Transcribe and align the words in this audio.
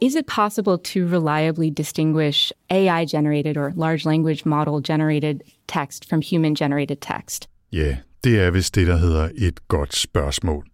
Is 0.00 0.14
it 0.14 0.26
possible 0.26 0.78
to 0.78 1.00
reliably 1.06 1.70
distinguish 1.70 2.52
AI 2.70 3.04
generated 3.06 3.56
or 3.56 3.72
large 3.76 4.06
language 4.06 4.42
model 4.46 4.82
generated 4.82 5.40
text 5.68 6.08
from 6.08 6.22
human 6.22 6.54
generated 6.54 6.96
text? 7.00 7.48
Ja, 7.72 7.96
det 8.24 8.40
er 8.40 8.50
vist 8.50 8.74
det, 8.74 8.86
der 8.86 8.96
hedder 8.96 9.28
et 9.34 9.68
godt 9.68 9.96
spørgsmål. 9.96 10.66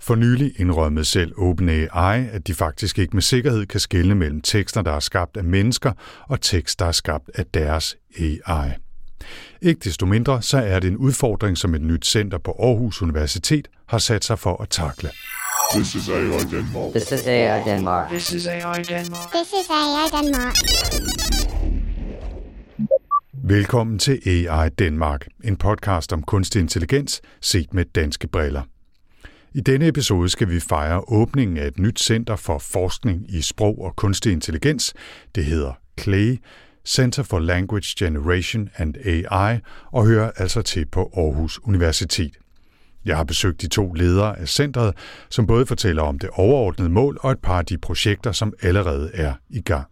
For 0.00 0.14
nylig 0.14 0.60
indrømmede 0.60 1.04
selv 1.04 1.32
OpenAI, 1.38 2.26
at 2.32 2.46
de 2.46 2.54
faktisk 2.54 2.98
ikke 2.98 3.16
med 3.16 3.22
sikkerhed 3.22 3.66
kan 3.66 3.80
skelne 3.80 4.14
mellem 4.14 4.40
tekster, 4.40 4.82
der 4.82 4.92
er 4.92 5.00
skabt 5.00 5.36
af 5.36 5.44
mennesker, 5.44 5.92
og 6.28 6.40
tekster, 6.40 6.84
der 6.84 6.88
er 6.88 6.92
skabt 6.92 7.30
af 7.34 7.46
deres 7.46 7.96
AI. 8.18 8.70
Ikke 9.62 9.80
desto 9.84 10.06
mindre, 10.06 10.42
så 10.42 10.58
er 10.58 10.80
det 10.80 10.88
en 10.88 10.96
udfordring, 10.96 11.58
som 11.58 11.74
et 11.74 11.82
nyt 11.82 12.06
center 12.06 12.38
på 12.38 12.56
Aarhus 12.58 13.02
Universitet 13.02 13.68
har 13.86 13.98
sat 13.98 14.24
sig 14.24 14.38
for 14.38 14.62
at 14.62 14.68
takle. 14.68 15.10
This 15.74 15.94
is 15.94 16.08
AI 16.08 16.44
Denmark. 16.50 16.92
This 16.92 17.12
is 17.12 17.26
AI 17.26 17.64
Denmark. 17.64 18.08
This 18.08 18.32
is 18.32 18.46
AI 18.46 18.82
Denmark. 18.82 19.30
This 19.32 19.52
is 19.52 19.70
AI 19.70 20.08
Denmark. 20.12 20.54
Velkommen 23.32 23.98
til 23.98 24.28
AI 24.28 24.68
Danmark, 24.68 25.26
en 25.44 25.56
podcast 25.56 26.12
om 26.12 26.22
kunstig 26.22 26.60
intelligens 26.60 27.20
set 27.40 27.74
med 27.74 27.84
danske 27.84 28.28
briller. 28.28 28.62
I 29.54 29.60
denne 29.60 29.88
episode 29.88 30.28
skal 30.28 30.48
vi 30.48 30.60
fejre 30.60 31.00
åbningen 31.08 31.56
af 31.56 31.66
et 31.66 31.78
nyt 31.78 32.00
center 32.00 32.36
for 32.36 32.58
forskning 32.58 33.34
i 33.34 33.42
sprog 33.42 33.78
og 33.78 33.96
kunstig 33.96 34.32
intelligens. 34.32 34.94
Det 35.34 35.44
hedder 35.44 35.72
CLAY, 36.00 36.36
Center 36.86 37.22
for 37.22 37.38
Language 37.38 37.94
Generation 37.98 38.68
and 38.76 38.94
AI, 38.96 39.58
og 39.92 40.06
hører 40.06 40.30
altså 40.36 40.62
til 40.62 40.86
på 40.86 41.10
Aarhus 41.16 41.60
Universitet. 41.64 42.32
Jeg 43.06 43.16
har 43.16 43.24
besøgt 43.24 43.62
de 43.62 43.68
to 43.68 43.92
ledere 43.92 44.38
af 44.38 44.48
centret, 44.48 44.94
som 45.30 45.46
både 45.46 45.66
fortæller 45.66 46.02
om 46.02 46.18
det 46.18 46.30
overordnede 46.32 46.90
mål 46.90 47.18
og 47.20 47.30
et 47.30 47.38
par 47.38 47.58
af 47.58 47.66
de 47.66 47.78
projekter, 47.78 48.32
som 48.32 48.52
allerede 48.62 49.10
er 49.14 49.32
i 49.50 49.60
gang. 49.60 49.86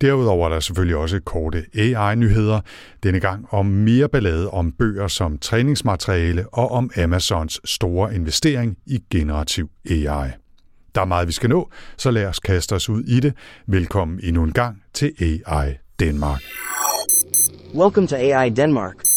Derudover 0.00 0.48
er 0.48 0.52
der 0.52 0.60
selvfølgelig 0.60 0.96
også 0.96 1.20
korte 1.20 1.64
AI-nyheder, 1.74 2.60
denne 3.02 3.20
gang 3.20 3.46
om 3.50 3.66
mere 3.66 4.08
ballade 4.08 4.50
om 4.50 4.72
bøger 4.72 5.08
som 5.08 5.38
træningsmateriale 5.38 6.46
og 6.52 6.70
om 6.70 6.90
Amazons 6.96 7.60
store 7.64 8.14
investering 8.14 8.78
i 8.86 8.98
generativ 9.10 9.70
AI. 9.90 10.30
Der 10.94 11.00
er 11.00 11.04
meget, 11.04 11.28
vi 11.28 11.32
skal 11.32 11.50
nå, 11.50 11.70
så 11.96 12.10
lad 12.10 12.26
os 12.26 12.38
kaste 12.38 12.72
os 12.72 12.88
ud 12.88 13.02
i 13.02 13.20
det. 13.20 13.34
Velkommen 13.66 14.20
endnu 14.22 14.44
en 14.44 14.52
gang 14.52 14.82
til 14.94 15.12
AI 15.20 15.74
Danmark. 16.00 16.42
Welcome 17.74 18.06
to 18.06 18.16
AI 18.16 18.50
Denmark. 18.50 19.07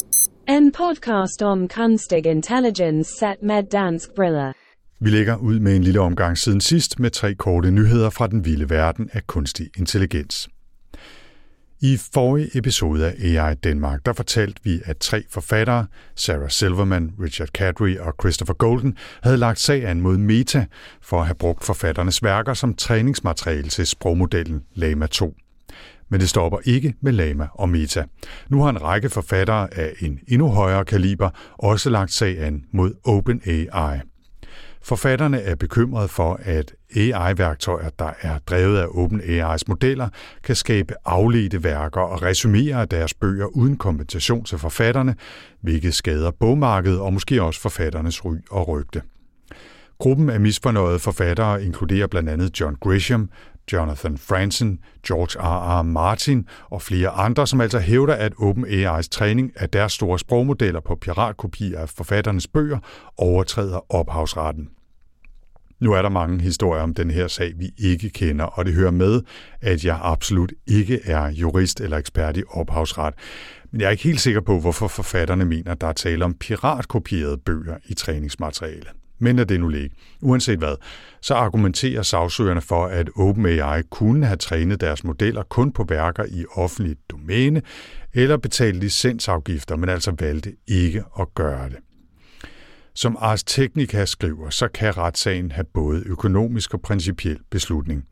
En 0.50 0.72
podcast 0.72 1.42
om 1.42 1.68
kunstig 1.68 2.26
intelligens 2.26 3.08
set 3.08 3.44
med 3.44 3.64
dansk 3.72 4.10
briller. 4.16 4.54
Vi 5.00 5.10
lægger 5.10 5.36
ud 5.36 5.60
med 5.60 5.76
en 5.76 5.84
lille 5.84 6.00
omgang 6.00 6.38
siden 6.38 6.62
sidst 6.62 7.00
med 7.00 7.10
tre 7.10 7.36
korte 7.36 7.72
nyheder 7.72 8.10
fra 8.10 8.28
den 8.28 8.46
vilde 8.46 8.70
verden 8.70 9.10
af 9.14 9.28
kunstig 9.28 9.70
intelligens. 9.78 10.50
I 11.82 11.98
forrige 12.14 12.58
episode 12.58 13.08
af 13.08 13.16
AI 13.20 13.56
Danmark, 13.56 14.06
der 14.06 14.14
fortalte 14.14 14.62
vi, 14.64 14.82
at 14.86 14.98
tre 14.98 15.24
forfattere, 15.30 15.88
Sarah 16.16 16.50
Silverman, 16.50 17.12
Richard 17.22 17.48
Cadry 17.48 17.98
og 17.98 18.14
Christopher 18.22 18.54
Golden, 18.54 18.98
havde 19.24 19.38
lagt 19.38 19.60
sag 19.60 19.86
an 19.86 20.02
mod 20.02 20.18
Meta 20.18 20.66
for 21.02 21.20
at 21.20 21.26
have 21.26 21.36
brugt 21.36 21.64
forfatternes 21.64 22.24
værker 22.24 22.54
som 22.54 22.74
træningsmateriale 22.74 23.70
til 23.70 23.88
sprogmodellen 23.88 24.64
Lama 24.76 25.08
2. 25.08 25.34
Men 26.12 26.20
det 26.20 26.30
stopper 26.30 26.58
ikke 26.66 26.94
med 27.02 27.12
Lama 27.12 27.48
og 27.54 27.70
Meta. 27.70 28.04
Nu 28.50 28.62
har 28.62 28.70
en 28.70 28.82
række 28.82 29.10
forfattere 29.10 29.74
af 29.74 29.94
en 30.00 30.20
endnu 30.28 30.48
højere 30.48 30.86
kaliber 30.86 31.30
også 31.58 31.90
lagt 31.90 32.12
sag 32.12 32.44
an 32.44 32.64
mod 32.72 32.94
OpenAI. 33.04 34.00
Forfatterne 34.84 35.42
er 35.42 35.56
bekymrede 35.56 36.08
for, 36.08 36.40
at 36.44 36.74
AI-værktøjer, 36.96 37.90
der 38.00 38.12
er 38.22 38.38
drevet 38.38 38.78
af 38.78 38.86
OpenAI's 38.86 39.64
modeller, 39.68 40.10
kan 40.44 40.56
skabe 40.56 40.94
afledte 41.06 41.64
værker 41.64 42.02
og 42.02 42.22
resumere 42.22 42.86
deres 42.86 43.14
bøger 43.14 43.46
uden 43.46 43.78
kompensation 43.78 44.44
til 44.44 44.58
forfatterne, 44.58 45.16
hvilket 45.62 45.94
skader 45.94 46.32
bogmarkedet 46.32 47.00
og 47.00 47.14
måske 47.14 47.44
også 47.44 47.62
forfatternes 47.62 48.26
ry 48.26 48.36
og 48.50 48.68
rygte. 48.68 49.02
Gruppen 50.00 50.30
af 50.30 50.40
misfornøjede 50.40 51.00
forfattere 51.00 51.64
inkluderer 51.64 52.08
blandt 52.08 52.30
andet 52.30 52.60
John 52.60 52.76
Grisham, 52.82 53.30
Jonathan 53.74 54.18
Franzen, 54.18 54.80
George 55.08 55.40
R. 55.40 55.80
R. 55.80 55.82
Martin 55.82 56.48
og 56.70 56.82
flere 56.82 57.10
andre, 57.10 57.48
som 57.48 57.62
altså 57.62 57.80
hævder, 57.80 58.14
at 58.14 58.34
OpenAI's 58.34 59.08
træning 59.12 59.52
af 59.56 59.70
deres 59.70 59.94
store 59.94 60.20
sprogmodeller 60.20 60.80
på 60.80 60.96
piratkopier 60.96 61.80
af 61.80 61.90
forfatternes 61.90 62.48
bøger 62.48 62.80
overtræder 63.18 63.94
ophavsretten. 63.94 64.70
Nu 65.80 65.94
er 65.94 66.02
der 66.02 66.10
mange 66.10 66.42
historier 66.42 66.82
om 66.82 66.94
den 66.94 67.12
her 67.12 67.28
sag, 67.28 67.54
vi 67.58 67.70
ikke 67.78 68.10
kender, 68.10 68.46
og 68.46 68.66
det 68.66 68.74
hører 68.74 68.92
med, 68.92 69.22
at 69.62 69.86
jeg 69.86 70.00
absolut 70.02 70.54
ikke 70.68 71.00
er 71.04 71.28
jurist 71.30 71.82
eller 71.82 71.98
ekspert 71.98 72.38
i 72.38 72.44
ophavsret. 72.50 73.14
Men 73.72 73.82
jeg 73.82 73.88
er 73.88 73.92
ikke 73.92 74.04
helt 74.04 74.22
sikker 74.22 74.42
på, 74.42 74.60
hvorfor 74.60 74.88
forfatterne 74.88 75.46
mener, 75.46 75.72
at 75.72 75.82
der 75.82 75.88
er 75.88 75.94
tale 75.94 76.26
om 76.26 76.34
piratkopierede 76.34 77.38
bøger 77.38 77.78
i 77.86 77.94
træningsmateriale. 77.94 79.01
Men 79.22 79.40
at 79.40 79.50
det 79.50 79.60
nu 79.60 79.68
ligge. 79.68 79.96
Uanset 80.22 80.58
hvad, 80.58 80.76
så 81.22 81.34
argumenterer 81.34 82.02
sagsøgerne 82.02 82.62
for, 82.62 82.86
at 82.86 83.10
OpenAI 83.16 83.82
kunne 83.90 84.26
have 84.26 84.38
trænet 84.38 84.82
deres 84.82 85.04
modeller 85.04 85.44
kun 85.44 85.72
på 85.72 85.86
værker 85.90 86.26
i 86.26 86.46
offentligt 86.56 87.00
domæne, 87.12 87.62
eller 88.14 88.38
betalt 88.38 88.76
licensafgifter, 88.76 89.76
men 89.76 89.90
altså 89.90 90.14
valgte 90.20 90.56
ikke 90.68 91.04
at 91.20 91.28
gøre 91.36 91.70
det. 91.70 91.78
Som 92.94 93.18
Ars 93.20 93.44
Technica 93.44 94.06
skriver, 94.06 94.50
så 94.50 94.68
kan 94.68 94.98
retssagen 94.98 95.52
have 95.52 95.66
både 95.74 96.04
økonomisk 96.06 96.74
og 96.74 96.82
principiel 96.82 97.40
beslutning. 97.50 98.06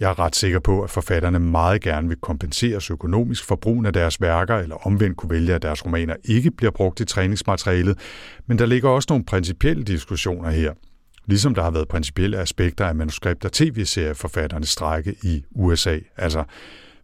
Jeg 0.00 0.10
er 0.10 0.18
ret 0.18 0.36
sikker 0.36 0.58
på, 0.58 0.82
at 0.82 0.90
forfatterne 0.90 1.38
meget 1.38 1.82
gerne 1.82 2.08
vil 2.08 2.16
kompenseres 2.16 2.90
økonomisk 2.90 3.44
for 3.44 3.56
brugen 3.56 3.86
af 3.86 3.92
deres 3.92 4.20
værker, 4.20 4.56
eller 4.56 4.86
omvendt 4.86 5.16
kunne 5.16 5.30
vælge, 5.30 5.54
at 5.54 5.62
deres 5.62 5.84
romaner 5.84 6.14
ikke 6.24 6.50
bliver 6.50 6.70
brugt 6.70 7.00
i 7.00 7.04
træningsmaterialet, 7.04 7.98
men 8.46 8.58
der 8.58 8.66
ligger 8.66 8.88
også 8.88 9.06
nogle 9.10 9.24
principielle 9.24 9.84
diskussioner 9.84 10.50
her. 10.50 10.72
Ligesom 11.26 11.54
der 11.54 11.62
har 11.62 11.70
været 11.70 11.88
principielle 11.88 12.38
aspekter 12.38 12.86
af 12.86 12.94
manuskript- 12.94 13.44
og 13.44 13.52
tv-serieforfatternes 13.52 14.68
strække 14.68 15.14
i 15.22 15.44
USA. 15.54 15.98
Altså, 16.16 16.44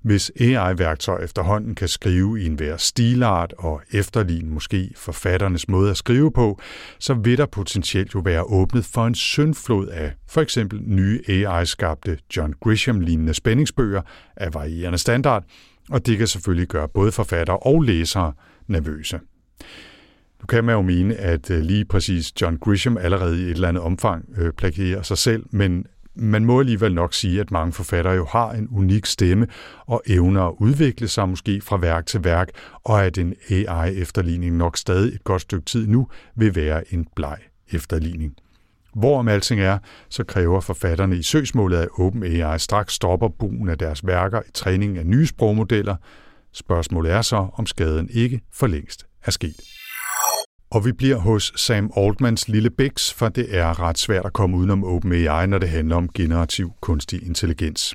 hvis 0.02 0.32
AI-værktøj 0.40 1.24
efterhånden 1.24 1.74
kan 1.74 1.88
skrive 1.88 2.40
i 2.40 2.46
en 2.46 2.54
hver 2.54 2.76
stilart 2.76 3.54
og 3.58 3.82
efterligne 3.92 4.50
måske 4.50 4.90
forfatternes 4.96 5.68
måde 5.68 5.90
at 5.90 5.96
skrive 5.96 6.32
på, 6.32 6.60
så 6.98 7.14
vil 7.14 7.38
der 7.38 7.46
potentielt 7.46 8.14
jo 8.14 8.20
være 8.24 8.42
åbnet 8.42 8.84
for 8.84 9.06
en 9.06 9.14
syndflod 9.14 9.88
af 9.88 10.12
for 10.28 10.40
eksempel 10.40 10.80
nye 10.86 11.20
AI-skabte 11.28 12.18
John 12.36 12.54
Grisham-lignende 12.60 13.34
spændingsbøger 13.34 14.02
af 14.36 14.54
varierende 14.54 14.98
standard, 14.98 15.44
og 15.90 16.06
det 16.06 16.18
kan 16.18 16.26
selvfølgelig 16.26 16.68
gøre 16.68 16.88
både 16.88 17.12
forfattere 17.12 17.56
og 17.56 17.82
læsere 17.82 18.32
nervøse. 18.66 19.20
Nu 20.40 20.46
kan 20.46 20.64
man 20.64 20.74
jo 20.74 20.82
mene, 20.82 21.14
at 21.14 21.50
øh, 21.50 21.60
lige 21.60 21.84
præcis 21.84 22.42
John 22.42 22.56
Grisham 22.56 22.96
allerede 22.96 23.40
i 23.40 23.42
et 23.42 23.50
eller 23.50 23.68
andet 23.68 23.82
omfang 23.82 24.24
øh, 24.36 24.52
plagierer 24.52 25.02
sig 25.02 25.18
selv, 25.18 25.44
men 25.50 25.86
man 26.14 26.44
må 26.44 26.60
alligevel 26.60 26.94
nok 26.94 27.14
sige, 27.14 27.40
at 27.40 27.50
mange 27.50 27.72
forfattere 27.72 28.14
jo 28.14 28.26
har 28.30 28.52
en 28.52 28.68
unik 28.70 29.06
stemme 29.06 29.46
og 29.86 30.02
evner 30.06 30.42
at 30.42 30.54
udvikle 30.58 31.08
sig 31.08 31.28
måske 31.28 31.60
fra 31.60 31.76
værk 31.76 32.06
til 32.06 32.24
værk, 32.24 32.48
og 32.84 33.04
at 33.04 33.18
en 33.18 33.34
AI-efterligning 33.50 34.56
nok 34.56 34.76
stadig 34.76 35.14
et 35.14 35.24
godt 35.24 35.42
stykke 35.42 35.64
tid 35.64 35.86
nu 35.86 36.08
vil 36.36 36.56
være 36.56 36.94
en 36.94 37.06
bleg 37.16 37.38
efterligning. 37.72 38.34
Hvorom 38.94 39.28
alting 39.28 39.60
er, 39.60 39.78
så 40.08 40.24
kræver 40.24 40.60
forfatterne 40.60 41.16
i 41.16 41.22
søgsmålet, 41.22 41.76
at 41.76 41.88
OpenAI 41.98 42.58
straks 42.58 42.94
stopper 42.94 43.28
brugen 43.28 43.68
af 43.68 43.78
deres 43.78 44.06
værker 44.06 44.40
i 44.48 44.50
træningen 44.54 44.98
af 44.98 45.06
nye 45.06 45.26
sprogmodeller. 45.26 45.96
Spørgsmålet 46.52 47.12
er 47.12 47.22
så, 47.22 47.46
om 47.54 47.66
skaden 47.66 48.08
ikke 48.12 48.40
for 48.52 48.66
længst 48.66 49.06
er 49.24 49.30
sket. 49.30 49.60
Og 50.72 50.84
vi 50.84 50.92
bliver 50.92 51.16
hos 51.16 51.52
Sam 51.56 51.90
Altmans 51.96 52.48
lille 52.48 52.70
Bix, 52.70 53.12
for 53.12 53.28
det 53.28 53.56
er 53.56 53.80
ret 53.80 53.98
svært 53.98 54.26
at 54.26 54.32
komme 54.32 54.56
udenom 54.56 54.84
OpenAI, 54.84 55.46
når 55.46 55.58
det 55.58 55.68
handler 55.68 55.96
om 55.96 56.08
generativ 56.08 56.72
kunstig 56.80 57.26
intelligens. 57.26 57.94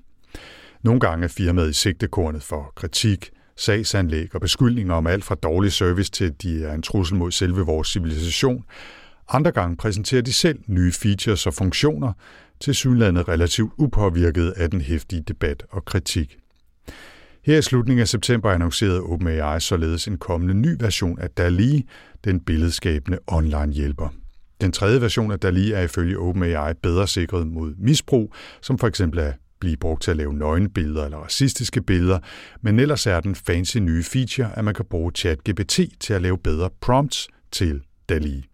Nogle 0.84 1.00
gange 1.00 1.24
er 1.24 1.28
firmaet 1.28 1.70
i 1.70 1.74
sigtekornet 1.74 2.44
for 2.44 2.74
kritik, 2.76 3.30
sagsanlæg 3.56 4.36
og 4.36 4.42
beskyldninger 4.42 4.94
om 4.94 5.08
alt 5.08 5.24
fra 5.24 5.36
dårlig 5.36 5.72
service 5.72 6.12
til, 6.12 6.26
at 6.26 6.42
de 6.42 6.64
er 6.64 6.74
en 6.74 6.82
trussel 6.82 7.18
mod 7.18 7.32
selve 7.32 7.62
vores 7.62 7.88
civilisation. 7.88 8.64
Andre 9.30 9.52
gange 9.52 9.78
præsenterer 9.78 10.22
de 10.22 10.34
selv 10.34 10.60
nye 10.68 10.92
features 10.92 11.48
og 11.48 11.54
funktioner, 11.54 12.14
til 12.60 12.76
synlandet 12.76 13.28
relativt 13.28 13.74
upåvirket 13.78 14.54
af 14.58 14.72
den 14.72 14.82
hæftige 14.82 15.24
debat 15.28 15.64
og 15.70 15.86
kritik. 15.86 16.38
Her 17.48 17.58
i 17.58 17.62
slutningen 17.62 18.02
af 18.02 18.08
september 18.08 18.52
annoncerede 18.52 19.02
OpenAI 19.02 19.60
således 19.60 20.08
en 20.08 20.18
kommende 20.18 20.54
ny 20.54 20.76
version 20.80 21.20
af 21.20 21.30
DALI, 21.30 21.88
den 22.24 22.40
billedskabende 22.40 23.20
online 23.28 23.74
hjælper. 23.74 24.10
Den 24.62 24.72
tredje 24.72 25.02
version 25.02 25.32
af 25.32 25.40
DALI 25.40 25.72
er 25.72 25.82
ifølge 25.82 26.20
OpenAI 26.20 26.74
bedre 26.84 27.08
sikret 27.08 27.48
mod 27.48 27.74
misbrug, 27.78 28.34
som 28.62 28.78
for 28.78 28.88
eksempel 28.88 29.20
at 29.20 29.34
blive 29.60 29.78
brugt 29.78 30.02
til 30.04 30.12
at 30.12 30.18
lave 30.18 30.34
nøgenbilleder 30.34 31.06
eller 31.06 31.18
racistiske 31.18 31.82
billeder, 31.82 32.20
men 32.62 32.80
ellers 32.80 33.08
er 33.08 33.20
den 33.20 33.36
fancy 33.36 33.78
nye 33.78 34.04
feature, 34.04 34.58
at 34.58 34.66
man 34.66 34.74
kan 34.74 34.86
bruge 34.86 35.12
ChatGPT 35.16 35.80
til 36.00 36.14
at 36.14 36.22
lave 36.22 36.38
bedre 36.38 36.70
prompts 36.82 37.28
til 37.52 37.82
DALI. 38.10 38.46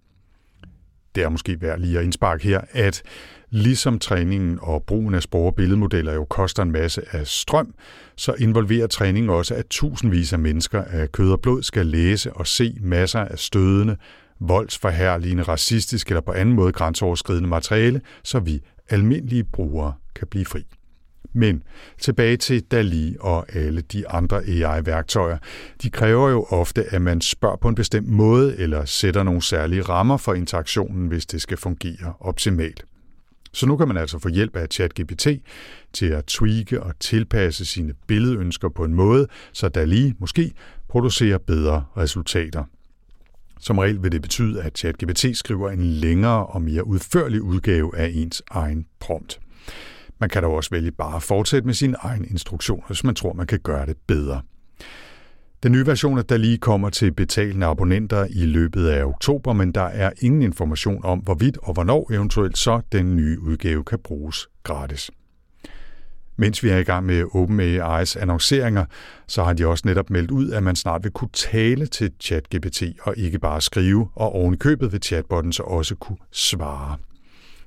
det 1.16 1.24
er 1.24 1.30
måske 1.30 1.62
værd 1.62 1.80
lige 1.80 1.98
at 1.98 2.04
indsparke 2.04 2.44
her, 2.44 2.62
at 2.72 3.04
ligesom 3.54 4.00
træningen 4.00 4.60
og 4.62 4.84
brugen 4.84 5.16
af 5.16 5.24
spore 5.24 5.54
billedmodeller 5.54 6.14
jo 6.14 6.26
koster 6.26 6.64
en 6.64 6.72
masse 6.72 7.02
af 7.12 7.28
strøm, 7.28 7.74
så 8.16 8.34
involverer 8.40 8.88
træningen 8.88 9.30
også, 9.30 9.56
at 9.56 9.66
tusindvis 9.70 10.34
af 10.34 10.40
mennesker 10.40 10.84
af 10.84 11.12
kød 11.12 11.32
og 11.32 11.42
blod 11.42 11.64
skal 11.64 11.86
læse 11.86 12.34
og 12.34 12.48
se 12.48 12.78
masser 12.82 13.20
af 13.20 13.40
stødende, 13.40 13.98
voldsforherligende, 14.40 15.44
racistisk 15.44 16.08
eller 16.08 16.22
på 16.22 16.32
anden 16.32 16.56
måde 16.56 16.72
grænseoverskridende 16.72 17.50
materiale, 17.50 18.02
så 18.24 18.40
vi 18.40 18.62
almindelige 18.90 19.44
brugere 19.44 19.94
kan 20.16 20.28
blive 20.28 20.46
fri. 20.46 20.66
Men 21.34 21.64
tilbage 22.00 22.38
til 22.38 22.62
DALI 22.62 23.16
og 23.20 23.56
alle 23.56 23.82
de 23.82 24.10
andre 24.10 24.44
AI-værktøjer. 24.44 25.38
De 25.82 25.90
kræver 25.90 26.30
jo 26.30 26.44
ofte, 26.44 26.94
at 26.94 27.02
man 27.02 27.22
spørger 27.22 27.56
på 27.56 27.68
en 27.68 27.76
bestemt 27.76 28.08
måde 28.08 28.58
eller 28.58 28.86
sætter 28.86 29.24
nogle 29.24 29.42
særlige 29.42 29.82
rammer 29.82 30.18
for 30.18 30.34
interaktionen, 30.34 31.08
hvis 31.08 31.26
det 31.26 31.42
skal 31.42 31.58
fungere 31.58 32.14
optimalt. 32.20 32.86
Så 33.54 33.66
nu 33.66 33.78
kan 33.78 33.88
man 33.88 33.98
altså 33.98 34.20
få 34.20 34.30
hjælp 34.30 34.56
af 34.56 34.68
ChatGPT 34.72 35.28
til 35.94 36.06
at 36.06 36.26
tweake 36.26 36.84
og 36.84 37.00
tilpasse 37.00 37.66
sine 37.66 37.94
billedønsker 38.08 38.70
på 38.70 38.84
en 38.84 38.94
måde, 38.94 39.28
så 39.54 39.70
DALI 39.70 40.14
måske 40.20 40.52
producerer 40.90 41.38
bedre 41.38 41.86
resultater. 41.98 42.64
Som 43.60 43.78
regel 43.78 44.04
vil 44.04 44.12
det 44.12 44.22
betyde, 44.22 44.62
at 44.62 44.78
ChatGPT 44.78 45.38
skriver 45.38 45.70
en 45.70 45.84
længere 45.84 46.46
og 46.46 46.62
mere 46.62 46.88
udførlig 46.88 47.42
udgave 47.42 47.98
af 47.98 48.12
ens 48.14 48.44
egen 48.52 48.86
prompt. 49.00 49.40
Man 50.20 50.30
kan 50.30 50.44
dog 50.44 50.54
også 50.54 50.70
vælge 50.70 50.92
bare 50.92 51.16
at 51.16 51.24
fortsætte 51.24 51.66
med 51.66 51.74
sin 51.74 51.96
egen 52.00 52.26
instruktioner, 52.26 52.88
hvis 52.88 53.04
man 53.04 53.16
tror, 53.16 53.34
man 53.34 53.48
kan 53.48 53.60
gøre 53.60 53.86
det 53.86 53.98
bedre. 54.08 54.42
Den 55.64 55.72
nye 55.72 55.86
version 55.86 56.18
af 56.18 56.26
DALI 56.26 56.56
kommer 56.56 56.90
til 56.90 57.12
betalende 57.14 57.66
abonnenter 57.66 58.28
i 58.30 58.46
løbet 58.46 58.88
af 58.88 59.06
oktober, 59.06 59.54
men 59.54 59.72
der 59.72 59.82
er 59.82 60.12
ingen 60.22 60.42
information 60.42 61.06
om, 61.06 61.20
hvorvidt 61.20 61.58
og 61.58 61.74
hvornår 61.74 62.14
eventuelt 62.14 62.58
så 62.58 62.82
den 62.92 63.16
nye 63.16 63.40
udgave 63.40 63.84
kan 63.84 64.00
bruges 64.00 64.48
gratis. 64.64 65.12
Mens 66.36 66.64
vi 66.64 66.70
er 66.70 66.78
i 66.78 66.84
gang 66.84 67.06
med 67.06 67.24
OpenAI's 67.24 68.22
annonceringer, 68.22 68.86
så 69.28 69.44
har 69.44 69.54
de 69.54 69.68
også 69.68 69.84
netop 69.88 70.10
meldt 70.10 70.32
ud, 70.32 70.52
at 70.52 70.64
man 70.64 70.76
snart 70.76 71.04
vil 71.04 71.12
kunne 71.12 71.30
tale 71.34 71.86
til 71.86 72.12
ChatGPT 72.20 72.84
og 73.02 73.18
ikke 73.18 73.40
bare 73.40 73.62
skrive, 73.62 74.10
og 74.16 74.36
oven 74.36 74.54
i 74.54 74.58
købet 74.58 74.92
vil 74.92 75.04
chatbotten 75.04 75.54
så 75.54 75.64
også 75.64 75.96
kunne 75.96 76.18
svare. 76.32 76.98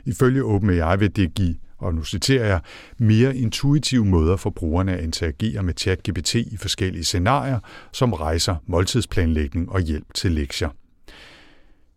Ifølge 0.04 0.44
OpenAI 0.44 0.98
vil 0.98 1.16
det 1.16 1.34
give 1.34 1.54
og 1.78 1.94
nu 1.94 2.04
citerer 2.04 2.46
jeg, 2.46 2.60
mere 2.98 3.36
intuitive 3.36 4.04
måder 4.04 4.36
for 4.36 4.50
brugerne 4.50 4.96
at 4.96 5.04
interagere 5.04 5.62
med 5.62 5.74
ChatGPT 5.78 6.34
i 6.34 6.56
forskellige 6.56 7.04
scenarier, 7.04 7.58
som 7.92 8.12
rejser 8.12 8.56
måltidsplanlægning 8.66 9.72
og 9.72 9.80
hjælp 9.80 10.14
til 10.14 10.32
lektier. 10.32 10.68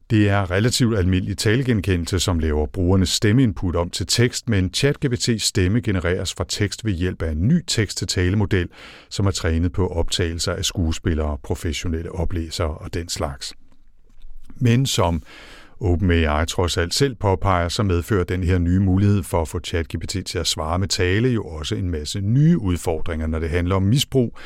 Det 0.10 0.30
er 0.30 0.52
relativt 0.52 0.98
almindelig 0.98 1.38
talegenkendelse, 1.38 2.20
som 2.20 2.40
laver 2.40 2.66
brugernes 2.66 3.10
stemmeinput 3.10 3.76
om 3.76 3.90
til 3.90 4.08
tekst, 4.08 4.50
men 4.50 4.72
ChatGPT's 4.78 5.38
stemme 5.38 5.82
genereres 5.82 6.34
fra 6.34 6.46
tekst 6.48 6.86
ved 6.86 6.94
hjælp 6.94 7.22
af 7.22 7.32
en 7.32 7.48
ny 7.48 7.64
tekst-til-tale-model, 7.68 8.68
som 9.10 9.26
er 9.26 9.32
trænet 9.32 9.72
på 9.72 9.88
optagelser 9.88 10.54
af 10.54 10.66
skuespillere, 10.66 11.38
professionelle 11.44 12.12
oplæsere 12.12 12.78
og 12.78 12.94
den 12.94 13.10
slags. 13.10 13.54
Men 14.56 14.86
som 14.86 15.24
OpenAI 15.82 16.46
trods 16.46 16.78
alt 16.78 16.94
selv 16.94 17.16
påpeger, 17.16 17.70
så 17.70 17.84
medfører 17.84 18.24
den 18.24 18.44
her 18.44 18.58
nye 18.58 18.80
mulighed 18.80 19.24
for 19.24 19.42
at 19.42 19.48
få 19.48 19.60
ChatGPT 19.60 20.18
til 20.26 20.38
at 20.40 20.48
svare 20.48 20.80
med 20.80 20.88
tale 20.88 21.30
jo 21.30 21.44
også 21.44 21.76
en 21.76 21.90
masse 21.90 22.22
nye 22.22 22.58
udfordringer, 22.58 23.28
når 23.28 23.40
det 23.40 23.50
handler 23.50 23.76
om 23.76 23.84
misbrug. 23.84 24.38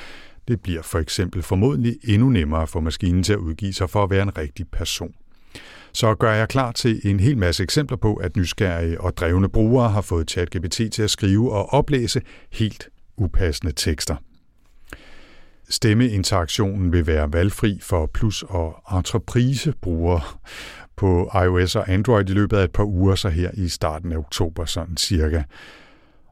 Det 0.47 0.61
bliver 0.61 0.81
for 0.81 0.99
eksempel 0.99 1.41
formodentlig 1.41 1.97
endnu 2.03 2.29
nemmere 2.29 2.67
for 2.67 2.79
maskinen 2.79 3.23
til 3.23 3.33
at 3.33 3.39
udgive 3.39 3.73
sig 3.73 3.89
for 3.89 4.03
at 4.03 4.09
være 4.09 4.23
en 4.23 4.37
rigtig 4.37 4.67
person. 4.71 5.13
Så 5.93 6.15
gør 6.15 6.33
jeg 6.33 6.49
klar 6.49 6.71
til 6.71 7.01
en 7.03 7.19
hel 7.19 7.37
masse 7.37 7.63
eksempler 7.63 7.97
på, 7.97 8.13
at 8.13 8.37
nysgerrige 8.37 9.01
og 9.01 9.17
drevne 9.17 9.49
brugere 9.49 9.89
har 9.89 10.01
fået 10.01 10.31
ChatGPT 10.31 10.81
til 10.91 11.01
at 11.01 11.09
skrive 11.09 11.51
og 11.51 11.73
oplæse 11.73 12.21
helt 12.51 12.89
upassende 13.17 13.73
tekster. 13.75 14.15
Stemmeinteraktionen 15.69 16.93
vil 16.93 17.07
være 17.07 17.33
valgfri 17.33 17.79
for 17.81 18.09
plus- 18.13 18.43
og 18.43 18.97
entreprisebrugere, 18.97 20.21
på 21.03 21.31
iOS 21.43 21.75
og 21.75 21.91
Android 21.91 22.29
i 22.29 22.33
løbet 22.33 22.57
af 22.57 22.63
et 22.63 22.71
par 22.71 22.83
uger, 22.83 23.15
så 23.15 23.29
her 23.29 23.51
i 23.53 23.67
starten 23.67 24.11
af 24.11 24.17
oktober, 24.17 24.65
sådan 24.65 24.97
cirka. 24.97 25.43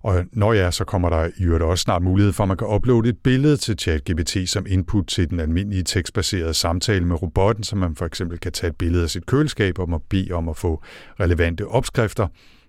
Og 0.03 0.25
når 0.31 0.53
ja, 0.53 0.71
så 0.71 0.83
kommer 0.83 1.09
der 1.09 1.29
i 1.37 1.43
øvrigt 1.43 1.63
også 1.63 1.81
snart 1.81 2.01
mulighed 2.01 2.33
for, 2.33 2.43
at 2.43 2.47
man 2.47 2.57
kan 2.57 2.67
uploade 2.67 3.09
et 3.09 3.17
billede 3.17 3.57
til 3.57 3.79
ChatGPT 3.79 4.37
som 4.49 4.65
input 4.69 5.07
til 5.07 5.29
den 5.29 5.39
almindelige 5.39 5.83
tekstbaserede 5.83 6.53
samtale 6.53 7.05
med 7.05 7.21
robotten, 7.21 7.63
så 7.63 7.75
man 7.75 7.95
for 7.95 8.05
eksempel 8.05 8.39
kan 8.39 8.51
tage 8.51 8.69
et 8.69 8.75
billede 8.75 9.03
af 9.03 9.09
sit 9.09 9.25
køleskab 9.25 9.79
og 9.79 9.89
må 9.89 9.97
bede 10.09 10.31
om 10.31 10.49
at 10.49 10.57
få 10.57 10.83
relevante 11.19 11.67
opskrifter, 11.67 12.27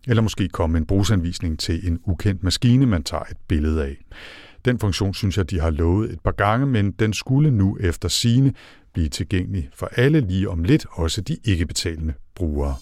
eller 0.08 0.22
måske 0.22 0.49
komme 0.49 0.78
en 0.78 0.87
brugsanvisning 0.87 1.58
til 1.58 1.88
en 1.88 1.99
ukendt 2.06 2.43
maskine, 2.43 2.87
man 2.87 3.02
tager 3.02 3.25
et 3.25 3.37
billede 3.49 3.84
af. 3.84 3.96
Den 4.64 4.79
funktion 4.79 5.14
synes 5.14 5.37
jeg, 5.37 5.50
de 5.50 5.61
har 5.61 5.70
lovet 5.70 6.12
et 6.12 6.20
par 6.25 6.32
gange, 6.32 6.67
men 6.67 6.93
den 6.93 7.12
skulle 7.12 7.50
nu 7.50 7.79
efter 7.81 8.09
sine 8.09 8.53
blive 8.93 9.09
tilgængelig 9.09 9.69
for 9.75 9.87
alle 9.97 10.20
lige 10.20 10.49
om 10.50 10.64
lidt, 10.64 10.87
også 10.91 11.20
de 11.20 11.37
ikke-betalende 11.44 12.14
brugere. 12.35 12.75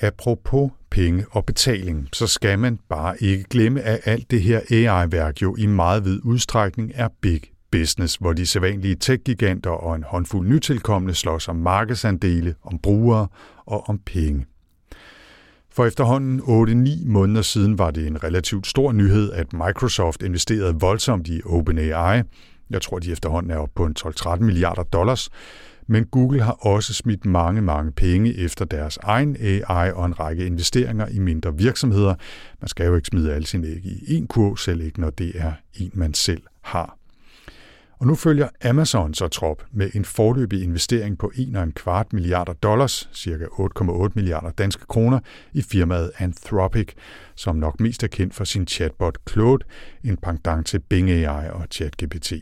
Apropos 0.00 0.70
penge 0.90 1.24
og 1.30 1.44
betaling, 1.44 2.08
så 2.12 2.26
skal 2.26 2.58
man 2.58 2.78
bare 2.88 3.22
ikke 3.22 3.44
glemme, 3.44 3.80
at 3.80 4.00
alt 4.04 4.30
det 4.30 4.42
her 4.42 4.60
AI-værk 4.70 5.42
jo 5.42 5.56
i 5.58 5.66
meget 5.66 6.04
vid 6.04 6.20
udstrækning 6.24 6.92
er 6.94 7.08
big 7.20 7.40
business, 7.72 8.16
hvor 8.16 8.32
de 8.32 8.46
sædvanlige 8.46 8.94
tech-giganter 8.94 9.70
og 9.70 9.96
en 9.96 10.02
håndfuld 10.02 10.48
nytilkommende 10.48 11.14
slås 11.14 11.48
om 11.48 11.56
markedsandele, 11.56 12.54
om 12.62 12.78
brugere 12.78 13.28
og 13.66 13.88
om 13.88 13.98
penge. 13.98 14.46
For 15.76 15.86
efterhånden 15.86 16.40
8-9 16.40 17.06
måneder 17.06 17.42
siden 17.42 17.78
var 17.78 17.90
det 17.90 18.06
en 18.06 18.24
relativt 18.24 18.66
stor 18.66 18.92
nyhed, 18.92 19.32
at 19.32 19.52
Microsoft 19.52 20.22
investerede 20.22 20.74
voldsomt 20.80 21.28
i 21.28 21.42
OpenAI, 21.44 22.22
jeg 22.70 22.82
tror, 22.82 22.98
de 22.98 23.12
efterhånden 23.12 23.50
er 23.50 23.56
oppe 23.56 23.72
på 23.74 23.86
en 23.86 23.94
12-13 23.98 24.36
milliarder 24.36 24.82
dollars. 24.82 25.30
Men 25.86 26.04
Google 26.04 26.42
har 26.42 26.52
også 26.52 26.94
smidt 26.94 27.26
mange, 27.26 27.62
mange 27.62 27.92
penge 27.92 28.34
efter 28.34 28.64
deres 28.64 28.98
egen 29.02 29.36
AI 29.40 29.92
og 29.92 30.06
en 30.06 30.20
række 30.20 30.46
investeringer 30.46 31.08
i 31.08 31.18
mindre 31.18 31.56
virksomheder. 31.56 32.14
Man 32.60 32.68
skal 32.68 32.86
jo 32.86 32.94
ikke 32.94 33.06
smide 33.06 33.34
alle 33.34 33.46
sine 33.46 33.66
æg 33.66 33.86
i 33.86 34.18
én 34.18 34.26
kurv, 34.26 34.56
selv 34.56 34.80
ikke 34.80 35.00
når 35.00 35.10
det 35.10 35.32
er 35.34 35.52
en, 35.74 35.90
man 35.94 36.14
selv 36.14 36.42
har. 36.62 36.98
Og 37.98 38.06
nu 38.06 38.14
følger 38.14 38.48
Amazon 38.64 39.14
så 39.14 39.28
trop 39.28 39.62
med 39.72 39.90
en 39.94 40.04
forløbig 40.04 40.62
investering 40.62 41.18
på 41.18 41.32
1,25 41.34 42.02
milliarder 42.12 42.52
dollars, 42.52 43.08
ca. 43.14 43.44
8,8 43.44 44.08
milliarder 44.14 44.50
danske 44.50 44.86
kroner, 44.86 45.18
i 45.52 45.62
firmaet 45.62 46.10
Anthropic, 46.18 46.88
som 47.34 47.56
nok 47.56 47.80
mest 47.80 48.02
er 48.02 48.06
kendt 48.06 48.34
for 48.34 48.44
sin 48.44 48.66
chatbot 48.66 49.18
Claude, 49.30 49.64
en 50.04 50.16
pendant 50.16 50.66
til 50.66 50.78
Bing 50.78 51.10
AI 51.10 51.50
og 51.50 51.66
ChatGPT. 51.70 52.32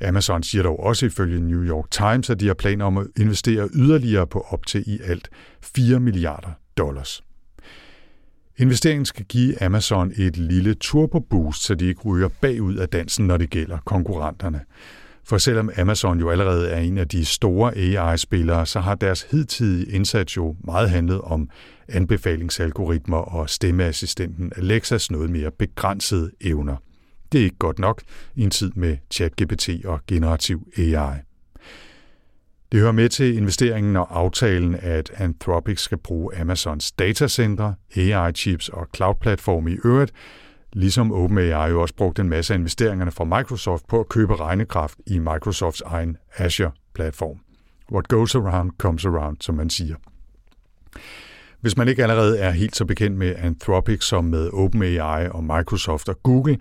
Amazon 0.00 0.42
siger 0.42 0.62
dog 0.62 0.80
også 0.80 1.06
ifølge 1.06 1.40
New 1.40 1.64
York 1.64 1.90
Times, 1.90 2.30
at 2.30 2.40
de 2.40 2.46
har 2.46 2.54
planer 2.54 2.84
om 2.84 2.98
at 2.98 3.06
investere 3.16 3.68
yderligere 3.74 4.26
på 4.26 4.46
op 4.48 4.66
til 4.66 4.84
i 4.86 5.00
alt 5.04 5.28
4 5.62 6.00
milliarder 6.00 6.50
dollars. 6.76 7.24
Investeringen 8.58 9.04
skal 9.04 9.24
give 9.24 9.62
Amazon 9.62 10.12
et 10.16 10.36
lille 10.36 10.74
turbo-boost, 10.74 11.62
så 11.62 11.74
de 11.74 11.86
ikke 11.86 12.00
ryger 12.00 12.28
bagud 12.40 12.76
af 12.76 12.88
dansen, 12.88 13.26
når 13.26 13.36
det 13.36 13.50
gælder 13.50 13.78
konkurrenterne. 13.84 14.60
For 15.24 15.38
selvom 15.38 15.70
Amazon 15.76 16.20
jo 16.20 16.30
allerede 16.30 16.70
er 16.70 16.80
en 16.80 16.98
af 16.98 17.08
de 17.08 17.24
store 17.24 17.76
AI-spillere, 17.76 18.66
så 18.66 18.80
har 18.80 18.94
deres 18.94 19.26
hidtidige 19.30 19.92
indsats 19.92 20.36
jo 20.36 20.56
meget 20.64 20.90
handlet 20.90 21.20
om 21.20 21.48
anbefalingsalgoritmer 21.88 23.16
og 23.16 23.50
stemmeassistenten 23.50 24.52
Alexas 24.56 25.10
noget 25.10 25.30
mere 25.30 25.50
begrænsede 25.50 26.30
evner. 26.40 26.76
Det 27.32 27.40
er 27.40 27.44
ikke 27.44 27.58
godt 27.58 27.78
nok 27.78 28.02
i 28.34 28.42
en 28.42 28.50
tid 28.50 28.72
med 28.74 28.96
ChatGPT 29.10 29.68
og 29.84 30.00
generativ 30.06 30.68
AI. 30.78 31.20
Det 32.74 32.82
hører 32.82 32.92
med 32.92 33.08
til 33.08 33.36
investeringen 33.36 33.96
og 33.96 34.18
aftalen, 34.18 34.74
at 34.74 35.10
Anthropic 35.16 35.80
skal 35.80 35.98
bruge 35.98 36.40
Amazons 36.40 36.92
datacenter, 36.92 37.72
AI-chips 37.96 38.68
og 38.68 38.86
cloud-platform 38.96 39.68
i 39.68 39.76
øvrigt, 39.84 40.12
ligesom 40.72 41.12
OpenAI 41.12 41.70
jo 41.70 41.82
også 41.82 41.94
brugte 41.94 42.22
en 42.22 42.28
masse 42.28 42.54
af 42.54 42.58
investeringerne 42.58 43.10
fra 43.10 43.24
Microsoft 43.24 43.86
på 43.88 44.00
at 44.00 44.08
købe 44.08 44.36
regnekraft 44.36 44.98
i 45.06 45.18
Microsofts 45.18 45.80
egen 45.80 46.16
Azure-platform. 46.36 47.36
What 47.92 48.08
goes 48.08 48.34
around 48.34 48.70
comes 48.78 49.06
around, 49.06 49.36
som 49.40 49.54
man 49.54 49.70
siger. 49.70 49.96
Hvis 51.60 51.76
man 51.76 51.88
ikke 51.88 52.02
allerede 52.02 52.38
er 52.38 52.50
helt 52.50 52.76
så 52.76 52.84
bekendt 52.84 53.18
med 53.18 53.34
Anthropic 53.38 54.04
som 54.04 54.24
med 54.24 54.50
OpenAI 54.52 55.28
og 55.28 55.44
Microsoft 55.44 56.08
og 56.08 56.22
Google, 56.22 56.58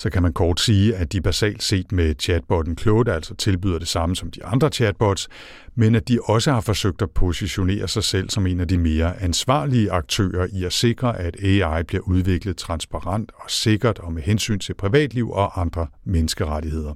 så 0.00 0.10
kan 0.10 0.22
man 0.22 0.32
kort 0.32 0.60
sige, 0.60 0.96
at 0.96 1.12
de 1.12 1.20
basalt 1.20 1.62
set 1.62 1.92
med 1.92 2.14
chatbotten 2.18 2.78
Claude 2.78 3.12
altså 3.12 3.34
tilbyder 3.34 3.78
det 3.78 3.88
samme 3.88 4.16
som 4.16 4.30
de 4.30 4.44
andre 4.44 4.68
chatbots, 4.68 5.28
men 5.74 5.94
at 5.94 6.08
de 6.08 6.18
også 6.24 6.52
har 6.52 6.60
forsøgt 6.60 7.02
at 7.02 7.10
positionere 7.10 7.88
sig 7.88 8.04
selv 8.04 8.30
som 8.30 8.46
en 8.46 8.60
af 8.60 8.68
de 8.68 8.78
mere 8.78 9.22
ansvarlige 9.22 9.90
aktører 9.90 10.46
i 10.52 10.64
at 10.64 10.72
sikre, 10.72 11.18
at 11.18 11.36
AI 11.44 11.82
bliver 11.82 12.02
udviklet 12.02 12.56
transparent 12.56 13.32
og 13.34 13.50
sikkert 13.50 13.98
og 13.98 14.12
med 14.12 14.22
hensyn 14.22 14.58
til 14.58 14.74
privatliv 14.74 15.30
og 15.30 15.60
andre 15.60 15.86
menneskerettigheder. 16.04 16.94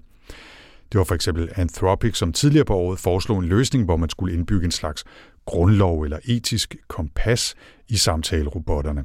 Det 0.92 0.98
var 0.98 1.04
for 1.04 1.14
eksempel 1.14 1.48
Anthropic, 1.56 2.16
som 2.16 2.32
tidligere 2.32 2.64
på 2.64 2.74
året 2.74 2.98
foreslog 2.98 3.38
en 3.38 3.44
løsning, 3.44 3.84
hvor 3.84 3.96
man 3.96 4.08
skulle 4.08 4.34
indbygge 4.34 4.64
en 4.64 4.70
slags 4.70 5.04
grundlov 5.46 6.02
eller 6.02 6.18
etisk 6.24 6.76
kompas 6.88 7.54
i 7.88 7.96
samtalerobotterne. 7.96 9.04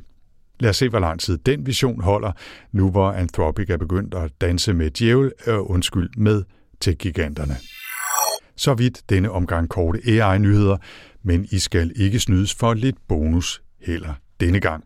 Lad 0.59 0.69
os 0.69 0.77
se, 0.77 0.89
hvor 0.89 0.99
lang 0.99 1.19
tid 1.19 1.37
den 1.37 1.65
vision 1.65 2.01
holder, 2.01 2.31
nu 2.71 2.91
hvor 2.91 3.11
Anthropic 3.11 3.69
er 3.69 3.77
begyndt 3.77 4.13
at 4.13 4.31
danse 4.41 4.73
med 4.73 4.91
djævel, 4.91 5.31
øh, 5.47 5.69
undskyld, 5.69 6.09
med 6.17 6.43
tech-giganterne. 6.79 7.55
Så 8.55 8.73
vidt 8.73 9.01
denne 9.09 9.31
omgang 9.31 9.69
korte 9.69 9.99
AI-nyheder, 10.07 10.77
men 11.23 11.47
I 11.51 11.59
skal 11.59 11.91
ikke 11.95 12.19
snydes 12.19 12.53
for 12.53 12.73
lidt 12.73 12.95
bonus 13.07 13.61
heller 13.81 14.13
denne 14.39 14.59
gang. 14.59 14.83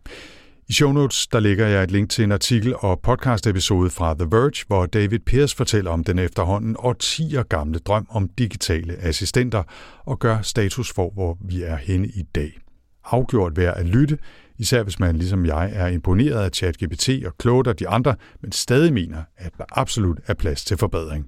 I 0.68 0.72
show 0.72 0.92
notes 0.92 1.26
der 1.26 1.40
lægger 1.40 1.66
jeg 1.66 1.82
et 1.82 1.90
link 1.90 2.10
til 2.10 2.24
en 2.24 2.32
artikel 2.32 2.74
og 2.78 3.00
podcast 3.00 3.46
episode 3.46 3.90
fra 3.90 4.14
The 4.14 4.26
Verge, 4.30 4.64
hvor 4.66 4.86
David 4.86 5.18
Pierce 5.18 5.56
fortæller 5.56 5.90
om 5.90 6.04
den 6.04 6.18
efterhånden 6.18 6.76
årtier 6.78 7.42
gamle 7.42 7.78
drøm 7.78 8.06
om 8.10 8.28
digitale 8.38 8.96
assistenter 8.96 9.62
og 10.04 10.18
gør 10.18 10.40
status 10.40 10.92
for, 10.92 11.10
hvor 11.10 11.38
vi 11.40 11.62
er 11.62 11.76
henne 11.76 12.08
i 12.08 12.22
dag. 12.34 12.58
Afgjort 13.04 13.56
værd 13.56 13.76
at 13.76 13.86
lytte, 13.86 14.18
især 14.58 14.82
hvis 14.82 14.98
man 14.98 15.16
ligesom 15.16 15.46
jeg 15.46 15.70
er 15.74 15.86
imponeret 15.86 16.44
af 16.44 16.50
ChatGPT 16.50 17.08
og 17.26 17.32
Claude 17.42 17.70
og 17.70 17.78
de 17.78 17.88
andre, 17.88 18.16
men 18.40 18.52
stadig 18.52 18.92
mener, 18.92 19.22
at 19.36 19.52
der 19.58 19.64
absolut 19.72 20.18
er 20.26 20.34
plads 20.34 20.64
til 20.64 20.76
forbedring. 20.76 21.26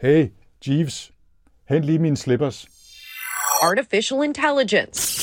Hey, 0.00 0.26
Jeeves, 0.68 1.12
hent 1.68 1.84
lige 1.84 1.98
mine 1.98 2.16
slippers. 2.16 2.66
Artificial 3.62 4.24
intelligence. 4.24 5.22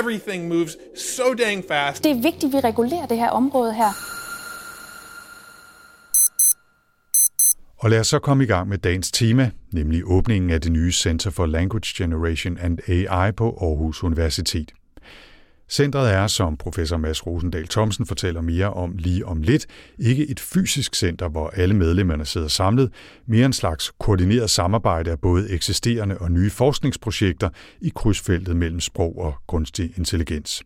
Everything 0.00 0.48
moves 0.48 0.76
so 0.96 1.34
dang 1.34 1.64
fast. 1.68 2.04
Det 2.04 2.10
er 2.10 2.22
vigtigt, 2.22 2.44
at 2.44 2.52
vi 2.52 2.68
regulerer 2.68 3.06
det 3.06 3.16
her 3.16 3.30
område 3.30 3.74
her. 3.74 3.92
Og 7.78 7.90
lad 7.90 8.00
os 8.00 8.06
så 8.06 8.18
komme 8.18 8.44
i 8.44 8.46
gang 8.46 8.68
med 8.68 8.78
dagens 8.78 9.12
tema, 9.12 9.50
nemlig 9.72 10.02
åbningen 10.04 10.50
af 10.50 10.60
det 10.60 10.72
nye 10.72 10.92
Center 10.92 11.30
for 11.30 11.46
Language 11.46 12.04
Generation 12.04 12.58
and 12.58 12.78
AI 12.88 13.32
på 13.32 13.58
Aarhus 13.60 14.04
Universitet. 14.04 14.72
Centret 15.68 16.12
er, 16.12 16.26
som 16.26 16.56
professor 16.56 16.96
Mads 16.96 17.26
Rosendal 17.26 17.68
Thomsen 17.68 18.06
fortæller 18.06 18.40
mere 18.40 18.72
om 18.72 18.96
lige 18.96 19.26
om 19.26 19.42
lidt, 19.42 19.66
ikke 19.98 20.28
et 20.28 20.40
fysisk 20.40 20.94
center, 20.94 21.28
hvor 21.28 21.48
alle 21.48 21.74
medlemmerne 21.74 22.24
sidder 22.24 22.48
samlet, 22.48 22.92
mere 23.26 23.46
en 23.46 23.52
slags 23.52 23.92
koordineret 23.98 24.50
samarbejde 24.50 25.10
af 25.10 25.20
både 25.20 25.50
eksisterende 25.50 26.18
og 26.18 26.32
nye 26.32 26.50
forskningsprojekter 26.50 27.48
i 27.80 27.92
krydsfeltet 27.94 28.56
mellem 28.56 28.80
sprog 28.80 29.18
og 29.18 29.34
kunstig 29.46 29.92
intelligens. 29.96 30.62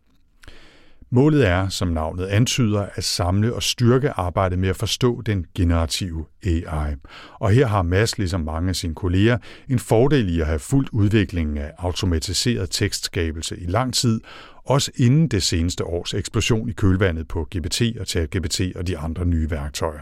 Målet 1.13 1.47
er, 1.47 1.69
som 1.69 1.87
navnet 1.87 2.25
antyder, 2.25 2.87
at 2.95 3.03
samle 3.03 3.53
og 3.53 3.63
styrke 3.63 4.09
arbejdet 4.09 4.59
med 4.59 4.69
at 4.69 4.75
forstå 4.75 5.21
den 5.21 5.45
generative 5.55 6.25
AI. 6.45 6.95
Og 7.39 7.51
her 7.51 7.67
har 7.67 7.81
Mads, 7.81 8.17
ligesom 8.17 8.41
mange 8.41 8.69
af 8.69 8.75
sine 8.75 8.95
kolleger, 8.95 9.37
en 9.69 9.79
fordel 9.79 10.35
i 10.35 10.41
at 10.41 10.47
have 10.47 10.59
fuldt 10.59 10.89
udviklingen 10.89 11.57
af 11.57 11.71
automatiseret 11.77 12.69
tekstskabelse 12.69 13.59
i 13.59 13.65
lang 13.65 13.93
tid, 13.93 14.21
også 14.65 14.91
inden 14.95 15.27
det 15.27 15.43
seneste 15.43 15.83
års 15.85 16.13
eksplosion 16.13 16.69
i 16.69 16.73
kølvandet 16.73 17.27
på 17.27 17.47
GPT 17.55 17.81
og 17.99 18.07
ChatGPT 18.07 18.61
og 18.75 18.87
de 18.87 18.97
andre 18.97 19.25
nye 19.25 19.51
værktøjer. 19.51 20.01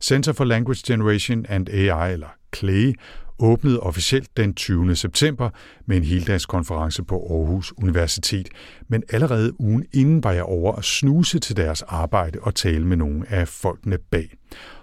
Center 0.00 0.32
for 0.32 0.44
Language 0.44 0.80
Generation 0.86 1.46
and 1.48 1.68
AI, 1.68 2.12
eller 2.12 2.28
CLAY, 2.52 2.94
åbnede 3.38 3.80
officielt 3.80 4.36
den 4.36 4.54
20. 4.54 4.96
september 4.96 5.50
med 5.86 5.96
en 5.96 6.02
heldagskonference 6.02 7.04
på 7.04 7.14
Aarhus 7.30 7.72
Universitet, 7.78 8.48
men 8.88 9.02
allerede 9.10 9.60
ugen 9.60 9.84
inden 9.92 10.24
var 10.24 10.32
jeg 10.32 10.42
over 10.42 10.72
at 10.72 10.84
snuse 10.84 11.38
til 11.38 11.56
deres 11.56 11.82
arbejde 11.82 12.38
og 12.42 12.54
tale 12.54 12.86
med 12.86 12.96
nogle 12.96 13.32
af 13.32 13.48
folkene 13.48 13.98
bag. 14.10 14.36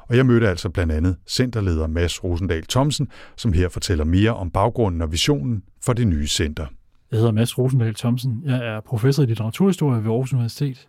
Og 0.10 0.18
jeg 0.18 0.26
mødte 0.26 0.50
altså 0.50 0.70
blandt 0.70 0.94
andet 0.94 1.16
centerleder 1.28 1.88
Mads 1.88 2.24
Rosendal 2.24 2.66
Thomsen, 2.66 3.08
som 3.36 3.54
her 3.54 3.70
fortæller 3.70 4.06
mere 4.06 4.36
om 4.36 4.52
baggrunden 4.52 5.02
og 5.02 5.12
visionen 5.12 5.64
for 5.86 5.94
det 5.94 6.08
nye 6.08 6.28
center. 6.28 6.66
Jeg 7.14 7.20
hedder 7.20 7.32
Mads 7.32 7.58
Rosendal 7.58 7.96
Thomsen. 7.96 8.42
Jeg 8.46 8.68
er 8.68 8.80
professor 8.80 9.24
i 9.24 9.26
litteraturhistorie 9.26 10.04
ved 10.04 10.12
Aarhus 10.12 10.34
Universitet. 10.34 10.88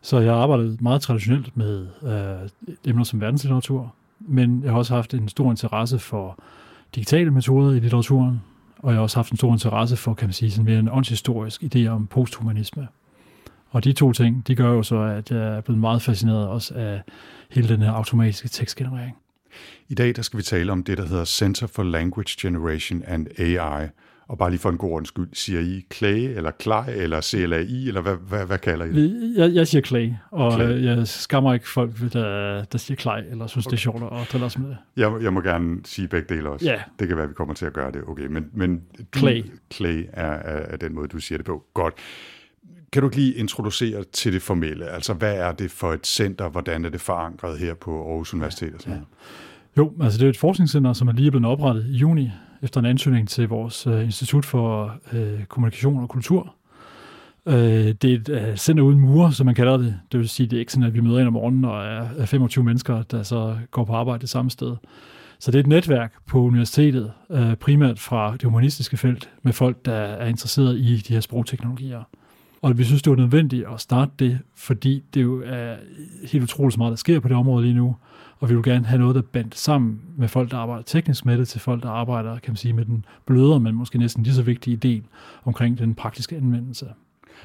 Så 0.00 0.18
jeg 0.18 0.32
har 0.32 0.40
arbejdet 0.40 0.80
meget 0.80 1.02
traditionelt 1.02 1.56
med 1.56 1.86
øh, 2.02 2.70
emner 2.84 3.04
som 3.04 3.20
verdenslitteratur, 3.20 3.94
men 4.20 4.62
jeg 4.62 4.70
har 4.70 4.78
også 4.78 4.94
haft 4.94 5.14
en 5.14 5.28
stor 5.28 5.50
interesse 5.50 5.98
for 5.98 6.38
digitale 6.94 7.30
metoder 7.30 7.74
i 7.76 7.80
litteraturen, 7.80 8.40
og 8.78 8.90
jeg 8.90 8.96
har 8.96 9.02
også 9.02 9.18
haft 9.18 9.30
en 9.30 9.36
stor 9.36 9.52
interesse 9.52 9.96
for, 9.96 10.14
kan 10.14 10.28
man 10.28 10.32
sige, 10.32 10.50
sådan 10.50 10.64
mere 10.64 10.78
en 10.78 10.88
åndshistorisk 10.88 11.62
idé 11.62 11.86
om 11.86 12.06
posthumanisme. 12.06 12.88
Og 13.70 13.84
de 13.84 13.92
to 13.92 14.12
ting, 14.12 14.46
de 14.46 14.54
gør 14.54 14.72
jo 14.72 14.82
så, 14.82 14.96
at 14.96 15.30
jeg 15.30 15.56
er 15.56 15.60
blevet 15.60 15.80
meget 15.80 16.02
fascineret 16.02 16.48
også 16.48 16.74
af 16.74 17.02
hele 17.50 17.68
den 17.68 17.82
her 17.82 17.90
automatiske 17.90 18.48
tekstgenerering. 18.48 19.16
I 19.88 19.94
dag 19.94 20.16
der 20.16 20.22
skal 20.22 20.38
vi 20.38 20.42
tale 20.42 20.72
om 20.72 20.84
det, 20.84 20.98
der 20.98 21.06
hedder 21.06 21.24
Center 21.24 21.66
for 21.66 21.82
Language 21.82 22.34
Generation 22.40 23.02
and 23.06 23.26
AI, 23.38 23.88
og 24.28 24.38
bare 24.38 24.50
lige 24.50 24.60
for 24.60 24.70
en 24.70 24.76
god 24.76 24.90
ordens 24.90 25.08
skyld, 25.08 25.28
siger 25.32 25.60
I 25.60 25.84
Clay, 25.92 26.36
eller 26.36 26.50
Clay, 26.62 26.84
eller 26.88 27.20
CLAI, 27.20 27.88
eller 27.88 28.00
hvad, 28.00 28.16
hvad, 28.28 28.46
hvad 28.46 28.58
kalder 28.58 28.84
I 28.84 28.92
det? 28.92 29.34
Jeg, 29.36 29.54
jeg 29.54 29.68
siger 29.68 29.82
Clay, 29.82 30.10
og 30.30 30.52
Clay. 30.52 30.84
jeg 30.84 31.08
skammer 31.08 31.54
ikke 31.54 31.68
folk, 31.68 32.12
der, 32.12 32.64
der 32.64 32.78
siger 32.78 32.96
Clay, 32.96 33.22
eller 33.30 33.46
synes, 33.46 33.66
okay. 33.66 33.70
det 33.70 33.76
er 33.76 33.80
sjovt 33.80 34.02
at 34.02 34.28
drille 34.32 34.46
os 34.46 34.58
med 34.58 34.68
det. 34.68 34.76
Jeg, 34.96 35.12
jeg 35.22 35.32
må 35.32 35.40
gerne 35.40 35.80
sige 35.84 36.08
begge 36.08 36.34
dele 36.34 36.50
også. 36.50 36.66
Ja. 36.66 36.82
Det 36.98 37.08
kan 37.08 37.16
være, 37.16 37.24
at 37.24 37.30
vi 37.30 37.34
kommer 37.34 37.54
til 37.54 37.66
at 37.66 37.72
gøre 37.72 37.92
det. 37.92 38.02
Okay, 38.06 38.26
men, 38.26 38.46
men 38.52 38.82
du, 39.14 39.18
Clay, 39.18 39.44
Clay 39.72 40.04
er, 40.12 40.32
er, 40.32 40.66
er 40.72 40.76
den 40.76 40.94
måde, 40.94 41.08
du 41.08 41.18
siger 41.18 41.38
det 41.38 41.46
på. 41.46 41.64
Godt. 41.74 41.94
Kan 42.92 43.02
du 43.02 43.08
ikke 43.08 43.16
lige 43.16 43.34
introducere 43.34 44.04
til 44.12 44.32
det 44.32 44.42
formelle? 44.42 44.88
Altså, 44.88 45.14
hvad 45.14 45.34
er 45.34 45.52
det 45.52 45.70
for 45.70 45.92
et 45.92 46.06
center? 46.06 46.48
Hvordan 46.48 46.84
er 46.84 46.88
det 46.88 47.00
forankret 47.00 47.58
her 47.58 47.74
på 47.74 48.08
Aarhus 48.08 48.34
Universitet? 48.34 48.86
Ja. 48.86 48.92
Jo, 49.76 49.92
altså 50.02 50.18
det 50.18 50.24
er 50.24 50.30
et 50.30 50.36
forskningscenter, 50.36 50.92
som 50.92 51.08
er 51.08 51.12
lige 51.12 51.30
blevet 51.30 51.46
oprettet 51.46 51.86
i 51.86 51.96
juni 51.96 52.30
efter 52.62 52.80
en 52.80 52.86
ansøgning 52.86 53.28
til 53.28 53.48
vores 53.48 53.86
øh, 53.86 54.04
Institut 54.04 54.44
for 54.44 54.96
øh, 55.12 55.44
Kommunikation 55.44 56.02
og 56.02 56.08
Kultur. 56.08 56.54
Øh, 57.46 57.54
det 57.54 58.04
er 58.04 58.14
et 58.14 58.28
øh, 58.28 58.56
center 58.56 58.82
uden 58.82 58.98
mure, 58.98 59.32
som 59.32 59.46
man 59.46 59.54
kalder 59.54 59.76
det. 59.76 60.00
Det 60.12 60.20
vil 60.20 60.28
sige, 60.28 60.46
det 60.46 60.56
er 60.56 60.60
ikke 60.60 60.72
sådan, 60.72 60.86
at 60.86 60.94
vi 60.94 61.00
møder 61.00 61.18
ind 61.18 61.26
om 61.26 61.32
morgenen 61.32 61.64
og 61.64 61.84
er, 61.84 62.26
25 62.26 62.64
mennesker, 62.64 63.02
der 63.02 63.22
så 63.22 63.56
går 63.70 63.84
på 63.84 63.92
arbejde 63.92 64.20
det 64.20 64.28
samme 64.28 64.50
sted. 64.50 64.76
Så 65.38 65.50
det 65.50 65.58
er 65.58 65.60
et 65.60 65.66
netværk 65.66 66.12
på 66.26 66.40
universitetet, 66.40 67.12
øh, 67.30 67.56
primært 67.56 67.98
fra 67.98 68.32
det 68.32 68.42
humanistiske 68.42 68.96
felt, 68.96 69.30
med 69.42 69.52
folk, 69.52 69.84
der 69.84 69.94
er 69.94 70.28
interesseret 70.28 70.78
i 70.78 70.96
de 70.96 71.12
her 71.14 71.20
sprogteknologier. 71.20 72.02
Og 72.62 72.78
vi 72.78 72.84
synes, 72.84 73.02
det 73.02 73.10
var 73.10 73.16
nødvendigt 73.16 73.64
at 73.74 73.80
starte 73.80 74.12
det, 74.18 74.38
fordi 74.54 75.02
det 75.14 75.22
jo 75.22 75.42
er 75.46 75.76
helt 76.32 76.44
utroligt 76.44 76.78
meget, 76.78 76.90
der 76.90 76.96
sker 76.96 77.20
på 77.20 77.28
det 77.28 77.36
område 77.36 77.64
lige 77.64 77.74
nu. 77.74 77.96
Og 78.38 78.48
vi 78.48 78.54
vil 78.54 78.64
gerne 78.64 78.86
have 78.86 78.98
noget, 78.98 79.14
der 79.14 79.22
bandt 79.22 79.58
sammen 79.58 80.00
med 80.16 80.28
folk, 80.28 80.50
der 80.50 80.56
arbejder 80.56 80.82
teknisk 80.82 81.26
med 81.26 81.38
det, 81.38 81.48
til 81.48 81.60
folk, 81.60 81.82
der 81.82 81.90
arbejder 81.90 82.38
kan 82.38 82.50
man 82.50 82.56
sige, 82.56 82.72
med 82.72 82.84
den 82.84 83.04
blødere, 83.26 83.60
men 83.60 83.74
måske 83.74 83.98
næsten 83.98 84.22
lige 84.22 84.34
så 84.34 84.42
vigtige 84.42 84.76
del 84.76 85.02
omkring 85.44 85.78
den 85.78 85.94
praktiske 85.94 86.36
anvendelse. 86.36 86.86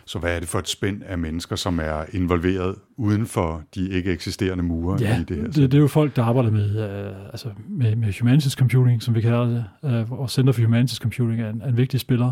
Så 0.05 0.19
hvad 0.19 0.36
er 0.36 0.39
det 0.39 0.50
for 0.50 0.59
et 0.59 0.69
spænd 0.69 1.03
af 1.03 1.17
mennesker, 1.17 1.55
som 1.55 1.79
er 1.79 2.03
involveret 2.13 2.75
uden 2.97 3.25
for 3.25 3.63
de 3.75 3.89
ikke 3.89 4.12
eksisterende 4.12 4.63
mure 4.63 4.97
ja, 5.01 5.19
i 5.19 5.24
det 5.24 5.38
her? 5.38 5.43
Det, 5.43 5.55
det 5.55 5.74
er 5.74 5.81
jo 5.81 5.88
folk, 5.88 6.15
der 6.15 6.24
arbejder 6.24 6.51
med, 6.51 6.69
øh, 6.89 7.15
altså 7.29 7.50
med, 7.69 7.95
med 7.95 8.19
humanities 8.19 8.53
computing, 8.53 9.03
som 9.03 9.15
vi 9.15 9.21
kalder 9.21 9.45
det, 9.45 9.65
øh, 9.83 10.12
og 10.12 10.29
Center 10.29 10.53
for 10.53 10.62
Humanities 10.62 10.97
Computing 10.97 11.41
er 11.41 11.50
en, 11.50 11.62
er 11.62 11.67
en 11.67 11.77
vigtig 11.77 12.00
spiller. 12.00 12.31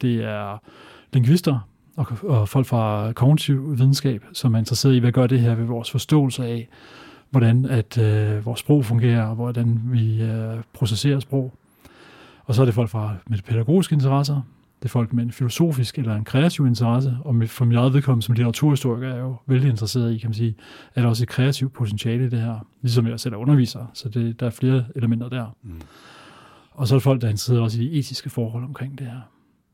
Det 0.00 0.24
er 0.24 0.62
lingvister 1.12 1.68
og, 1.96 2.06
og 2.22 2.48
folk 2.48 2.66
fra 2.66 3.12
kognitiv 3.12 3.78
videnskab, 3.78 4.24
som 4.32 4.54
er 4.54 4.58
interesseret 4.58 4.94
i, 4.94 4.98
hvad 4.98 5.12
gør 5.12 5.26
det 5.26 5.40
her 5.40 5.54
ved 5.54 5.64
vores 5.64 5.90
forståelse 5.90 6.44
af, 6.44 6.68
hvordan 7.30 7.64
at 7.64 7.98
øh, 7.98 8.46
vores 8.46 8.60
sprog 8.60 8.84
fungerer, 8.84 9.26
og 9.26 9.34
hvordan 9.34 9.80
vi 9.84 10.22
øh, 10.22 10.62
processerer 10.72 11.20
sprog. 11.20 11.52
Og 12.44 12.54
så 12.54 12.62
er 12.62 12.66
det 12.66 12.74
folk 12.74 12.90
fra 12.90 13.14
med 13.26 13.38
pædagogiske 13.38 13.94
interesser, 13.94 14.40
det 14.82 14.84
er 14.84 14.88
folk 14.88 15.12
med 15.12 15.24
en 15.24 15.32
filosofisk 15.32 15.98
eller 15.98 16.14
en 16.14 16.24
kreativ 16.24 16.66
interesse, 16.66 17.16
og 17.24 17.34
med, 17.34 17.46
for 17.46 17.64
mit 17.64 17.76
eget 17.76 17.94
vedkommende 17.94 18.26
som 18.26 18.34
litteraturhistoriker 18.34 19.08
er 19.08 19.14
jeg 19.14 19.22
jo 19.22 19.36
vældig 19.46 19.70
interesseret 19.70 20.14
i, 20.14 20.18
kan 20.18 20.28
man 20.28 20.34
sige, 20.34 20.54
at 20.94 21.02
der 21.02 21.08
også 21.08 21.24
et 21.24 21.28
kreativt 21.28 21.72
potentiale 21.72 22.26
i 22.26 22.28
det 22.28 22.40
her, 22.40 22.66
ligesom 22.82 23.06
jeg 23.06 23.20
selv 23.20 23.34
er 23.34 23.38
underviser, 23.38 23.90
så 23.94 24.08
det, 24.08 24.40
der 24.40 24.46
er 24.46 24.50
flere 24.50 24.84
elementer 24.96 25.28
der. 25.28 25.56
Mm. 25.62 25.80
Og 26.72 26.88
så 26.88 26.94
er 26.94 26.98
det 26.98 27.02
folk, 27.02 27.20
der 27.20 27.26
er 27.26 27.30
interesseret 27.30 27.60
også 27.60 27.82
i 27.82 27.84
de 27.84 27.92
etiske 27.92 28.30
forhold 28.30 28.64
omkring 28.64 28.98
det 28.98 29.06
her. 29.06 29.20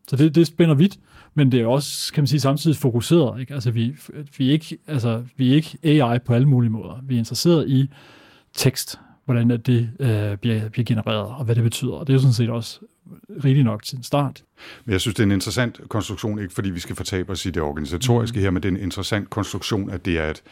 Så 0.09 0.17
det, 0.17 0.35
det 0.35 0.47
spænder 0.47 0.75
vidt, 0.75 0.99
men 1.35 1.53
det 1.53 1.61
er 1.61 1.67
også, 1.67 2.13
kan 2.13 2.23
man 2.23 2.27
sige, 2.27 2.41
samtidig 2.41 2.77
fokuseret. 2.77 3.41
Ikke? 3.41 3.55
Altså, 3.55 3.71
vi, 3.71 3.95
vi, 4.39 4.49
er 4.49 4.53
ikke, 4.53 4.79
altså, 4.87 5.23
vi 5.37 5.51
er 5.51 5.55
ikke 5.55 5.79
AI 5.83 6.19
på 6.19 6.35
alle 6.35 6.49
mulige 6.49 6.71
måder. 6.71 7.01
Vi 7.03 7.15
er 7.15 7.19
interesseret 7.19 7.69
i 7.69 7.91
tekst, 8.55 8.99
hvordan 9.25 9.51
det 9.51 9.91
øh, 10.01 10.37
bliver, 10.37 10.69
bliver 10.69 10.85
genereret, 10.85 11.27
og 11.27 11.45
hvad 11.45 11.55
det 11.55 11.65
betyder. 11.65 11.93
Og 11.93 12.07
det 12.07 12.13
er 12.13 12.15
jo 12.15 12.21
sådan 12.21 12.33
set 12.33 12.51
også 12.51 12.81
rigtig 13.45 13.65
nok 13.65 13.83
til 13.83 13.97
en 13.97 14.03
start. 14.03 14.43
Men 14.85 14.93
jeg 14.93 15.01
synes, 15.01 15.15
det 15.15 15.23
er 15.23 15.27
en 15.27 15.33
interessant 15.33 15.81
konstruktion, 15.89 16.39
ikke 16.39 16.55
fordi 16.55 16.71
vi 16.71 16.81
skal 16.81 16.97
fortabe 16.97 17.33
os 17.33 17.47
i 17.47 17.51
det 17.51 17.63
organisatoriske 17.63 18.39
mm. 18.39 18.43
her, 18.43 18.51
men 18.51 18.63
det 18.63 18.69
er 18.69 18.73
en 18.73 18.83
interessant 18.83 19.31
konstruktion, 19.31 19.91
at 19.91 20.05
det 20.05 20.19
er 20.19 20.31
et, 20.31 20.43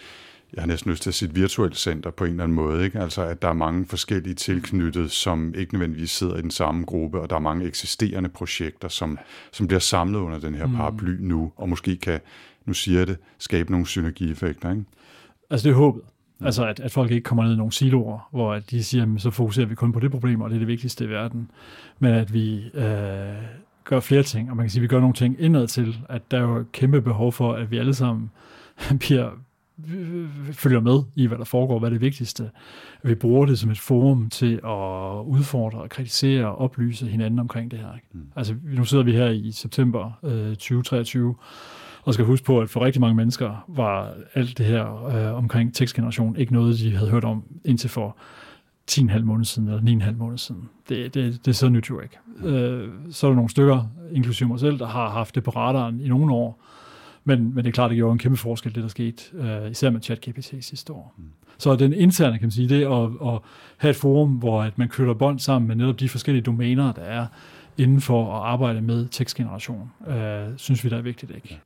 jeg 0.55 0.63
har 0.63 0.67
næsten 0.67 0.91
lyst 0.91 1.03
til 1.03 1.11
at 1.11 1.15
sige 1.15 1.29
et 1.29 1.37
virtuelt 1.37 1.77
center 1.77 2.11
på 2.11 2.25
en 2.25 2.31
eller 2.31 2.45
anden 2.45 2.55
måde. 2.55 2.85
Ikke? 2.85 3.01
Altså, 3.01 3.23
at 3.23 3.43
der 3.43 3.49
er 3.49 3.53
mange 3.53 3.87
forskellige 3.87 4.35
tilknyttet, 4.35 5.11
som 5.11 5.55
ikke 5.57 5.75
nødvendigvis 5.75 6.11
sidder 6.11 6.37
i 6.37 6.43
den 6.43 6.51
samme 6.51 6.85
gruppe, 6.85 7.21
og 7.21 7.31
der 7.31 7.37
er 7.37 7.41
mange 7.41 7.67
eksisterende 7.67 8.29
projekter, 8.29 8.89
som, 8.89 9.19
som 9.53 9.67
bliver 9.67 9.81
samlet 9.81 10.19
under 10.19 10.39
den 10.39 10.55
her 10.55 10.67
paraply 10.67 11.17
nu, 11.21 11.53
og 11.57 11.69
måske 11.69 11.97
kan, 11.97 12.21
nu 12.67 12.73
siger 12.73 12.99
jeg 12.99 13.07
det, 13.07 13.17
skabe 13.39 13.71
nogle 13.71 13.87
synergieffekter. 13.87 14.71
Ikke? 14.71 14.85
Altså, 15.51 15.69
det 15.69 15.75
er 15.75 15.79
håbet. 15.79 16.03
Mm. 16.39 16.47
Altså 16.47 16.67
at, 16.67 16.81
at 16.81 16.93
folk 16.93 17.11
ikke 17.11 17.25
kommer 17.25 17.45
ned 17.45 17.53
i 17.53 17.57
nogle 17.57 17.73
siloer, 17.73 18.29
hvor 18.31 18.55
at 18.55 18.71
de 18.71 18.85
siger, 18.85 19.15
at 19.15 19.21
så 19.21 19.31
fokuserer 19.31 19.67
vi 19.67 19.75
kun 19.75 19.93
på 19.93 20.01
det 20.01 20.11
problem, 20.11 20.41
og 20.41 20.51
det 20.51 20.55
er 20.57 20.59
det 20.59 20.69
vigtigste 20.69 21.05
i 21.05 21.09
verden. 21.09 21.51
Men 21.99 22.15
at 22.15 22.35
vi 22.35 22.71
øh, 22.75 23.35
gør 23.85 24.01
flere 24.01 24.23
ting, 24.23 24.51
og 24.51 24.57
man 24.57 24.65
kan 24.65 24.71
sige, 24.71 24.81
at 24.81 24.83
vi 24.83 24.89
gør 24.89 25.01
nogle 25.01 25.15
ting 25.15 25.37
indad 25.39 25.67
til, 25.67 25.99
at 26.09 26.31
der 26.31 26.39
er 26.39 26.43
jo 26.43 26.57
et 26.57 26.73
kæmpe 26.73 27.03
behov 27.03 27.33
for, 27.33 27.53
at 27.53 27.71
vi 27.71 27.79
alle 27.79 27.95
sammen 27.95 28.31
bliver 29.01 29.31
følger 30.53 30.81
med 30.81 31.03
i, 31.15 31.27
hvad 31.27 31.39
der 31.39 31.45
foregår, 31.45 31.79
hvad 31.79 31.89
er 31.89 31.93
det 31.93 32.01
vigtigste. 32.01 32.51
Vi 33.03 33.15
bruger 33.15 33.47
det 33.47 33.59
som 33.59 33.71
et 33.71 33.79
forum 33.79 34.31
til 34.31 34.55
at 34.55 35.25
udfordre, 35.25 35.79
og 35.81 35.91
kritisere 35.91 36.47
og 36.47 36.59
oplyse 36.59 37.07
hinanden 37.07 37.39
omkring 37.39 37.71
det 37.71 37.79
her. 37.79 37.95
Ikke? 37.95 38.07
Mm. 38.13 38.27
Altså, 38.37 38.55
nu 38.65 38.85
sidder 38.85 39.05
vi 39.05 39.13
her 39.13 39.29
i 39.29 39.53
september 39.53 40.19
øh, 40.25 40.49
2023, 40.49 41.35
og 42.03 42.15
skal 42.15 42.27
huske 42.27 42.47
på, 42.47 42.61
at 42.61 42.71
for 42.71 42.85
rigtig 42.85 43.01
mange 43.01 43.15
mennesker 43.15 43.65
var 43.69 44.15
alt 44.35 44.59
det 44.59 44.67
her 44.67 45.07
øh, 45.07 45.37
omkring 45.37 45.75
tekstgeneration 45.75 46.37
ikke 46.37 46.53
noget, 46.53 46.79
de 46.79 46.97
havde 46.97 47.11
hørt 47.11 47.25
om 47.25 47.45
indtil 47.65 47.91
for 47.91 48.17
10,5 48.91 49.19
måneder 49.19 49.45
siden, 49.45 49.69
eller 49.69 50.07
9,5 50.07 50.13
måneder 50.13 50.37
siden. 50.37 50.69
Det, 50.89 51.15
det, 51.15 51.45
det 51.45 51.51
er 51.51 51.55
så 51.55 51.69
nyt 51.69 51.91
jo 51.91 52.01
ikke. 52.01 52.19
Øh, 52.45 52.89
så 53.11 53.27
er 53.27 53.31
der 53.31 53.37
nogle 53.37 53.51
stykker, 53.51 53.85
inklusive 54.13 54.49
mig 54.49 54.61
selv, 54.61 54.79
der 54.79 54.87
har 54.87 55.11
haft 55.11 55.35
det 55.35 55.45
på 55.45 55.51
radaren 55.51 56.01
i 56.01 56.09
nogle 56.09 56.35
år, 56.35 56.63
men, 57.39 57.55
men 57.55 57.65
det 57.65 57.67
er 57.67 57.73
klart, 57.73 57.91
det 57.91 57.97
gjorde 57.97 58.13
en 58.13 58.19
kæmpe 58.19 58.37
forskel, 58.37 58.75
det 58.75 58.83
der 58.83 58.89
skete, 58.89 59.23
øh, 59.35 59.71
især 59.71 59.91
med 59.91 60.01
ChatGPT 60.01 60.55
sidste 60.61 60.93
år. 60.93 61.15
Mm. 61.19 61.25
Så 61.59 61.77
den 61.77 61.93
interne, 61.93 62.39
kan 62.39 62.47
man 62.47 62.51
sige, 62.51 62.69
det 62.69 62.85
at, 62.85 63.29
at 63.35 63.39
have 63.77 63.91
et 63.91 63.97
forum, 63.97 64.31
hvor 64.31 64.63
at 64.63 64.79
man 64.79 64.89
køler 64.89 65.15
bånd 65.15 65.39
sammen 65.39 65.69
med 65.69 65.77
netop 65.77 66.01
de 66.01 66.09
forskellige 66.09 66.43
domæner, 66.43 66.93
der 66.93 67.03
er 67.03 67.27
inden 67.79 68.01
for 68.01 68.37
at 68.37 68.43
arbejde 68.53 68.81
med 68.81 69.09
tekstgeneration, 69.09 69.91
øh, 70.09 70.49
synes 70.57 70.85
vi, 70.85 70.89
der 70.89 70.97
er 70.97 71.03
vigtigt. 71.03 71.33
Ikke? 71.35 71.61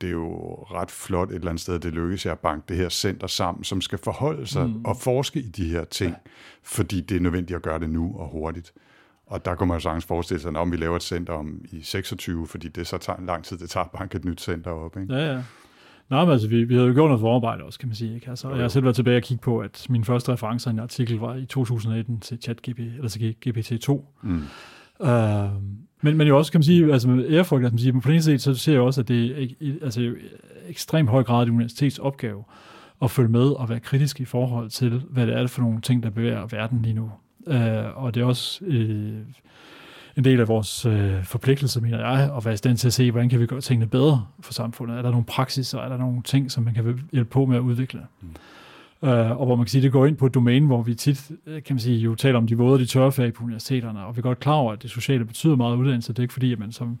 det 0.00 0.06
er 0.06 0.12
jo 0.12 0.54
ret 0.54 0.90
flot 0.90 1.30
et 1.30 1.34
eller 1.34 1.48
andet 1.48 1.60
sted, 1.60 1.78
det 1.78 1.92
lykkes 1.92 2.26
jer 2.26 2.32
at 2.32 2.38
banke 2.38 2.64
det 2.68 2.76
her 2.76 2.88
center 2.88 3.26
sammen, 3.26 3.64
som 3.64 3.80
skal 3.80 3.98
forholde 3.98 4.46
sig 4.46 4.66
mm. 4.66 4.84
og 4.84 4.96
forske 4.96 5.40
i 5.40 5.48
de 5.48 5.68
her 5.68 5.84
ting, 5.84 6.10
ja. 6.10 6.30
fordi 6.62 7.00
det 7.00 7.16
er 7.16 7.20
nødvendigt 7.20 7.56
at 7.56 7.62
gøre 7.62 7.78
det 7.78 7.90
nu 7.90 8.14
og 8.18 8.28
hurtigt. 8.28 8.72
Og 9.26 9.44
der 9.44 9.54
kunne 9.54 9.66
man 9.66 9.76
jo 9.76 9.80
sagtens 9.80 10.04
forestille 10.04 10.40
sig, 10.40 10.56
om 10.56 10.72
vi 10.72 10.76
laver 10.76 10.96
et 10.96 11.02
center 11.02 11.32
om 11.32 11.60
i 11.72 11.82
26, 11.82 12.46
fordi 12.46 12.68
det 12.68 12.86
så 12.86 12.98
tager 12.98 13.20
lang 13.26 13.44
tid, 13.44 13.58
det 13.58 13.70
tager 13.70 13.84
at 13.84 13.90
banke 13.90 14.16
et 14.16 14.24
nyt 14.24 14.40
center 14.40 14.70
op. 14.70 14.96
Ikke? 14.96 15.14
Ja, 15.14 15.32
ja. 15.32 15.42
Nej, 16.10 16.24
men 16.24 16.32
altså, 16.32 16.48
vi, 16.48 16.64
vi 16.64 16.74
havde 16.74 16.86
jo 16.86 16.94
gjort 16.94 17.08
noget 17.08 17.20
forarbejde 17.20 17.64
også, 17.64 17.78
kan 17.78 17.88
man 17.88 17.96
sige. 17.96 18.14
Ikke? 18.14 18.30
Altså, 18.30 18.50
jeg 18.50 18.60
har 18.60 18.68
selv 18.68 18.84
været 18.84 18.96
tilbage 18.96 19.16
og 19.16 19.22
kigge 19.22 19.42
på, 19.42 19.58
at 19.58 19.86
min 19.88 20.04
første 20.04 20.32
reference 20.32 20.70
i 20.70 20.72
en 20.72 20.78
artikel 20.78 21.18
var 21.18 21.34
i 21.34 21.46
2018 21.46 22.20
til 22.20 22.38
ChatGPT, 22.42 22.78
eller 22.78 23.08
til 23.08 23.36
GPT-2. 23.46 24.00
Mm. 24.22 24.42
Uh, 25.00 25.08
men, 26.02 26.16
men 26.16 26.28
jo 26.28 26.38
også, 26.38 26.52
kan 26.52 26.58
man 26.58 26.64
sige, 26.64 26.92
altså 26.92 27.08
med 27.08 27.30
ærefrygt, 27.30 27.62
kan 27.62 27.72
man 27.72 27.78
sige, 27.78 27.92
på 27.92 28.00
den 28.04 28.12
ene 28.12 28.22
side, 28.22 28.38
så 28.38 28.54
ser 28.54 28.72
jeg 28.72 28.80
også, 28.80 29.00
at 29.00 29.08
det 29.08 29.42
er 29.42 29.48
altså, 29.82 30.14
ekstremt 30.68 31.10
høj 31.10 31.22
grad 31.22 31.46
af 31.46 31.50
universitets 31.50 31.98
opgave 31.98 32.44
at 33.02 33.10
følge 33.10 33.28
med 33.28 33.50
og 33.50 33.68
være 33.68 33.80
kritisk 33.80 34.20
i 34.20 34.24
forhold 34.24 34.70
til, 34.70 35.02
hvad 35.10 35.26
det 35.26 35.34
er 35.34 35.46
for 35.46 35.62
nogle 35.62 35.80
ting, 35.80 36.02
der 36.02 36.10
bevæger 36.10 36.46
verden 36.46 36.82
lige 36.82 36.94
nu. 36.94 37.10
Uh, 37.46 38.04
og 38.04 38.14
det 38.14 38.20
er 38.20 38.24
også 38.24 38.64
uh, 38.64 38.74
en 40.16 40.24
del 40.24 40.40
af 40.40 40.48
vores 40.48 40.86
uh, 40.86 41.24
forpligtelse, 41.24 41.80
mener 41.80 41.98
jeg, 41.98 42.36
at 42.36 42.44
være 42.44 42.54
i 42.54 42.56
stand 42.56 42.76
til 42.76 42.86
at 42.86 42.92
se, 42.92 43.10
hvordan 43.10 43.28
kan 43.28 43.40
vi 43.40 43.46
gøre 43.46 43.60
tingene 43.60 43.86
bedre 43.86 44.26
for 44.40 44.52
samfundet. 44.52 44.98
Er 44.98 45.02
der 45.02 45.10
nogle 45.10 45.24
praksiser, 45.24 45.78
er 45.78 45.88
der 45.88 45.96
nogle 45.96 46.22
ting, 46.22 46.50
som 46.50 46.64
man 46.64 46.74
kan 46.74 47.00
hjælpe 47.12 47.30
på 47.30 47.46
med 47.46 47.56
at 47.56 47.60
udvikle? 47.60 48.00
Mm. 48.20 48.28
Uh, 49.00 49.10
og 49.10 49.46
hvor 49.46 49.56
man 49.56 49.64
kan 49.64 49.70
sige, 49.70 49.82
det 49.82 49.92
går 49.92 50.06
ind 50.06 50.16
på 50.16 50.26
et 50.26 50.34
domæne, 50.34 50.66
hvor 50.66 50.82
vi 50.82 50.94
tit, 50.94 51.30
kan 51.46 51.62
man 51.70 51.78
sige, 51.78 51.98
jo 51.98 52.14
taler 52.14 52.38
om 52.38 52.46
de 52.46 52.56
våde 52.56 52.74
og 52.74 52.78
de 52.78 52.86
tørre 52.86 53.12
fag 53.12 53.32
på 53.32 53.44
universiteterne, 53.44 54.04
og 54.04 54.16
vi 54.16 54.20
er 54.20 54.22
godt 54.22 54.40
klar 54.40 54.54
over, 54.54 54.72
at 54.72 54.82
det 54.82 54.90
sociale 54.90 55.24
betyder 55.24 55.56
meget 55.56 55.76
uddannelse. 55.76 56.12
Det 56.12 56.18
er 56.18 56.22
ikke 56.22 56.32
fordi, 56.32 56.52
at 56.52 56.58
man 56.58 56.72
som 56.72 56.98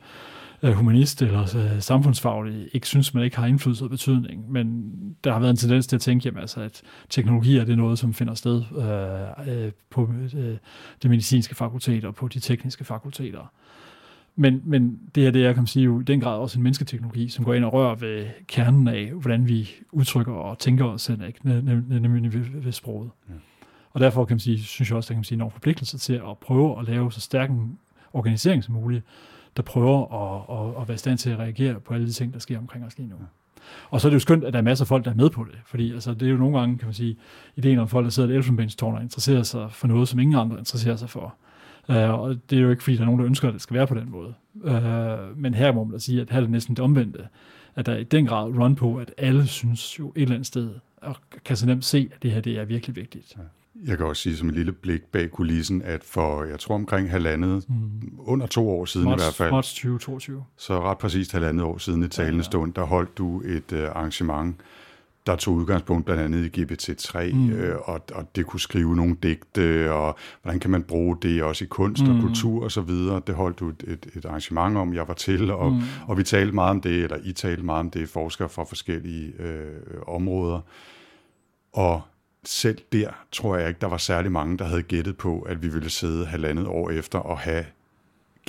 humanist 0.62 1.22
eller 1.22 1.42
uh, 1.42 1.80
samfundsfaglig 1.80 2.68
ikke 2.72 2.86
synes, 2.86 3.14
man 3.14 3.24
ikke 3.24 3.36
har 3.36 3.46
indflydelse 3.46 3.84
og 3.84 3.90
betydning, 3.90 4.52
men 4.52 4.92
der 5.24 5.32
har 5.32 5.40
været 5.40 5.50
en 5.50 5.56
tendens 5.56 5.86
til 5.86 5.96
at 5.96 6.02
tænke, 6.02 6.26
jamen, 6.26 6.40
altså, 6.40 6.60
at 6.60 6.82
teknologi 7.10 7.56
er 7.56 7.64
det 7.64 7.76
noget, 7.76 7.98
som 7.98 8.14
finder 8.14 8.34
sted 8.34 8.62
uh, 8.70 9.64
uh, 9.64 9.72
på 9.90 10.02
uh, 10.02 10.56
det 11.02 11.10
medicinske 11.10 11.54
fakultet 11.54 12.04
og 12.04 12.14
på 12.14 12.28
de 12.28 12.40
tekniske 12.40 12.84
fakulteter. 12.84 13.52
Men, 14.38 14.62
men 14.64 15.00
det 15.14 15.22
her, 15.22 15.30
det 15.30 15.46
er, 15.46 15.52
kan 15.52 15.62
man 15.62 15.66
sige, 15.66 15.84
jo 15.84 16.00
i 16.00 16.04
den 16.04 16.20
grad 16.20 16.38
også 16.38 16.58
en 16.58 16.62
mennesketeknologi, 16.62 17.28
som 17.28 17.44
går 17.44 17.54
ind 17.54 17.64
og 17.64 17.72
rører 17.72 17.94
ved 17.94 18.26
kernen 18.46 18.88
af, 18.88 19.12
hvordan 19.12 19.48
vi 19.48 19.70
udtrykker 19.92 20.32
og 20.32 20.58
tænker 20.58 20.84
os 20.84 21.02
selv, 21.02 21.26
ikke? 21.26 21.48
nemlig 21.88 22.32
ved, 22.32 22.62
ved 22.62 22.72
sproget. 22.72 23.10
Ja. 23.28 23.34
Og 23.90 24.00
derfor 24.00 24.24
kan 24.24 24.34
man 24.34 24.40
sige, 24.40 24.58
synes 24.58 24.90
jeg 24.90 24.96
også, 24.96 25.08
der 25.08 25.12
kan 25.14 25.18
man 25.18 25.24
sige, 25.24 25.42
en 25.42 25.50
forpligtelse 25.50 25.98
til 25.98 26.12
at 26.12 26.38
prøve 26.40 26.78
at 26.78 26.84
lave 26.84 27.12
så 27.12 27.20
stærk 27.20 27.50
en 27.50 27.78
organisering 28.12 28.64
som 28.64 28.74
muligt, 28.74 29.04
der 29.56 29.62
prøver 29.62 29.98
at, 30.14 30.58
at, 30.58 30.82
at 30.82 30.88
være 30.88 30.94
i 30.94 30.98
stand 30.98 31.18
til 31.18 31.30
at 31.30 31.38
reagere 31.38 31.80
på 31.80 31.94
alle 31.94 32.06
de 32.06 32.12
ting, 32.12 32.32
der 32.32 32.38
sker 32.38 32.58
omkring 32.58 32.84
os 32.84 32.98
lige 32.98 33.08
nu. 33.08 33.14
Ja. 33.20 33.24
Og 33.90 34.00
så 34.00 34.08
er 34.08 34.10
det 34.10 34.14
jo 34.14 34.20
skønt, 34.20 34.44
at 34.44 34.52
der 34.52 34.58
er 34.58 34.62
masser 34.62 34.84
af 34.84 34.88
folk, 34.88 35.04
der 35.04 35.10
er 35.10 35.14
med 35.14 35.30
på 35.30 35.44
det. 35.44 35.58
Fordi 35.66 35.92
altså, 35.92 36.14
det 36.14 36.22
er 36.22 36.30
jo 36.30 36.36
nogle 36.36 36.58
gange, 36.58 36.78
kan 36.78 36.86
man 36.86 36.94
sige, 36.94 37.16
ideen 37.56 37.78
om 37.78 37.88
folk, 37.88 38.04
der 38.04 38.10
sidder 38.10 38.28
i 38.28 38.32
et 38.32 38.36
elfenbenstårn 38.36 38.94
og 38.94 39.02
interesserer 39.02 39.42
sig 39.42 39.72
for 39.72 39.86
noget, 39.86 40.08
som 40.08 40.18
ingen 40.20 40.36
andre 40.36 40.58
interesserer 40.58 40.96
sig 40.96 41.10
for. 41.10 41.34
Uh, 41.88 41.96
og 41.96 42.36
det 42.50 42.58
er 42.58 42.62
jo 42.62 42.70
ikke, 42.70 42.82
fordi 42.82 42.96
der 42.96 43.02
er 43.02 43.06
nogen, 43.06 43.20
der 43.20 43.26
ønsker, 43.26 43.48
at 43.48 43.54
det 43.54 43.62
skal 43.62 43.76
være 43.76 43.86
på 43.86 43.94
den 43.94 44.10
måde. 44.10 44.34
Uh, 44.54 45.38
men 45.38 45.54
her 45.54 45.72
må 45.72 45.84
man 45.84 45.92
da 45.92 45.98
sige, 45.98 46.20
at 46.20 46.30
her 46.30 46.36
er 46.36 46.40
det 46.40 46.50
næsten 46.50 46.76
det 46.76 46.84
omvendte. 46.84 47.28
At 47.74 47.86
der 47.86 47.92
er 47.92 47.98
i 47.98 48.04
den 48.04 48.26
grad 48.26 48.58
run 48.58 48.74
på, 48.74 48.96
at 48.96 49.12
alle 49.18 49.46
synes 49.46 49.98
jo 49.98 50.12
et 50.16 50.22
eller 50.22 50.34
andet 50.34 50.46
sted, 50.46 50.70
og 50.96 51.16
kan 51.44 51.56
så 51.56 51.66
nemt 51.66 51.84
se, 51.84 52.08
at 52.14 52.22
det 52.22 52.30
her 52.30 52.40
det 52.40 52.58
er 52.58 52.64
virkelig 52.64 52.96
vigtigt. 52.96 53.36
Jeg 53.84 53.96
kan 53.96 54.06
også 54.06 54.22
sige 54.22 54.36
som 54.36 54.48
et 54.48 54.54
lille 54.54 54.72
blik 54.72 55.02
bag 55.02 55.30
kulissen, 55.30 55.82
at 55.82 56.04
for, 56.04 56.44
jeg 56.44 56.58
tror 56.58 56.74
omkring 56.74 57.10
halvandet, 57.10 57.68
mm. 57.68 58.18
under 58.18 58.46
to 58.46 58.70
år 58.70 58.84
siden 58.84 59.08
marts, 59.08 59.22
i 59.22 59.24
hvert 59.24 59.34
fald. 59.34 59.50
Marts 59.50 59.74
2022. 59.74 60.44
Så 60.56 60.80
ret 60.80 60.98
præcist 60.98 61.32
halvandet 61.32 61.64
år 61.64 61.78
siden 61.78 62.02
i 62.02 62.08
talende 62.08 62.44
stund, 62.44 62.74
der 62.74 62.82
holdt 62.82 63.18
du 63.18 63.40
et 63.40 63.72
uh, 63.72 63.78
arrangement, 63.78 64.56
der 65.26 65.36
tog 65.36 65.54
udgangspunkt 65.54 66.04
blandt 66.04 66.22
andet 66.22 66.56
i 66.56 66.62
GPT-3, 66.62 67.34
mm. 67.34 67.50
øh, 67.50 67.78
og, 67.84 68.00
og 68.14 68.36
det 68.36 68.46
kunne 68.46 68.60
skrive 68.60 68.96
nogle 68.96 69.16
digte, 69.22 69.92
og 69.92 70.18
hvordan 70.42 70.60
kan 70.60 70.70
man 70.70 70.82
bruge 70.82 71.16
det 71.22 71.42
også 71.42 71.64
i 71.64 71.68
kunst 71.68 72.06
mm. 72.06 72.16
og 72.16 72.22
kultur 72.22 72.64
og 72.64 72.72
så 72.72 72.80
videre. 72.80 73.22
Det 73.26 73.34
holdt 73.34 73.60
du 73.60 73.68
et, 73.68 73.84
et, 73.86 74.06
et 74.16 74.24
arrangement 74.24 74.76
om, 74.76 74.94
jeg 74.94 75.08
var 75.08 75.14
til, 75.14 75.50
og, 75.50 75.72
mm. 75.72 75.80
og 76.06 76.18
vi 76.18 76.22
talte 76.22 76.52
meget 76.52 76.70
om 76.70 76.80
det, 76.80 77.04
eller 77.04 77.16
I 77.24 77.32
talte 77.32 77.62
meget 77.62 77.80
om 77.80 77.90
det, 77.90 78.08
forskere 78.08 78.48
fra 78.48 78.64
forskellige 78.64 79.32
øh, 79.38 79.80
områder. 80.06 80.60
Og 81.72 82.02
selv 82.48 82.78
der 82.92 83.08
tror 83.32 83.56
jeg 83.56 83.68
ikke, 83.68 83.80
der 83.80 83.86
var 83.86 83.96
særlig 83.96 84.32
mange, 84.32 84.58
der 84.58 84.64
havde 84.64 84.82
gættet 84.82 85.16
på, 85.16 85.40
at 85.40 85.62
vi 85.62 85.68
ville 85.68 85.90
sidde 85.90 86.26
halvandet 86.26 86.66
år 86.66 86.90
efter 86.90 87.18
og 87.18 87.38
have 87.38 87.64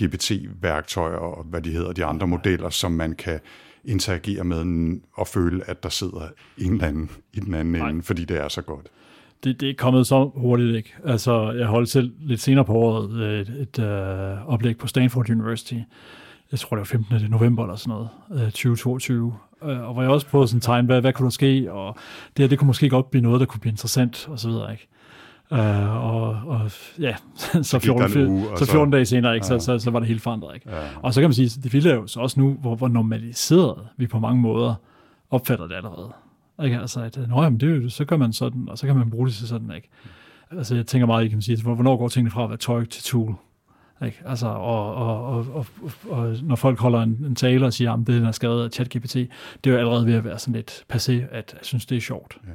GPT-værktøjer 0.02 1.18
og 1.18 1.44
hvad 1.44 1.62
de 1.62 1.72
hedder, 1.72 1.92
de 1.92 2.06
andre 2.06 2.28
modeller, 2.28 2.70
som 2.70 2.92
man 2.92 3.16
kan 3.16 3.40
interagere 3.86 4.44
med 4.44 5.00
og 5.14 5.28
føle, 5.28 5.70
at 5.70 5.84
der 5.84 5.90
sidder 5.90 6.28
en 6.58 6.74
eller 6.74 6.88
anden 6.88 7.10
i 7.34 7.40
den 7.40 7.54
anden 7.54 7.74
Nej. 7.74 7.90
ende, 7.90 8.04
fordi 8.04 8.26
det 8.26 8.38
er 8.38 8.48
så 8.48 8.62
godt. 8.62 8.88
Det, 9.44 9.62
det 9.62 9.70
er 9.70 9.74
kommet 9.78 10.08
så 10.08 10.32
hurtigt, 10.36 10.76
ikke? 10.76 10.96
Altså, 11.06 11.52
jeg 11.52 11.68
holdt 11.68 11.90
selv 11.90 12.12
lidt 12.20 12.42
senere 12.42 12.66
på 12.66 12.74
året 12.74 13.40
et, 13.40 13.50
et 13.50 13.80
uh, 13.80 14.54
oplæg 14.54 14.78
på 14.78 14.88
Stanford 14.88 15.30
University. 15.30 15.76
Jeg 16.52 16.60
tror, 16.60 16.78
det 16.78 16.80
var 16.80 16.86
15. 16.86 17.32
november 17.32 17.64
eller 17.64 17.76
sådan 17.76 17.92
noget, 17.92 18.10
uh, 18.30 18.52
2022. 18.52 19.34
Uh, 19.62 19.70
og 19.70 19.94
hvor 19.94 20.02
jeg 20.02 20.12
også 20.12 20.28
prøvede 20.28 20.48
sådan 20.48 20.62
tegn, 20.62 20.86
hvad, 20.86 21.02
hvad 21.02 21.14
kunne 21.14 21.24
der 21.24 21.30
ske, 21.30 21.72
og 21.72 21.96
det 22.38 22.44
her, 22.44 22.50
det 22.50 22.60
kunne 22.60 22.68
måske 22.68 22.90
godt 22.90 23.12
blive 23.12 23.22
noget, 23.22 23.40
der 23.40 23.46
kunne 23.46 23.60
blive 23.60 23.72
interessant, 23.72 24.28
og 24.30 24.40
så 24.40 24.50
videre, 24.50 24.72
ikke? 24.72 24.88
Uh, 25.52 26.06
og, 26.06 26.30
og 26.30 26.72
ja, 27.00 27.16
så 27.62 27.80
14, 27.80 28.28
uge, 28.28 28.46
så 28.58 28.66
14 28.66 28.92
dage 28.92 29.06
senere, 29.06 29.36
ikke, 29.36 29.48
ja. 29.54 29.60
så, 29.60 29.66
så, 29.66 29.80
så 29.80 29.92
var 29.92 30.00
det 30.00 30.08
helt 30.08 30.22
forandret. 30.22 30.56
Ikke? 30.56 30.70
Ja. 30.70 30.88
Og 31.02 31.14
så 31.14 31.22
kan 31.22 31.28
man 31.30 31.34
sige, 31.34 31.62
det 31.64 31.74
vilde 31.74 31.90
er 31.90 31.96
jo 31.96 32.08
så 32.08 32.20
også 32.20 32.40
nu, 32.40 32.54
hvor, 32.54 32.76
hvor 32.76 32.88
normaliseret 32.88 33.76
vi 33.98 34.08
på 34.08 34.20
mange 34.20 34.42
måder 34.42 34.76
opfatter 35.30 35.68
det 35.68 35.76
allerede. 35.76 36.14
Ikke? 36.64 36.80
Altså, 36.80 37.02
at, 37.02 37.20
Nå, 37.30 37.44
jamen, 37.44 37.60
det, 37.60 37.94
så 37.94 38.06
gør 38.06 38.18
man 38.18 38.34
sådan, 38.34 38.70
og 38.70 38.78
så 38.78 38.86
kan 38.88 38.96
man 38.96 39.10
bruge 39.10 39.28
det 39.28 39.36
til 39.36 39.48
sådan. 39.48 39.72
Ikke? 39.76 39.90
Altså, 40.52 40.76
jeg 40.76 40.86
tænker 40.86 41.08
meget, 41.08 41.26
I 41.26 41.28
kan 41.28 41.42
sige, 41.42 41.64
hvornår 41.64 41.98
går 41.98 42.08
tingene 42.08 42.32
fra 42.32 42.44
at 42.44 42.50
være 42.50 42.58
tøj 42.58 42.86
til 42.86 43.04
tool? 43.04 43.36
Ikke? 44.06 44.18
Altså, 44.26 44.48
og, 44.48 44.96
og, 44.96 45.26
og, 45.26 45.46
og, 45.54 45.66
og, 46.10 46.36
når 46.44 46.56
folk 46.56 46.80
holder 46.80 47.02
en, 47.02 47.26
en 47.26 47.36
tale 47.36 47.66
og 47.66 47.74
siger, 47.74 47.94
at 47.94 48.00
det 48.08 48.24
er 48.24 48.32
skadet 48.32 48.64
af 48.64 48.72
ChatGPT, 48.72 49.14
det 49.14 49.30
er 49.66 49.72
jo 49.72 49.78
allerede 49.78 50.06
ved 50.06 50.14
at 50.14 50.24
være 50.24 50.40
sådan 50.40 50.54
lidt 50.54 50.86
passé, 50.94 51.12
at 51.12 51.54
jeg 51.54 51.60
synes, 51.62 51.86
det 51.86 51.98
er 51.98 52.02
sjovt. 52.02 52.38
Ja. 52.48 52.52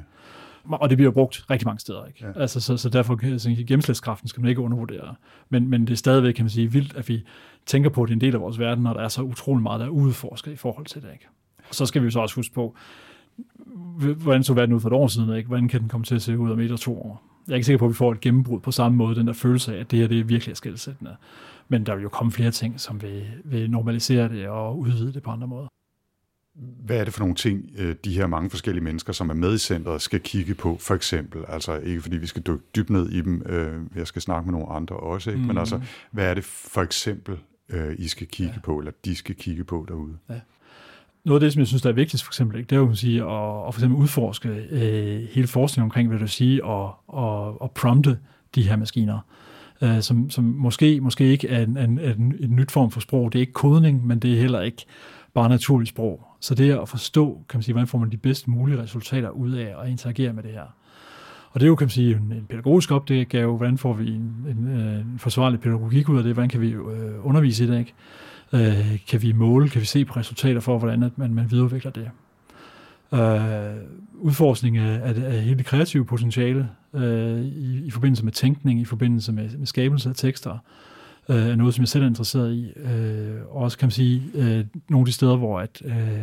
Og 0.71 0.89
det 0.89 0.97
bliver 0.97 1.11
brugt 1.11 1.45
rigtig 1.49 1.67
mange 1.67 1.79
steder. 1.79 2.05
Ikke? 2.05 2.25
Ja. 2.25 2.41
Altså, 2.41 2.59
så, 2.59 2.77
så 2.77 2.89
derfor 2.89 3.19
altså, 3.23 3.49
gennemslætskraften 3.67 4.27
skal 4.27 4.41
man 4.41 4.49
ikke 4.49 4.61
undervurdere. 4.61 5.15
Men, 5.49 5.69
men 5.69 5.81
det 5.81 5.93
er 5.93 5.97
stadigvæk, 5.97 6.33
kan 6.33 6.45
man 6.45 6.49
sige, 6.49 6.71
vildt, 6.71 6.95
at 6.95 7.09
vi 7.09 7.23
tænker 7.65 7.89
på, 7.89 8.03
at 8.03 8.07
det 8.07 8.13
er 8.13 8.15
en 8.15 8.21
del 8.21 8.35
af 8.35 8.41
vores 8.41 8.59
verden, 8.59 8.83
når 8.83 8.93
der 8.93 9.01
er 9.01 9.07
så 9.07 9.21
utrolig 9.21 9.63
meget, 9.63 9.79
der 9.79 9.85
er 9.85 9.89
udforsket 9.89 10.51
i 10.51 10.55
forhold 10.55 10.85
til 10.85 11.01
det. 11.01 11.09
Ikke? 11.13 11.27
Og 11.69 11.75
så 11.75 11.85
skal 11.85 12.01
vi 12.01 12.05
jo 12.05 12.11
så 12.11 12.19
også 12.19 12.35
huske 12.35 12.53
på, 12.53 12.75
hvordan 14.17 14.43
så 14.43 14.53
verden 14.53 14.75
ud 14.75 14.79
for 14.79 14.89
et 14.89 14.93
år 14.93 15.07
siden, 15.07 15.35
ikke? 15.35 15.47
hvordan 15.47 15.67
kan 15.67 15.81
den 15.81 15.89
komme 15.89 16.03
til 16.03 16.15
at 16.15 16.21
se 16.21 16.37
ud 16.37 16.51
om 16.51 16.59
et 16.59 16.63
eller 16.63 16.77
to 16.77 17.01
år. 17.01 17.32
Jeg 17.47 17.53
er 17.53 17.55
ikke 17.55 17.65
sikker 17.65 17.77
på, 17.77 17.85
at 17.85 17.89
vi 17.89 17.95
får 17.95 18.11
et 18.11 18.21
gennembrud 18.21 18.59
på 18.59 18.71
samme 18.71 18.97
måde, 18.97 19.15
den 19.15 19.27
der 19.27 19.33
følelse 19.33 19.75
af, 19.75 19.79
at 19.79 19.91
det 19.91 19.99
her 19.99 20.07
det 20.07 20.19
er 20.19 20.23
virkelig 20.23 20.57
skældsættende. 20.57 21.15
Men 21.67 21.85
der 21.85 21.95
vil 21.95 22.03
jo 22.03 22.09
komme 22.09 22.31
flere 22.31 22.51
ting, 22.51 22.79
som 22.79 23.01
vil, 23.01 23.23
vil 23.43 23.71
normalisere 23.71 24.29
det 24.29 24.47
og 24.47 24.79
udvide 24.79 25.13
det 25.13 25.23
på 25.23 25.31
andre 25.31 25.47
måder. 25.47 25.67
Hvad 26.55 26.97
er 26.97 27.03
det 27.03 27.13
for 27.13 27.19
nogle 27.19 27.35
ting, 27.35 27.69
øh, 27.77 27.95
de 28.05 28.17
her 28.17 28.27
mange 28.27 28.49
forskellige 28.49 28.83
mennesker, 28.83 29.13
som 29.13 29.29
er 29.29 29.33
med 29.33 29.53
i 29.53 29.57
centret, 29.57 30.01
skal 30.01 30.19
kigge 30.19 30.55
på, 30.55 30.77
for 30.79 30.95
eksempel? 30.95 31.43
Altså 31.47 31.77
ikke 31.77 32.01
fordi 32.01 32.17
vi 32.17 32.27
skal 32.27 32.41
dykke 32.41 32.63
dybt 32.75 32.89
ned 32.89 33.09
i 33.09 33.21
dem, 33.21 33.41
øh, 33.45 33.81
jeg 33.95 34.07
skal 34.07 34.21
snakke 34.21 34.45
med 34.45 34.59
nogle 34.59 34.69
andre 34.69 34.95
også, 34.95 35.29
ikke? 35.29 35.41
Mm. 35.41 35.47
men 35.47 35.57
altså, 35.57 35.81
hvad 36.11 36.29
er 36.29 36.33
det 36.33 36.43
for 36.43 36.81
eksempel, 36.81 37.37
øh, 37.69 37.95
I 37.97 38.07
skal 38.07 38.27
kigge 38.27 38.53
ja. 38.55 38.61
på, 38.61 38.77
eller 38.77 38.91
de 39.05 39.15
skal 39.15 39.35
kigge 39.35 39.63
på 39.63 39.85
derude? 39.87 40.17
Ja 40.29 40.39
noget 41.25 41.41
af 41.41 41.45
det, 41.45 41.53
som 41.53 41.59
jeg 41.59 41.67
synes, 41.67 41.81
der 41.81 41.89
er 41.89 41.93
vigtigst 41.93 42.25
for 42.25 42.29
eksempel, 42.29 42.57
ikke, 42.57 42.69
det 42.69 42.75
er 42.75 42.79
jo 42.79 42.89
at, 42.89 42.97
sige, 42.97 43.21
at, 43.21 43.67
at 43.67 43.73
for 43.73 43.79
eksempel 43.79 43.99
udforske 43.99 44.49
øh, 44.49 45.27
hele 45.31 45.47
forskningen 45.47 45.87
omkring, 45.87 46.09
hvad 46.09 46.19
du 46.19 46.27
sige, 46.27 46.65
og, 46.65 46.95
og, 47.07 47.61
og 47.61 47.71
prompte 47.71 48.17
de 48.55 48.63
her 48.63 48.75
maskiner, 48.75 49.19
øh, 49.81 50.01
som, 50.01 50.29
som 50.29 50.43
måske, 50.43 51.01
måske 51.01 51.25
ikke 51.25 51.47
er 51.47 51.63
en, 51.63 51.77
en, 51.77 51.99
en, 51.99 52.35
en 52.39 52.55
nyt 52.55 52.71
form 52.71 52.91
for 52.91 52.99
sprog. 52.99 53.33
Det 53.33 53.39
er 53.39 53.41
ikke 53.41 53.53
kodning, 53.53 54.07
men 54.07 54.19
det 54.19 54.33
er 54.33 54.39
heller 54.39 54.61
ikke 54.61 54.85
bare 55.33 55.49
naturligt 55.49 55.89
sprog. 55.89 56.27
Så 56.39 56.55
det 56.55 56.69
er 56.69 56.79
at 56.79 56.89
forstå, 56.89 57.39
kan 57.49 57.57
man 57.57 57.63
sige, 57.63 57.73
hvordan 57.73 57.87
får 57.87 57.97
man 57.97 58.11
de 58.11 58.17
bedst 58.17 58.47
mulige 58.47 58.81
resultater 58.81 59.29
ud 59.29 59.51
af 59.51 59.75
at 59.83 59.89
interagere 59.89 60.33
med 60.33 60.43
det 60.43 60.51
her. 60.51 60.75
Og 61.51 61.59
det 61.59 61.65
er 61.65 61.67
jo, 61.67 61.75
kan 61.75 61.85
man 61.85 61.89
sige, 61.89 62.15
en, 62.15 62.31
en 62.31 62.45
pædagogisk 62.49 62.91
opgave, 62.91 63.57
hvordan 63.57 63.77
får 63.77 63.93
vi 63.93 64.07
en, 64.07 64.45
en, 64.49 64.67
øh, 64.67 64.99
en 64.99 65.19
forsvarlig 65.19 65.59
pædagogik 65.59 66.09
ud 66.09 66.17
af 66.17 66.23
det, 66.23 66.33
hvordan 66.33 66.49
kan 66.49 66.61
vi 66.61 66.69
øh, 66.69 67.25
undervise 67.25 67.63
i 67.63 67.67
det, 67.67 67.79
ikke? 67.79 67.93
Øh, 68.53 68.99
kan 69.07 69.21
vi 69.21 69.31
måle, 69.31 69.69
kan 69.69 69.81
vi 69.81 69.85
se 69.85 70.05
på 70.05 70.13
resultater 70.19 70.59
for, 70.59 70.77
hvordan 70.77 71.03
at 71.03 71.17
man, 71.17 71.33
man 71.33 71.51
videreudvikler 71.51 71.91
det. 71.91 72.09
Øh, 73.13 73.75
udforskning 74.13 74.77
af, 74.77 75.01
af, 75.03 75.33
af 75.33 75.41
hele 75.41 75.57
det 75.57 75.65
kreative 75.65 76.05
potentiale 76.05 76.69
øh, 76.93 77.41
i, 77.41 77.85
i 77.85 77.91
forbindelse 77.91 78.23
med 78.23 78.31
tænkning, 78.31 78.79
i 78.81 78.85
forbindelse 78.85 79.31
med, 79.31 79.57
med 79.57 79.67
skabelse 79.67 80.09
af 80.09 80.15
tekster, 80.15 80.57
øh, 81.29 81.47
er 81.47 81.55
noget, 81.55 81.73
som 81.73 81.81
jeg 81.81 81.87
selv 81.87 82.03
er 82.03 82.07
interesseret 82.07 82.53
i. 82.53 82.73
Øh, 82.79 83.41
også 83.49 83.77
kan 83.77 83.85
man 83.85 83.91
sige, 83.91 84.23
øh, 84.35 84.65
nogle 84.89 85.01
af 85.01 85.05
de 85.05 85.11
steder, 85.11 85.35
hvor 85.35 85.59
at, 85.59 85.81
øh, 85.85 86.19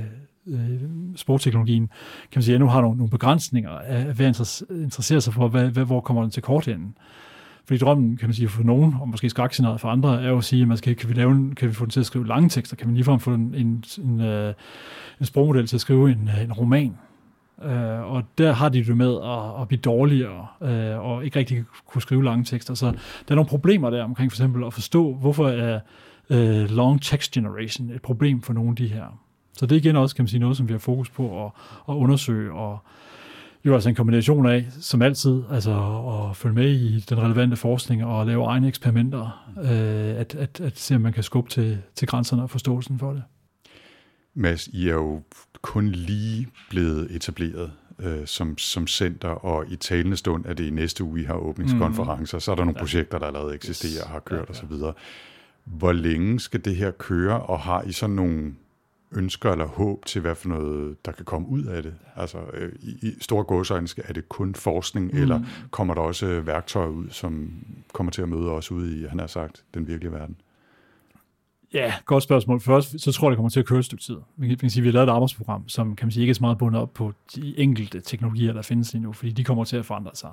øh, 0.46 0.80
sportsteknologien, 1.16 1.86
kan 1.86 2.38
man 2.38 2.42
sige, 2.42 2.54
endnu 2.54 2.68
har 2.68 2.80
nogle, 2.80 2.96
nogle 2.96 3.10
begrænsninger 3.10 3.70
af, 3.70 4.14
hvad 4.14 4.26
interesserer 4.70 5.20
sig 5.20 5.34
for, 5.34 5.48
hvad, 5.48 5.68
hvad, 5.68 5.84
hvor 5.84 6.00
kommer 6.00 6.22
den 6.22 6.30
til 6.30 6.42
kort 6.42 6.68
enden. 6.68 6.94
Fordi 7.70 7.78
drømmen, 7.78 8.16
kan 8.16 8.28
man 8.28 8.34
sige, 8.34 8.48
for 8.48 8.62
nogen, 8.62 8.96
og 9.00 9.08
måske 9.08 9.30
skrækscenariet 9.30 9.80
for 9.80 9.88
andre, 9.88 10.22
er 10.22 10.28
jo 10.28 10.38
at 10.38 10.44
sige, 10.44 10.62
at 10.62 10.68
man 10.68 10.76
skal, 10.76 10.96
kan, 10.96 11.08
vi 11.08 11.14
lave 11.14 11.32
en, 11.32 11.54
kan 11.54 11.68
vi 11.68 11.74
få 11.74 11.84
den 11.84 11.90
til 11.90 12.00
at 12.00 12.06
skrive 12.06 12.26
lange 12.26 12.48
tekster? 12.48 12.76
Kan 12.76 12.88
vi 12.88 12.94
ligefrem 12.94 13.20
få 13.20 13.34
en, 13.34 13.54
en, 13.54 13.84
en, 14.04 14.20
øh, 14.20 14.54
en 15.20 15.26
sprogmodel 15.26 15.66
til 15.66 15.76
at 15.76 15.80
skrive 15.80 16.12
en, 16.12 16.30
øh, 16.36 16.44
en 16.44 16.52
roman? 16.52 16.98
Uh, 17.58 18.12
og 18.12 18.24
der 18.38 18.52
har 18.52 18.68
de 18.68 18.84
det 18.84 18.96
med 18.96 19.16
at, 19.24 19.62
at 19.62 19.68
blive 19.68 19.80
dårligere 19.80 20.46
uh, 20.60 21.04
og 21.10 21.24
ikke 21.24 21.38
rigtig 21.38 21.64
kunne 21.86 22.02
skrive 22.02 22.24
lange 22.24 22.44
tekster. 22.44 22.74
Så 22.74 22.86
der 22.86 22.96
er 23.28 23.34
nogle 23.34 23.48
problemer 23.48 23.90
der 23.90 24.04
omkring 24.04 24.32
for 24.32 24.36
eksempel 24.36 24.64
at 24.64 24.72
forstå, 24.72 25.14
hvorfor 25.14 25.48
er 25.48 25.80
uh, 26.30 26.70
long 26.70 27.02
text 27.02 27.32
generation 27.32 27.90
et 27.90 28.02
problem 28.02 28.42
for 28.42 28.52
nogle 28.52 28.70
af 28.70 28.76
de 28.76 28.86
her. 28.86 29.20
Så 29.52 29.66
det 29.66 29.72
er 29.72 29.80
igen 29.80 29.96
også, 29.96 30.16
kan 30.16 30.22
man 30.22 30.28
sige, 30.28 30.40
noget, 30.40 30.56
som 30.56 30.68
vi 30.68 30.72
har 30.72 30.78
fokus 30.78 31.10
på 31.10 31.44
at, 31.44 31.52
at 31.88 31.94
undersøge, 31.94 32.52
og 32.52 32.78
jo 33.64 33.74
altså 33.74 33.88
en 33.88 33.94
kombination 33.94 34.46
af, 34.46 34.66
som 34.80 35.02
altid, 35.02 35.42
altså 35.50 35.70
at 36.30 36.36
følge 36.36 36.54
med 36.54 36.70
i 36.70 37.00
den 37.00 37.18
relevante 37.18 37.56
forskning 37.56 38.04
og 38.04 38.26
lave 38.26 38.44
egne 38.44 38.68
eksperimenter, 38.68 39.52
øh, 39.58 40.20
at, 40.20 40.34
at, 40.34 40.60
at 40.60 40.78
se, 40.78 40.94
om 40.94 41.00
man 41.00 41.12
kan 41.12 41.22
skubbe 41.22 41.50
til, 41.50 41.78
til 41.94 42.08
grænserne 42.08 42.42
og 42.42 42.50
forståelsen 42.50 42.98
for 42.98 43.12
det. 43.12 43.22
Mads, 44.34 44.66
I 44.66 44.88
er 44.88 44.94
jo 44.94 45.22
kun 45.62 45.88
lige 45.88 46.48
blevet 46.70 47.10
etableret 47.10 47.70
øh, 47.98 48.26
som, 48.26 48.58
som 48.58 48.86
center, 48.86 49.28
og 49.28 49.64
i 49.68 49.76
talende 49.76 50.16
stund 50.16 50.44
er 50.46 50.54
det 50.54 50.64
i 50.66 50.70
næste 50.70 51.04
uge, 51.04 51.20
I 51.20 51.24
har 51.24 51.34
åbningskonferencer, 51.34 52.36
mm. 52.36 52.40
så 52.40 52.50
er 52.50 52.54
der 52.54 52.64
nogle 52.64 52.78
ja. 52.78 52.82
projekter, 52.82 53.18
der 53.18 53.26
allerede 53.26 53.54
eksisterer 53.54 54.04
og 54.04 54.10
har 54.10 54.20
kørt 54.20 54.48
ja, 54.48 54.54
ja. 54.54 54.86
osv. 54.90 54.94
Hvor 55.64 55.92
længe 55.92 56.40
skal 56.40 56.64
det 56.64 56.76
her 56.76 56.90
køre, 56.90 57.40
og 57.40 57.60
har 57.60 57.82
I 57.82 57.92
sådan 57.92 58.16
nogle 58.16 58.54
ønsker 59.12 59.52
eller 59.52 59.66
håb 59.66 60.06
til, 60.06 60.20
hvad 60.20 60.34
for 60.34 60.48
noget, 60.48 61.06
der 61.06 61.12
kan 61.12 61.24
komme 61.24 61.48
ud 61.48 61.64
af 61.64 61.82
det? 61.82 61.94
Altså, 62.16 62.38
øh, 62.54 62.72
i, 62.80 63.06
i 63.06 63.16
store 63.20 63.44
gåsøjne, 63.44 63.88
er 64.04 64.12
det 64.12 64.28
kun 64.28 64.54
forskning, 64.54 65.10
mm. 65.12 65.20
eller 65.22 65.40
kommer 65.70 65.94
der 65.94 66.00
også 66.00 66.40
værktøjer 66.40 66.88
ud, 66.88 67.08
som 67.10 67.50
kommer 67.92 68.10
til 68.10 68.22
at 68.22 68.28
møde 68.28 68.50
os 68.50 68.70
ude 68.70 69.00
i, 69.00 69.06
han 69.06 69.18
har 69.18 69.26
sagt, 69.26 69.64
den 69.74 69.86
virkelige 69.86 70.12
verden? 70.12 70.36
Ja, 71.74 71.92
godt 72.04 72.22
spørgsmål. 72.22 72.60
Først, 72.60 73.00
så 73.00 73.12
tror 73.12 73.28
jeg, 73.28 73.30
det 73.30 73.36
kommer 73.36 73.50
til 73.50 73.60
at 73.60 73.66
køre 73.66 73.78
et 73.78 73.84
stykke 73.84 74.04
tid. 74.04 74.14
Man 74.14 74.48
kan, 74.48 74.48
man 74.48 74.56
kan 74.56 74.70
sige, 74.70 74.80
at 74.80 74.84
vi 74.84 74.88
har 74.88 74.92
lavet 74.92 75.08
et 75.08 75.12
arbejdsprogram, 75.12 75.68
som 75.68 75.96
kan 75.96 76.06
man 76.06 76.12
sige, 76.12 76.22
ikke 76.22 76.30
er 76.30 76.34
så 76.34 76.40
meget 76.40 76.58
bundet 76.58 76.82
op 76.82 76.94
på 76.94 77.12
de 77.34 77.58
enkelte 77.58 78.00
teknologier, 78.00 78.52
der 78.52 78.62
findes 78.62 78.92
lige 78.92 79.02
nu, 79.02 79.12
fordi 79.12 79.32
de 79.32 79.44
kommer 79.44 79.64
til 79.64 79.76
at 79.76 79.84
forandre 79.84 80.10
sig. 80.14 80.30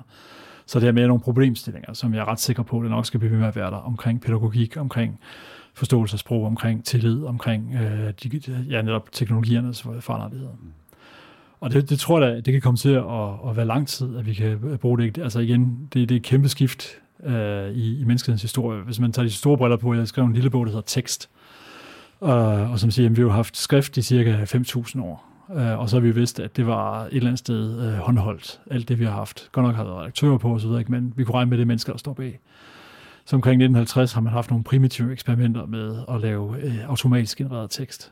Så 0.66 0.80
det 0.80 0.88
er 0.88 0.92
med 0.92 1.08
nogle 1.08 1.22
problemstillinger, 1.22 1.94
som 1.94 2.14
jeg 2.14 2.20
er 2.20 2.28
ret 2.28 2.40
sikker 2.40 2.64
på, 2.64 2.78
at 2.78 2.84
det 2.84 2.92
nok 2.92 3.06
skal 3.06 3.20
blive 3.20 3.32
ved 3.32 3.40
med 3.40 3.48
at 3.48 3.56
være 3.56 3.72
der, 3.72 3.78
omkring 3.78 4.22
pædagogik, 4.22 4.78
omkring 4.78 5.20
forståelse 5.74 6.16
af 6.16 6.20
sprog, 6.20 6.46
omkring 6.46 6.86
tillid, 6.86 7.24
omkring 7.24 7.76
øh, 7.76 8.14
de, 8.24 8.66
ja, 8.70 8.82
netop 8.82 9.12
teknologiernes 9.12 9.82
foranderlighed. 10.00 10.50
Og 11.60 11.74
det, 11.74 11.90
det 11.90 12.00
tror 12.00 12.22
jeg, 12.22 12.46
det 12.46 12.54
kan 12.54 12.62
komme 12.62 12.78
til 12.78 12.90
at, 12.90 13.50
at 13.50 13.56
være 13.56 13.66
lang 13.66 13.88
tid, 13.88 14.18
at 14.18 14.26
vi 14.26 14.34
kan 14.34 14.78
bruge 14.82 14.98
det. 14.98 15.18
Altså 15.18 15.40
igen, 15.40 15.90
det, 15.94 16.10
det 16.10 16.16
er 16.16 16.20
et 16.20 16.24
kæmpe 16.24 16.50
skift 16.50 17.00
øh, 17.24 17.72
i, 17.72 18.00
i 18.00 18.04
menneskets 18.04 18.42
historie. 18.42 18.82
Hvis 18.82 19.00
man 19.00 19.12
tager 19.12 19.28
de 19.28 19.34
store 19.34 19.58
briller 19.58 19.78
på, 19.78 19.94
jeg 19.94 20.02
har 20.02 20.06
skrevet 20.06 20.28
en 20.28 20.34
lille 20.34 20.50
bog, 20.50 20.66
der 20.66 20.72
hedder 20.72 20.86
Tekst, 20.86 21.30
øh, 22.24 22.72
og 22.72 22.80
som 22.80 22.92
siger, 22.92 23.10
at 23.10 23.18
vi 23.18 23.22
har 23.22 23.30
haft 23.30 23.58
skrift 23.58 23.98
i 23.98 24.02
cirka 24.02 24.44
5.000 24.44 25.02
år. 25.02 25.28
øh, 25.56 25.80
og 25.80 25.90
så 25.90 25.96
har 25.96 26.02
vi 26.02 26.12
vidst, 26.12 26.40
at 26.40 26.58
det 26.58 26.68
var 26.68 27.04
et 27.04 27.14
eller 27.14 27.28
andet 27.28 27.40
sted 27.40 27.88
øh, 27.88 27.94
håndholdt, 27.94 28.60
alt 28.72 28.90
det 28.90 29.00
vi 29.00 29.06
har 29.06 29.12
haft. 29.12 29.50
Godt 29.52 29.66
nok 29.66 29.76
har 29.76 29.84
været 29.84 29.98
redaktører 29.98 30.38
på 30.38 30.54
osv., 30.54 30.70
men 30.88 31.14
vi 31.16 31.24
kunne 31.24 31.36
regne 31.36 31.50
med 31.50 31.58
det 31.58 31.68
mennesker, 31.68 31.94
der 31.94 31.98
står 31.98 32.14
bag. 32.14 32.40
Så 33.26 33.36
omkring 33.36 33.54
1950 33.54 34.14
har 34.14 34.22
man 34.22 34.34
haft 34.34 34.50
nogle 34.50 34.64
primitive 34.64 35.12
eksperimenter 35.12 35.66
med 35.66 36.04
at 36.10 36.22
lave 36.22 36.62
øh, 36.64 36.90
automatisk 36.90 37.38
genereret 37.38 37.72
tekst. 37.72 38.12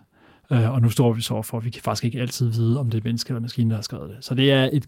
Øh, 0.51 0.73
og 0.73 0.81
nu 0.81 0.89
står 0.89 1.13
vi 1.13 1.21
så 1.21 1.41
for, 1.41 1.57
at 1.57 1.65
vi 1.65 1.69
kan 1.69 1.81
faktisk 1.81 2.05
ikke 2.05 2.21
altid 2.21 2.47
vide, 2.49 2.79
om 2.79 2.89
det 2.89 2.97
er 2.97 3.01
menneske 3.03 3.29
eller 3.29 3.41
maskine, 3.41 3.69
der 3.69 3.75
har 3.75 3.81
skrevet 3.81 4.09
det. 4.09 4.17
Så 4.21 4.35
det 4.35 4.51
er 4.51 4.69
et 4.73 4.85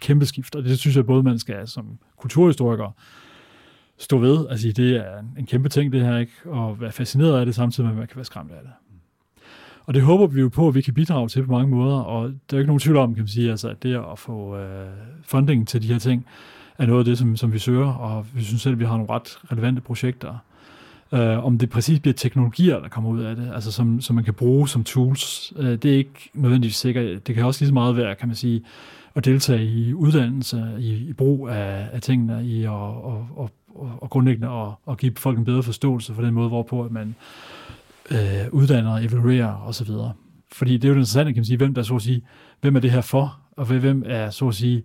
kæmpe 0.00 0.26
skift, 0.26 0.54
og 0.54 0.64
det 0.64 0.78
synes 0.78 0.96
jeg 0.96 1.06
både, 1.06 1.22
man 1.22 1.38
skal 1.38 1.68
som 1.68 1.98
kulturhistoriker 2.16 2.96
stå 3.98 4.18
ved. 4.18 4.46
Altså, 4.50 4.72
det 4.76 4.96
er 4.96 5.18
en 5.38 5.46
kæmpe 5.46 5.68
ting, 5.68 5.92
det 5.92 6.00
her, 6.00 6.18
ikke? 6.18 6.32
Og 6.44 6.80
være 6.80 6.92
fascineret 6.92 7.40
af 7.40 7.46
det, 7.46 7.54
samtidig 7.54 7.84
med, 7.84 7.92
at 7.92 7.98
man 7.98 8.06
kan 8.06 8.16
være 8.16 8.24
skræmt 8.24 8.50
af 8.50 8.60
det. 8.62 8.70
Og 9.86 9.94
det 9.94 10.02
håber 10.02 10.26
vi 10.26 10.40
jo 10.40 10.48
på, 10.48 10.68
at 10.68 10.74
vi 10.74 10.80
kan 10.80 10.94
bidrage 10.94 11.28
til 11.28 11.46
på 11.46 11.52
mange 11.52 11.70
måder, 11.70 11.96
og 11.96 12.32
der 12.50 12.56
er 12.56 12.60
ikke 12.60 12.66
nogen 12.66 12.80
tvivl 12.80 12.96
om, 12.96 13.14
kan 13.14 13.22
man 13.22 13.28
sige, 13.28 13.50
altså, 13.50 13.68
at 13.68 13.82
det 13.82 13.94
at 14.12 14.18
få 14.18 14.56
øh, 14.56 14.86
funding 15.22 15.68
til 15.68 15.82
de 15.82 15.86
her 15.86 15.98
ting, 15.98 16.26
er 16.78 16.86
noget 16.86 16.98
af 16.98 17.04
det, 17.04 17.18
som, 17.18 17.36
som 17.36 17.52
vi 17.52 17.58
søger, 17.58 17.92
og 17.92 18.26
vi 18.34 18.44
synes 18.44 18.62
selv, 18.62 18.72
at 18.72 18.78
vi 18.78 18.84
har 18.84 18.96
nogle 18.96 19.12
ret 19.12 19.38
relevante 19.52 19.80
projekter. 19.80 20.38
Uh, 21.12 21.44
om 21.44 21.58
det 21.58 21.70
præcis 21.70 22.00
bliver 22.00 22.14
teknologier, 22.14 22.80
der 22.80 22.88
kommer 22.88 23.10
ud 23.10 23.20
af 23.20 23.36
det, 23.36 23.50
altså 23.54 23.72
som, 23.72 24.00
som 24.00 24.16
man 24.16 24.24
kan 24.24 24.34
bruge 24.34 24.68
som 24.68 24.84
tools, 24.84 25.52
uh, 25.56 25.64
det 25.64 25.84
er 25.84 25.96
ikke 25.96 26.30
nødvendigvis 26.34 26.76
sikkert. 26.76 27.26
Det 27.26 27.34
kan 27.34 27.44
også 27.44 27.60
lige 27.60 27.68
så 27.68 27.74
meget 27.74 27.96
være, 27.96 28.14
kan 28.14 28.28
man 28.28 28.36
sige, 28.36 28.64
at 29.14 29.24
deltage 29.24 29.64
i 29.64 29.94
uddannelse, 29.94 30.76
i, 30.78 30.94
i 30.94 31.12
brug 31.12 31.48
af, 31.48 31.88
af 31.92 32.00
tingene, 32.02 32.46
i 32.46 32.62
at 32.64 32.70
og, 32.70 33.28
og, 33.36 33.50
og, 33.74 33.92
og 34.00 34.10
grundlæggende 34.10 34.48
at, 34.48 34.68
at 34.90 34.98
give 34.98 35.12
folk 35.16 35.38
en 35.38 35.44
bedre 35.44 35.62
forståelse 35.62 36.14
for 36.14 36.22
den 36.22 36.34
måde, 36.34 36.48
hvorpå 36.48 36.84
at 36.84 36.90
man 36.90 37.14
øh, 38.10 38.52
uddanner, 38.52 38.96
evaluerer 38.96 39.66
osv. 39.66 39.88
Fordi 40.52 40.72
det 40.76 40.84
er 40.84 40.88
jo 40.88 40.94
det 40.94 40.98
interessante, 40.98 41.32
kan 41.32 41.40
man 41.40 41.44
sige, 41.44 41.56
hvem 41.56 41.74
der 41.74 41.82
så 41.82 41.94
at 41.94 42.02
sige, 42.02 42.22
hvem 42.60 42.76
er 42.76 42.80
det 42.80 42.90
her 42.90 43.00
for, 43.00 43.38
og 43.56 43.66
hvem 43.66 44.02
er 44.06 44.30
så 44.30 44.48
at 44.48 44.54
sige, 44.54 44.84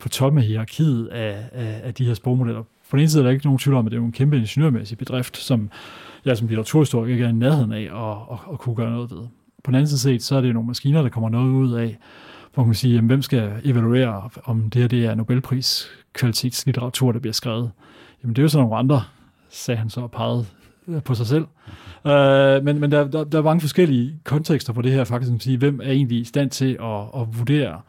på 0.00 0.08
toppen 0.08 0.38
af 0.38 0.44
hierarkiet 0.46 1.06
af, 1.06 1.48
af, 1.52 1.80
af 1.84 1.94
de 1.94 2.04
her 2.04 2.14
sprogmodeller. 2.14 2.62
På 2.62 2.96
den 2.96 2.98
ene 2.98 3.08
side 3.08 3.22
er 3.22 3.26
der 3.26 3.32
ikke 3.32 3.44
nogen 3.44 3.58
tvivl 3.58 3.76
om, 3.76 3.86
at 3.86 3.92
det 3.92 3.98
er 3.98 4.02
en 4.02 4.12
kæmpe 4.12 4.36
ingeniørmæssig 4.36 4.98
bedrift, 4.98 5.36
som 5.36 5.70
jeg 6.24 6.38
som 6.38 6.48
litteraturhistoriker 6.48 7.12
ikke 7.12 7.24
er 7.24 7.28
i 7.28 7.32
nærheden 7.32 7.72
af 7.72 7.82
at, 7.82 8.16
at, 8.32 8.38
at 8.52 8.58
kunne 8.58 8.74
gøre 8.74 8.90
noget 8.90 9.10
ved. 9.10 9.26
På 9.64 9.70
den 9.70 9.74
anden 9.74 9.88
side 9.88 10.00
set, 10.00 10.22
så 10.22 10.36
er 10.36 10.40
det 10.40 10.48
jo 10.48 10.52
nogle 10.52 10.66
maskiner, 10.66 11.02
der 11.02 11.08
kommer 11.08 11.28
noget 11.28 11.50
ud 11.50 11.72
af, 11.72 11.98
hvor 12.54 12.62
man 12.62 12.70
kan 12.70 12.74
sige, 12.74 12.94
jamen, 12.94 13.06
hvem 13.06 13.22
skal 13.22 13.52
evaluere, 13.64 14.30
om 14.44 14.70
det 14.70 14.80
her 14.82 14.88
det 14.88 15.04
er 15.04 15.14
Nobelpris 15.14 15.88
kvalitetslitteratur, 16.12 17.12
der 17.12 17.18
bliver 17.18 17.32
skrevet. 17.32 17.70
Jamen 18.22 18.36
det 18.36 18.42
er 18.42 18.44
jo 18.44 18.48
så 18.48 18.58
nogle 18.58 18.76
andre, 18.76 19.02
sagde 19.50 19.78
han 19.78 19.90
så 19.90 20.00
og 20.00 20.10
pegede 20.10 20.46
øh, 20.88 21.02
på 21.02 21.14
sig 21.14 21.26
selv. 21.26 21.46
Uh, 22.04 22.64
men 22.64 22.80
men 22.80 22.92
der, 22.92 23.08
der, 23.08 23.24
der 23.24 23.38
er 23.38 23.42
mange 23.42 23.60
forskellige 23.60 24.20
kontekster 24.24 24.72
på 24.72 24.82
det 24.82 24.92
her, 24.92 25.04
faktisk, 25.04 25.34
at 25.34 25.42
sige, 25.42 25.58
hvem 25.58 25.80
er 25.80 25.90
egentlig 25.90 26.20
i 26.20 26.24
stand 26.24 26.50
til 26.50 26.78
at, 26.80 27.20
at 27.20 27.38
vurdere, 27.38 27.80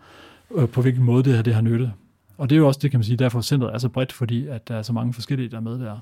øh, 0.55 0.69
på 0.69 0.81
hvilken 0.81 1.03
måde 1.03 1.23
det 1.23 1.35
her 1.35 1.41
det 1.41 1.53
har 1.53 1.61
nyttet. 1.61 1.91
Og 2.37 2.49
det 2.49 2.55
er 2.55 2.59
jo 2.59 2.67
også 2.67 2.79
det, 2.83 2.91
kan 2.91 2.97
man 2.97 3.03
sige, 3.03 3.17
derfor 3.17 3.41
centret 3.41 3.73
er 3.73 3.77
så 3.77 3.89
bredt, 3.89 4.11
fordi 4.11 4.47
at 4.47 4.67
der 4.67 4.75
er 4.75 4.81
så 4.81 4.93
mange 4.93 5.13
forskellige, 5.13 5.49
der 5.49 5.57
er 5.57 5.61
med 5.61 5.79
der. 5.79 5.97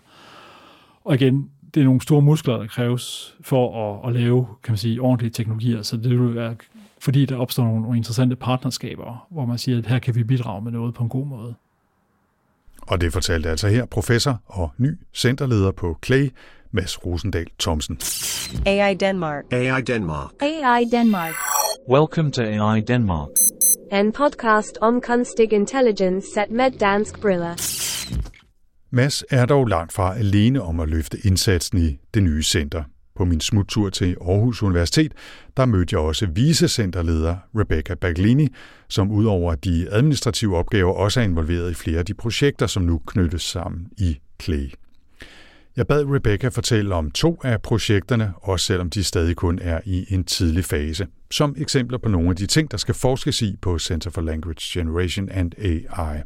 Og 1.05 1.15
igen, 1.15 1.49
det 1.73 1.79
er 1.79 1.85
nogle 1.85 2.01
store 2.01 2.21
muskler, 2.21 2.57
der 2.57 2.67
kræves 2.67 3.35
for 3.41 3.89
at, 4.03 4.09
at 4.09 4.21
lave, 4.21 4.47
kan 4.63 4.71
man 4.71 4.77
sige, 4.77 5.01
ordentlige 5.01 5.31
teknologier. 5.31 5.81
Så 5.81 5.97
det 5.97 6.19
vil 6.19 6.35
være, 6.35 6.55
fordi 6.99 7.25
der 7.25 7.35
opstår 7.35 7.63
nogle, 7.63 7.81
nogle 7.81 7.97
interessante 7.97 8.35
partnerskaber, 8.35 9.27
hvor 9.29 9.45
man 9.45 9.57
siger, 9.57 9.77
at 9.77 9.85
her 9.85 9.99
kan 9.99 10.15
vi 10.15 10.23
bidrage 10.23 10.61
med 10.61 10.71
noget 10.71 10.93
på 10.93 11.03
en 11.03 11.09
god 11.09 11.25
måde. 11.25 11.55
Og 12.87 13.01
det 13.01 13.13
fortalte 13.13 13.49
altså 13.49 13.67
her 13.67 13.85
professor 13.85 14.41
og 14.45 14.71
ny 14.77 14.89
centerleder 15.13 15.71
på 15.71 15.97
Clay, 16.05 16.29
Mads 16.71 17.05
Rosendal 17.05 17.47
Thomsen. 17.59 17.99
AI 18.65 18.93
Denmark. 18.93 19.43
AI 19.51 19.81
Denmark. 19.81 20.31
AI 20.41 20.85
Denmark. 20.91 21.33
Welcome 21.89 22.31
to 22.31 22.41
AI 22.41 22.81
Denmark. 22.81 23.29
En 23.91 24.11
podcast 24.11 24.77
om 24.81 25.01
kunstig 25.01 25.53
intelligens 25.53 26.25
set 26.33 26.51
med 26.51 26.71
dansk 26.71 27.21
briller. 27.21 27.55
Mads 28.91 29.23
er 29.29 29.45
dog 29.45 29.67
langt 29.67 29.93
fra 29.93 30.17
alene 30.17 30.61
om 30.61 30.79
at 30.79 30.89
løfte 30.89 31.17
indsatsen 31.23 31.77
i 31.77 31.99
det 32.13 32.23
nye 32.23 32.43
center. 32.43 32.83
På 33.17 33.25
min 33.25 33.41
smuttur 33.41 33.89
til 33.89 34.17
Aarhus 34.21 34.63
Universitet, 34.63 35.13
der 35.57 35.65
mødte 35.65 35.93
jeg 35.93 35.99
også 35.99 36.25
vicecenterleder 36.25 37.35
Rebecca 37.55 37.95
Baglini, 37.95 38.47
som 38.87 39.11
udover 39.11 39.55
de 39.55 39.87
administrative 39.91 40.57
opgaver 40.57 40.93
også 40.93 41.19
er 41.19 41.23
involveret 41.23 41.71
i 41.71 41.73
flere 41.73 41.99
af 41.99 42.05
de 42.05 42.13
projekter, 42.13 42.67
som 42.67 42.83
nu 42.83 43.01
knyttes 43.07 43.41
sammen 43.41 43.87
i 43.97 44.19
Clay. 44.41 44.71
Jeg 45.75 45.87
bad 45.87 46.05
Rebecca 46.05 46.47
fortælle 46.47 46.95
om 46.95 47.11
to 47.11 47.41
af 47.43 47.61
projekterne, 47.61 48.33
også 48.41 48.65
selvom 48.65 48.89
de 48.89 49.03
stadig 49.03 49.35
kun 49.35 49.59
er 49.61 49.79
i 49.85 50.05
en 50.09 50.23
tidlig 50.23 50.65
fase, 50.65 51.07
som 51.31 51.55
eksempler 51.57 51.97
på 51.97 52.09
nogle 52.09 52.29
af 52.29 52.35
de 52.35 52.45
ting, 52.45 52.71
der 52.71 52.77
skal 52.77 52.95
forskes 52.95 53.41
i 53.41 53.55
på 53.61 53.79
Center 53.79 54.09
for 54.09 54.21
Language 54.21 54.79
Generation 54.79 55.29
and 55.29 55.51
AI. 55.57 56.21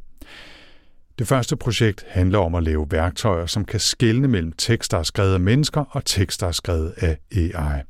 Det 1.22 1.28
første 1.28 1.56
projekt 1.56 2.06
handler 2.08 2.40
om 2.40 2.56
at 2.56 2.64
lave 2.64 2.88
værktøjer, 2.92 3.46
som 3.46 3.66
kan 3.66 3.80
skelne 3.80 4.28
mellem 4.28 4.52
tekster, 4.52 4.98
der 4.98 5.00
er 5.00 5.04
skrevet 5.04 5.34
af 5.34 5.40
mennesker, 5.40 5.84
og 5.90 6.06
tekster, 6.06 6.46
der 6.46 6.48
er 6.48 6.52
skrevet 6.52 6.94
af 6.98 7.18
AI. 7.32 7.82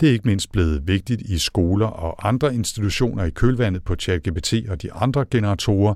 Det 0.00 0.08
er 0.08 0.12
ikke 0.12 0.28
mindst 0.28 0.52
blevet 0.52 0.88
vigtigt 0.88 1.20
i 1.20 1.38
skoler 1.38 1.86
og 1.86 2.28
andre 2.28 2.54
institutioner 2.54 3.24
i 3.24 3.30
kølvandet 3.30 3.84
på 3.84 3.94
ChatGPT 3.94 4.54
og 4.68 4.82
de 4.82 4.92
andre 4.92 5.24
generatorer, 5.30 5.94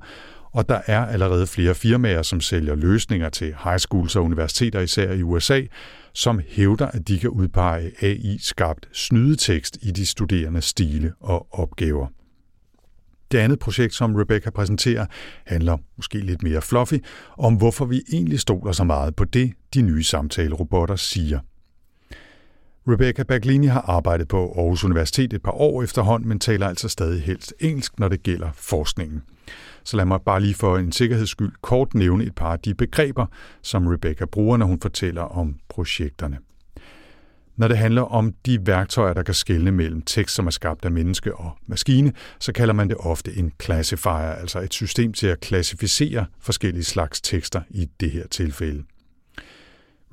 og 0.53 0.69
der 0.69 0.81
er 0.87 1.07
allerede 1.07 1.47
flere 1.47 1.75
firmaer, 1.75 2.23
som 2.23 2.41
sælger 2.41 2.75
løsninger 2.75 3.29
til 3.29 3.55
high 3.65 3.79
schools 3.79 4.17
og 4.17 4.25
universiteter, 4.25 4.81
især 4.81 5.13
i 5.13 5.23
USA, 5.23 5.63
som 6.13 6.41
hævder, 6.49 6.87
at 6.87 7.09
de 7.09 7.19
kan 7.19 7.31
udpege 7.31 7.93
AI-skabt 8.03 8.89
snydetekst 8.93 9.79
i 9.83 9.91
de 9.91 10.07
studerende 10.07 10.61
stile 10.61 11.13
og 11.21 11.47
opgaver. 11.51 12.07
Det 13.33 13.39
andet 13.39 13.59
projekt, 13.59 13.95
som 13.95 14.15
Rebecca 14.15 14.51
præsenterer, 14.51 15.07
handler 15.47 15.77
måske 15.97 16.19
lidt 16.19 16.43
mere 16.43 16.63
fluffy 16.63 16.95
om, 17.39 17.55
hvorfor 17.55 17.85
vi 17.85 18.03
egentlig 18.13 18.41
stoler 18.41 18.73
så 18.73 18.85
meget 18.85 19.17
på 19.17 19.25
det, 19.25 19.53
de 19.75 19.83
nye 19.83 20.05
samtalerobotter 20.05 20.97
siger. 20.97 21.41
Rebecca 22.89 23.23
Baglini 23.23 23.67
har 23.67 23.81
arbejdet 23.81 24.29
på 24.29 24.53
Aarhus 24.57 24.85
Universitet 24.85 25.33
et 25.33 25.43
par 25.43 25.53
år 25.53 25.83
efterhånden, 25.83 26.29
men 26.29 26.39
taler 26.39 26.69
altså 26.69 26.89
stadig 26.89 27.23
helst 27.23 27.55
engelsk, 27.61 27.99
når 27.99 28.09
det 28.09 28.23
gælder 28.23 28.51
forskningen. 28.55 29.23
Så 29.85 29.97
lad 29.97 30.05
mig 30.05 30.21
bare 30.27 30.41
lige 30.41 30.55
for 30.55 30.79
en 30.79 30.93
sikkerheds 30.93 31.31
skyld 31.31 31.53
kort 31.61 31.95
nævne 31.95 32.25
et 32.25 32.35
par 32.35 32.53
af 32.53 32.59
de 32.59 32.75
begreber, 32.75 33.27
som 33.63 33.87
Rebecca 33.87 34.25
bruger, 34.25 34.57
når 34.57 34.67
hun 34.67 34.81
fortæller 34.81 35.23
om 35.23 35.57
projekterne. 35.69 36.39
Når 37.57 37.69
det 37.69 37.79
handler 37.79 38.03
om 38.03 38.35
de 38.47 38.67
værktøjer, 38.67 39.15
der 39.15 39.23
kan 39.23 39.35
skelne 39.35 39.73
mellem 39.73 40.03
tekst, 40.03 40.35
som 40.35 40.47
er 40.47 40.51
skabt 40.51 40.85
af 40.85 40.91
menneske 40.91 41.37
og 41.37 41.59
maskine, 41.67 42.13
så 42.41 42.53
kalder 42.53 42.75
man 42.75 42.89
det 42.89 42.97
ofte 42.97 43.37
en 43.37 43.53
classifier, 43.63 44.15
altså 44.15 44.61
et 44.61 44.75
system 44.75 45.13
til 45.13 45.27
at 45.27 45.41
klassificere 45.41 46.27
forskellige 46.41 46.85
slags 46.85 47.21
tekster 47.21 47.63
i 47.71 47.89
det 48.01 48.11
her 48.11 48.27
tilfælde. 48.27 48.85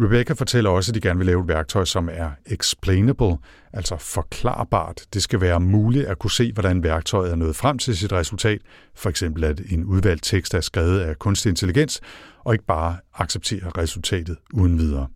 Rebecca 0.02 0.34
fortæller 0.34 0.70
også, 0.70 0.92
at 0.92 0.96
de 0.96 1.02
gerne 1.02 1.18
vil 1.18 1.26
lave 1.26 1.42
et 1.42 1.48
værktøj, 1.48 1.86
som 1.86 2.10
er 2.12 2.30
explainable, 2.46 3.38
altså 3.74 3.98
forklarbart. 3.98 5.02
Det 5.14 5.24
skal 5.24 5.42
være 5.42 5.60
muligt 5.60 6.06
at 6.06 6.20
kunne 6.20 6.32
se, 6.32 6.54
hvordan 6.54 6.84
værktøjet 6.84 7.32
er 7.32 7.36
nået 7.36 7.56
frem 7.56 7.78
til 7.78 7.98
sit 7.98 8.12
resultat, 8.12 8.62
for 8.96 9.10
eksempel 9.10 9.44
at 9.44 9.62
en 9.70 9.84
udvalgt 9.84 10.24
tekst 10.24 10.54
er 10.54 10.62
skrevet 10.62 11.00
af 11.00 11.20
kunstig 11.20 11.50
intelligens, 11.50 12.02
og 12.46 12.54
ikke 12.54 12.66
bare 12.66 12.98
acceptere 13.14 13.70
resultatet 13.78 14.38
uden 14.54 14.80
videre. 14.80 15.08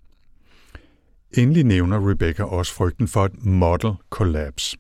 Endelig 1.38 1.64
nævner 1.64 2.10
Rebecca 2.10 2.44
også 2.44 2.74
frygten 2.74 3.08
for 3.08 3.26
et 3.26 3.46
model 3.46 3.92
collapse. 4.10 4.78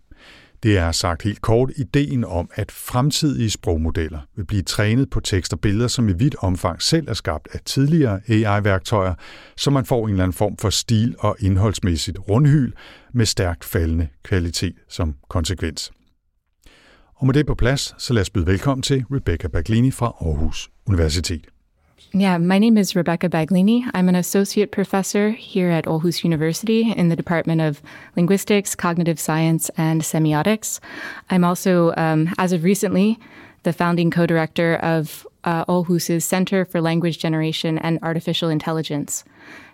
Det 0.63 0.78
er 0.78 0.92
sagt 0.92 1.24
helt 1.24 1.42
kort 1.42 1.72
ideen 1.76 2.24
om, 2.26 2.50
at 2.54 2.72
fremtidige 2.72 3.50
sprogmodeller 3.50 4.20
vil 4.36 4.46
blive 4.46 4.62
trænet 4.62 5.10
på 5.10 5.20
tekst 5.20 5.54
og 5.54 5.60
billeder, 5.60 5.88
som 5.88 6.10
i 6.10 6.13
vidt 6.13 6.36
omfang 6.39 6.82
selv 6.82 7.08
er 7.10 7.13
skabt 7.13 7.48
af 7.52 7.60
tidligere 7.66 8.22
AI-værktøjer, 8.28 9.13
så 9.58 9.72
man 9.72 9.86
får 9.86 10.06
en 10.06 10.12
eller 10.12 10.24
anden 10.24 10.34
form 10.34 10.58
for 10.58 10.70
stil 10.70 11.16
og 11.20 11.36
indholdsmæssigt 11.39 12.18
rundhyl 12.30 12.72
med 13.13 13.26
stærkt 13.26 13.63
faldende 13.63 14.08
kvalitet 14.24 14.76
som 14.89 15.16
konsekvens. 15.30 15.92
Og 17.16 17.26
med 17.26 17.34
det 17.34 17.46
på 17.46 17.56
plads, 17.56 17.96
så 17.98 18.13
lad 18.13 18.22
os 18.22 18.30
byde 18.30 18.46
velkommen 18.46 18.82
til 18.82 19.06
Rebecca 19.12 19.48
Baglini 19.48 19.92
fra 19.92 20.06
Aarhus 20.22 20.70
Universitet. 20.88 21.53
Yeah, 22.15 22.38
my 22.38 22.60
name 22.60 22.78
is 22.78 22.95
Rebecca 22.95 23.28
Baglini. 23.28 23.89
I'm 23.95 24.08
an 24.08 24.13
associate 24.13 24.71
professor 24.71 25.32
here 25.32 25.71
at 25.71 25.86
Aarhus 25.86 26.23
University 26.23 26.91
in 26.91 27.10
the 27.10 27.15
Department 27.15 27.60
of 27.60 27.82
Linguistics, 28.15 28.76
Cognitive 28.76 29.19
Science, 29.19 29.71
and 29.78 30.04
Semiotics. 30.04 30.80
I'm 31.32 31.43
also, 31.43 31.91
um, 31.97 32.32
as 32.38 32.52
of 32.52 32.63
recently, 32.63 33.17
the 33.63 33.73
founding 33.73 34.12
co 34.12 34.28
director 34.28 34.76
of 34.76 35.26
uh, 35.43 35.65
Center 36.19 36.65
for 36.65 36.82
Language 36.82 37.17
Generation 37.17 37.80
and 37.80 37.97
Artificial 38.04 38.49
Intelligence. 38.49 39.23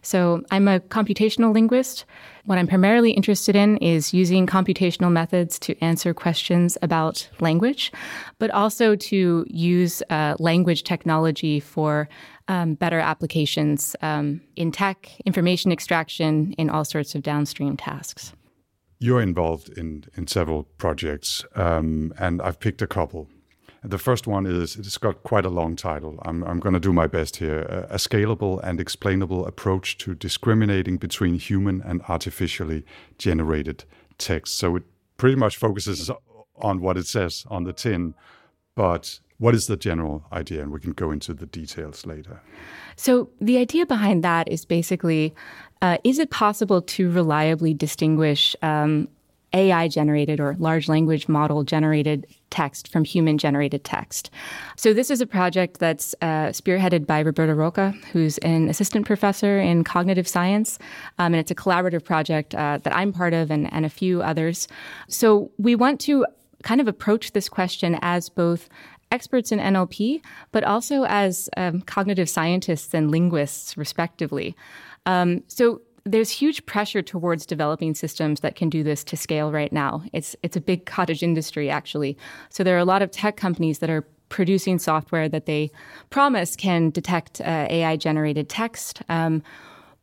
So 0.02 0.44
I'm 0.52 0.68
a 0.68 0.80
computational 0.80 1.54
linguist. 1.54 2.06
What 2.46 2.58
I'm 2.58 2.68
primarily 2.68 3.12
interested 3.12 3.56
in 3.56 3.78
is 3.78 4.14
using 4.14 4.48
computational 4.48 5.12
methods 5.12 5.60
to 5.60 5.78
answer 5.84 6.14
questions 6.14 6.78
about 6.82 7.30
language, 7.40 7.92
but 8.40 8.50
also 8.52 8.96
to 8.96 9.46
use 9.48 10.02
uh, 10.10 10.36
language 10.40 10.84
technology 10.84 11.60
for 11.60 12.10
um, 12.48 12.74
better 12.76 13.00
applications 13.00 13.96
um, 14.02 14.42
in 14.56 14.72
tech, 14.72 15.12
information 15.26 15.72
extraction, 15.72 16.54
in 16.54 16.70
all 16.70 16.84
sorts 16.86 17.14
of 17.14 17.22
downstream 17.22 17.78
tasks. 17.78 18.34
You're 19.00 19.22
involved 19.22 19.70
in, 19.78 20.06
in 20.16 20.28
several 20.28 20.64
projects, 20.78 21.46
um, 21.56 22.14
and 22.20 22.42
I've 22.42 22.60
picked 22.60 22.82
a 22.82 22.88
couple. 22.88 23.30
The 23.84 23.98
first 23.98 24.28
one 24.28 24.46
is 24.46 24.76
it's 24.76 24.98
got 24.98 25.24
quite 25.24 25.46
a 25.46 25.50
long 25.50 25.76
title. 25.76 26.20
I'm, 26.24 26.44
I'm 26.44 26.60
going 26.60 26.74
to 26.74 26.80
do 26.80 26.92
my 26.92 27.08
best 27.08 27.38
here. 27.38 27.62
A, 27.90 27.96
scalable 27.96 28.60
and 28.64 28.80
explainable 28.80 29.46
approach 29.46 29.98
to 30.00 30.16
discriminating 30.16 30.98
between 30.98 31.36
human 31.36 31.82
and 31.84 32.02
artificially 32.10 32.84
generated 33.18 33.86
text. 34.18 34.58
So 34.58 34.76
it 34.76 34.84
pretty 35.18 35.38
much 35.38 35.56
focuses 35.56 36.12
on 36.58 36.82
what 36.82 36.98
it 36.98 37.08
says 37.08 37.46
on 37.50 37.64
the 37.64 37.74
tin, 37.74 38.16
but 38.76 39.20
what 39.38 39.56
is 39.56 39.68
the 39.68 39.78
general 39.78 40.26
idea? 40.34 40.62
And 40.62 40.72
we 40.72 40.82
can 40.82 40.92
go 40.92 41.12
into 41.12 41.34
the 41.34 41.46
details 41.46 42.06
later. 42.06 42.42
So, 42.98 43.30
the 43.40 43.58
idea 43.58 43.86
behind 43.86 44.24
that 44.26 44.50
is 44.50 44.66
basically 44.66 45.34
uh, 45.82 45.98
is 46.04 46.20
it 46.20 46.30
possible 46.30 46.82
to 46.82 47.10
reliably 47.10 47.74
distinguish 47.74 48.56
um, 48.62 49.08
AI 49.54 49.88
generated 49.88 50.40
or 50.40 50.56
large 50.60 50.88
language 50.88 51.28
model 51.28 51.64
generated 51.64 52.28
text 52.50 52.88
from 52.88 53.04
human 53.04 53.38
generated 53.38 53.84
text. 53.84 54.30
So, 54.76 54.94
this 54.94 55.10
is 55.10 55.22
a 55.22 55.28
project 55.28 55.80
that's 55.80 56.16
uh, 56.22 56.50
spearheaded 56.50 57.06
by 57.06 57.20
Roberta 57.20 57.56
Roca, 57.56 57.92
who's 58.12 58.38
an 58.40 58.70
assistant 58.70 59.06
professor 59.06 59.60
in 59.60 59.84
cognitive 59.84 60.28
science. 60.28 60.80
Um, 61.18 61.34
and 61.34 61.38
it's 61.38 61.52
a 61.52 61.56
collaborative 61.56 62.04
project 62.04 62.56
uh, 62.56 62.80
that 62.84 62.96
I'm 62.96 63.14
part 63.14 63.34
of 63.34 63.52
and, 63.52 63.72
and 63.74 63.86
a 63.86 63.90
few 63.90 64.22
others. 64.22 64.68
So, 65.08 65.52
we 65.58 65.76
want 65.76 66.00
to 66.02 66.26
kind 66.64 66.82
of 66.82 66.88
approach 66.88 67.32
this 67.32 67.50
question 67.50 67.98
as 68.02 68.30
both 68.30 68.70
experts 69.12 69.52
in 69.52 69.60
NLP, 69.60 70.22
but 70.52 70.64
also 70.64 71.06
as 71.06 71.50
um, 71.58 71.82
cognitive 71.82 72.30
scientists 72.30 72.94
and 72.94 73.10
linguists, 73.10 73.78
respectively. 73.78 74.56
Um, 75.06 75.44
so, 75.48 75.82
there's 76.12 76.30
huge 76.30 76.66
pressure 76.66 77.02
towards 77.02 77.46
developing 77.46 77.94
systems 77.94 78.40
that 78.42 78.56
can 78.56 78.70
do 78.70 78.84
this 78.84 79.04
to 79.06 79.18
scale 79.18 79.52
right 79.52 79.72
now. 79.72 80.04
It's 80.14 80.36
it's 80.44 80.58
a 80.58 80.62
big 80.62 80.86
cottage 80.86 81.24
industry 81.24 81.70
actually. 81.70 82.18
So 82.50 82.64
there 82.64 82.76
are 82.76 82.80
a 82.80 82.86
lot 82.86 83.02
of 83.02 83.12
tech 83.12 83.38
companies 83.38 83.80
that 83.80 83.90
are 83.90 84.06
producing 84.30 84.80
software 84.80 85.28
that 85.30 85.46
they 85.46 85.72
promise 86.10 86.56
can 86.56 86.90
detect 86.92 87.42
uh, 87.42 87.68
AI 87.70 87.96
generated 87.96 88.48
text, 88.48 89.02
um, 89.10 89.42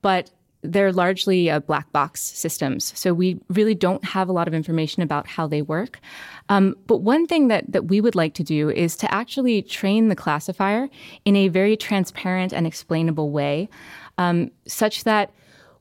but 0.03 0.31
they're 0.63 0.93
largely 0.93 1.49
uh, 1.49 1.61
black 1.61 1.91
box 1.93 2.23
systems. 2.23 2.93
So 2.99 3.15
we 3.15 3.39
really 3.49 3.75
don't 3.75 4.05
have 4.05 4.29
a 4.29 4.33
lot 4.33 4.49
of 4.49 4.55
information 4.55 5.03
about 5.03 5.29
how 5.29 5.47
they 5.47 5.63
work. 5.63 6.01
Um, 6.49 6.75
but 6.89 6.99
one 6.99 7.27
thing 7.27 7.49
that, 7.49 7.71
that 7.71 7.87
we 7.87 8.01
would 8.01 8.17
like 8.17 8.35
to 8.35 8.43
do 8.43 8.69
is 8.71 8.97
to 8.97 9.15
actually 9.15 9.63
train 9.63 10.09
the 10.09 10.17
classifier 10.17 10.89
in 11.25 11.37
a 11.37 11.49
very 11.49 11.77
transparent 11.77 12.53
and 12.53 12.67
explainable 12.67 13.31
way, 13.31 13.69
um, 14.19 14.51
such 14.67 15.05
that 15.05 15.31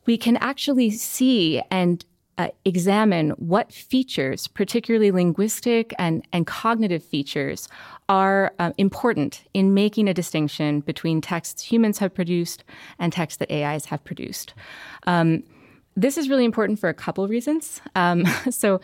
we 0.05 0.17
can 0.17 0.37
actually 0.37 0.91
see 0.91 1.61
and 1.71 2.05
uh, 2.37 2.49
examine 2.65 3.29
what 3.31 3.71
features, 3.71 4.47
particularly 4.47 5.09
linguistic 5.09 5.93
and, 5.97 6.27
and 6.33 6.45
cognitive 6.45 7.03
features, 7.03 7.69
are 8.09 8.53
uh, 8.59 8.71
important 8.77 9.43
in 9.53 9.73
making 9.73 10.09
a 10.09 10.13
distinction 10.13 10.81
between 10.81 11.21
texts 11.21 11.63
humans 11.63 11.97
have 11.97 12.13
produced 12.13 12.63
and 12.99 13.13
texts 13.13 13.37
that 13.37 13.51
AIs 13.51 13.85
have 13.85 14.03
produced. 14.03 14.53
Um, 15.07 15.43
this 15.95 16.17
is 16.17 16.29
really 16.29 16.43
important 16.43 16.77
for 16.77 16.89
a 16.89 16.93
couple 16.93 17.25
reasons. 17.27 17.81
Um, 17.95 18.25
so, 18.49 18.81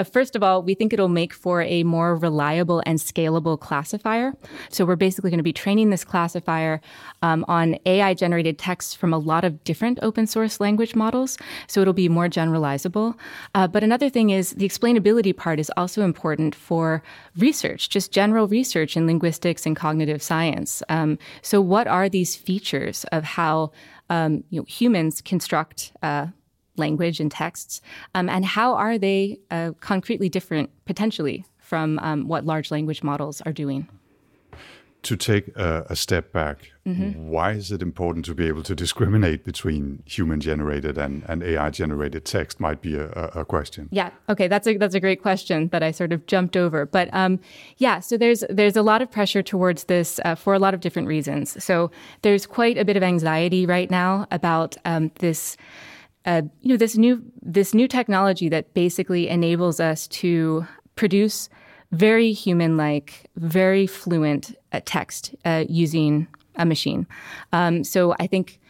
uh, 0.00 0.04
first 0.04 0.34
of 0.34 0.42
all, 0.42 0.62
we 0.62 0.74
think 0.74 0.94
it'll 0.94 1.08
make 1.08 1.34
for 1.34 1.60
a 1.60 1.82
more 1.82 2.16
reliable 2.16 2.82
and 2.86 2.98
scalable 2.98 3.60
classifier. 3.60 4.32
So 4.70 4.86
we're 4.86 4.96
basically 4.96 5.30
going 5.30 5.38
to 5.38 5.44
be 5.44 5.52
training 5.52 5.90
this 5.90 6.04
classifier 6.04 6.80
um, 7.20 7.44
on 7.48 7.76
AI 7.84 8.14
generated 8.14 8.58
texts 8.58 8.94
from 8.94 9.12
a 9.12 9.18
lot 9.18 9.44
of 9.44 9.62
different 9.62 9.98
open 10.00 10.26
source 10.26 10.58
language 10.58 10.94
models. 10.94 11.36
So 11.66 11.82
it'll 11.82 11.92
be 11.92 12.08
more 12.08 12.28
generalizable. 12.28 13.14
Uh, 13.54 13.68
but 13.68 13.84
another 13.84 14.08
thing 14.08 14.30
is 14.30 14.52
the 14.52 14.66
explainability 14.66 15.36
part 15.36 15.60
is 15.60 15.70
also 15.76 16.02
important 16.02 16.54
for 16.54 17.02
research, 17.36 17.90
just 17.90 18.10
general 18.10 18.48
research 18.48 18.96
in 18.96 19.06
linguistics 19.06 19.66
and 19.66 19.76
cognitive 19.76 20.22
science. 20.22 20.82
Um, 20.88 21.18
so 21.42 21.60
what 21.60 21.86
are 21.86 22.08
these 22.08 22.36
features 22.36 23.04
of 23.12 23.22
how 23.24 23.72
um, 24.08 24.44
you 24.50 24.60
know, 24.60 24.64
humans 24.66 25.20
construct 25.20 25.92
uh, 26.02 26.26
language 26.76 27.20
and 27.20 27.30
texts, 27.30 27.80
um, 28.14 28.28
and 28.28 28.44
how 28.44 28.74
are 28.74 28.98
they 28.98 29.38
uh, 29.50 29.72
concretely 29.80 30.28
different 30.28 30.70
potentially 30.84 31.44
from 31.58 31.98
um, 32.00 32.28
what 32.28 32.44
large 32.44 32.70
language 32.70 33.02
models 33.02 33.40
are 33.42 33.52
doing? 33.52 33.88
to 35.02 35.16
take 35.16 35.48
a, 35.56 35.86
a 35.88 35.96
step 35.96 36.32
back, 36.32 36.72
Mm-hmm. 36.86 37.28
why 37.28 37.52
is 37.52 37.70
it 37.70 37.82
important 37.82 38.24
to 38.24 38.34
be 38.34 38.48
able 38.48 38.62
to 38.62 38.74
discriminate 38.74 39.44
between 39.44 40.02
human-generated 40.06 40.96
and, 40.96 41.24
and 41.28 41.42
AI-generated 41.42 42.24
text? 42.24 42.58
Might 42.58 42.80
be 42.80 42.96
a, 42.96 43.10
a, 43.10 43.40
a 43.40 43.44
question. 43.44 43.88
Yeah. 43.92 44.10
Okay. 44.30 44.48
That's 44.48 44.66
a 44.66 44.76
that's 44.78 44.94
a 44.94 45.00
great 45.00 45.20
question 45.20 45.68
that 45.68 45.82
I 45.82 45.90
sort 45.90 46.12
of 46.12 46.26
jumped 46.26 46.56
over. 46.56 46.86
But 46.86 47.10
um, 47.12 47.38
yeah. 47.76 48.00
So 48.00 48.16
there's 48.16 48.44
there's 48.48 48.76
a 48.76 48.82
lot 48.82 49.02
of 49.02 49.10
pressure 49.10 49.42
towards 49.42 49.84
this 49.84 50.20
uh, 50.24 50.34
for 50.34 50.54
a 50.54 50.58
lot 50.58 50.72
of 50.72 50.80
different 50.80 51.06
reasons. 51.06 51.62
So 51.62 51.90
there's 52.22 52.46
quite 52.46 52.78
a 52.78 52.84
bit 52.84 52.96
of 52.96 53.02
anxiety 53.02 53.66
right 53.66 53.90
now 53.90 54.26
about 54.30 54.76
um, 54.86 55.12
this. 55.20 55.56
Uh, 56.26 56.42
you 56.60 56.68
know 56.68 56.76
this 56.76 56.96
new 56.96 57.22
this 57.40 57.72
new 57.72 57.88
technology 57.88 58.48
that 58.48 58.74
basically 58.74 59.28
enables 59.28 59.80
us 59.80 60.06
to 60.08 60.66
produce 60.94 61.48
very 61.92 62.32
human-like, 62.32 63.26
very 63.36 63.86
fluent 63.86 64.54
uh, 64.72 64.80
text 64.84 65.34
uh, 65.44 65.64
using 65.68 66.28
a 66.56 66.64
machine. 66.66 67.06
Um, 67.52 67.84
so 67.84 68.14
I 68.20 68.26
think 68.26 68.60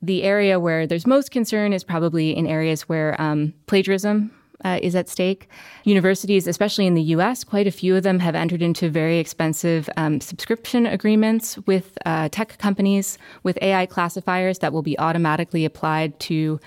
the 0.00 0.22
area 0.22 0.60
where 0.60 0.86
there's 0.86 1.06
most 1.06 1.30
concern 1.30 1.72
is 1.72 1.84
probably 1.84 2.36
in 2.36 2.46
areas 2.46 2.82
where 2.82 3.20
um, 3.20 3.54
plagiarism 3.66 4.30
uh, 4.64 4.78
is 4.82 4.94
at 4.96 5.08
stake. 5.08 5.48
Universities, 5.84 6.46
especially 6.46 6.86
in 6.86 6.94
the 6.94 7.02
US, 7.02 7.44
quite 7.44 7.66
a 7.66 7.70
few 7.70 7.96
of 7.96 8.02
them 8.02 8.18
have 8.18 8.34
entered 8.34 8.62
into 8.62 8.88
very 8.88 9.18
expensive 9.18 9.88
um, 9.96 10.20
subscription 10.20 10.86
agreements 10.86 11.58
with 11.66 11.96
uh, 12.06 12.28
tech 12.30 12.58
companies 12.58 13.18
with 13.42 13.58
AI 13.62 13.86
classifiers 13.86 14.58
that 14.60 14.72
will 14.72 14.82
be 14.82 14.98
automatically 14.98 15.64
applied 15.64 16.18
to 16.20 16.58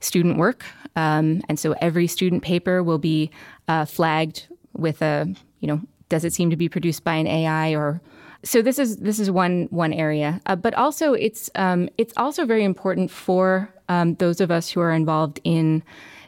student 0.00 0.36
work. 0.38 0.64
Um, 0.96 1.42
and 1.48 1.58
so 1.58 1.74
every 1.80 2.06
student 2.06 2.42
paper 2.42 2.82
will 2.82 2.98
be 2.98 3.30
uh, 3.66 3.84
flagged 3.84 4.46
with 4.74 5.02
a, 5.02 5.26
you 5.60 5.68
know, 5.68 5.80
does 6.08 6.24
it 6.24 6.32
seem 6.32 6.50
to 6.50 6.56
be 6.56 6.68
produced 6.68 7.04
by 7.04 7.14
an 7.14 7.26
AI 7.26 7.74
or 7.74 8.00
so 8.44 8.62
this 8.62 8.78
is 8.78 8.98
this 8.98 9.18
is 9.18 9.30
one 9.30 9.66
one 9.70 9.92
area, 9.92 10.40
uh, 10.46 10.54
but 10.54 10.72
also 10.74 11.12
it's 11.12 11.50
um, 11.56 11.88
it's 11.98 12.12
also 12.16 12.46
very 12.46 12.62
important 12.62 13.10
for 13.10 13.68
um, 13.88 14.14
those 14.14 14.40
of 14.40 14.50
us 14.50 14.70
who 14.70 14.80
are 14.80 14.92
involved 14.92 15.40
in 15.42 15.82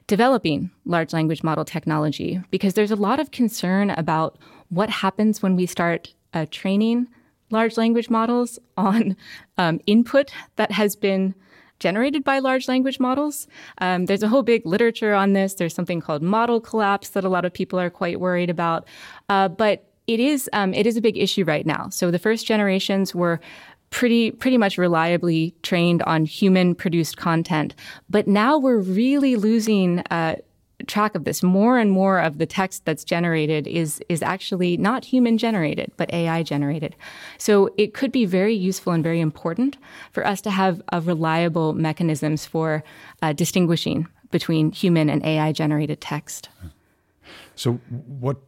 developing 0.06 0.70
large 0.84 1.12
language 1.12 1.42
model 1.42 1.64
technology 1.64 2.40
because 2.50 2.74
there's 2.74 2.90
a 2.90 2.96
lot 2.96 3.20
of 3.20 3.30
concern 3.30 3.90
about 3.90 4.38
what 4.68 4.90
happens 4.90 5.42
when 5.42 5.56
we 5.56 5.66
start 5.66 6.14
uh, 6.34 6.46
training 6.50 7.06
large 7.50 7.76
language 7.76 8.08
models 8.10 8.58
on 8.76 9.16
um, 9.58 9.80
input 9.86 10.30
that 10.56 10.72
has 10.72 10.96
been 10.96 11.34
generated 11.78 12.22
by 12.22 12.38
large 12.38 12.68
language 12.68 13.00
models. 13.00 13.48
Um, 13.78 14.04
there's 14.04 14.22
a 14.22 14.28
whole 14.28 14.42
big 14.42 14.64
literature 14.66 15.14
on 15.14 15.32
this. 15.32 15.54
There's 15.54 15.74
something 15.74 16.00
called 16.00 16.22
model 16.22 16.60
collapse 16.60 17.10
that 17.10 17.24
a 17.24 17.28
lot 17.28 17.44
of 17.44 17.52
people 17.52 17.80
are 17.80 17.90
quite 17.90 18.20
worried 18.20 18.50
about, 18.50 18.86
uh, 19.30 19.48
but 19.48 19.86
it 20.06 20.20
is 20.20 20.48
um, 20.52 20.74
it 20.74 20.86
is 20.86 20.96
a 20.96 21.00
big 21.00 21.16
issue 21.16 21.44
right 21.44 21.64
now. 21.64 21.88
So 21.88 22.10
the 22.10 22.18
first 22.18 22.46
generations 22.46 23.14
were 23.14 23.40
pretty 23.90 24.31
pretty 24.31 24.57
much 24.57 24.79
reliably 24.79 25.55
trained 25.62 26.03
on 26.03 26.24
human 26.24 26.74
produced 26.74 27.16
content, 27.16 27.74
but 28.09 28.26
now 28.26 28.59
we're 28.59 28.79
really 28.79 29.37
losing. 29.37 30.00
Uh, 30.11 30.37
track 30.87 31.14
of 31.14 31.24
this. 31.24 31.42
More 31.42 31.79
and 31.79 31.90
more 31.90 32.18
of 32.18 32.38
the 32.38 32.46
text 32.46 32.87
that's 32.87 33.05
generated 33.05 33.66
is 33.66 34.03
is 34.09 34.22
actually 34.22 34.79
not 34.79 35.05
human 35.05 35.37
generated 35.37 35.92
but 35.98 36.11
AI 36.11 36.42
generated. 36.42 36.96
So 37.37 37.68
it 37.76 37.92
could 37.92 38.11
be 38.11 38.24
very 38.24 38.55
useful 38.55 38.94
and 38.94 39.05
very 39.05 39.20
important 39.20 39.76
for 40.11 40.26
us 40.26 40.40
to 40.40 40.50
have 40.50 40.81
a 40.90 41.03
reliable 41.03 41.74
mechanisms 41.74 42.46
for 42.46 42.83
uh, 43.20 43.35
distinguishing 43.35 44.09
between 44.31 44.72
human 44.72 45.11
and 45.11 45.24
AI 45.24 45.53
generated 45.53 46.00
text. 46.00 46.48
So, 47.57 47.74
what 48.07 48.38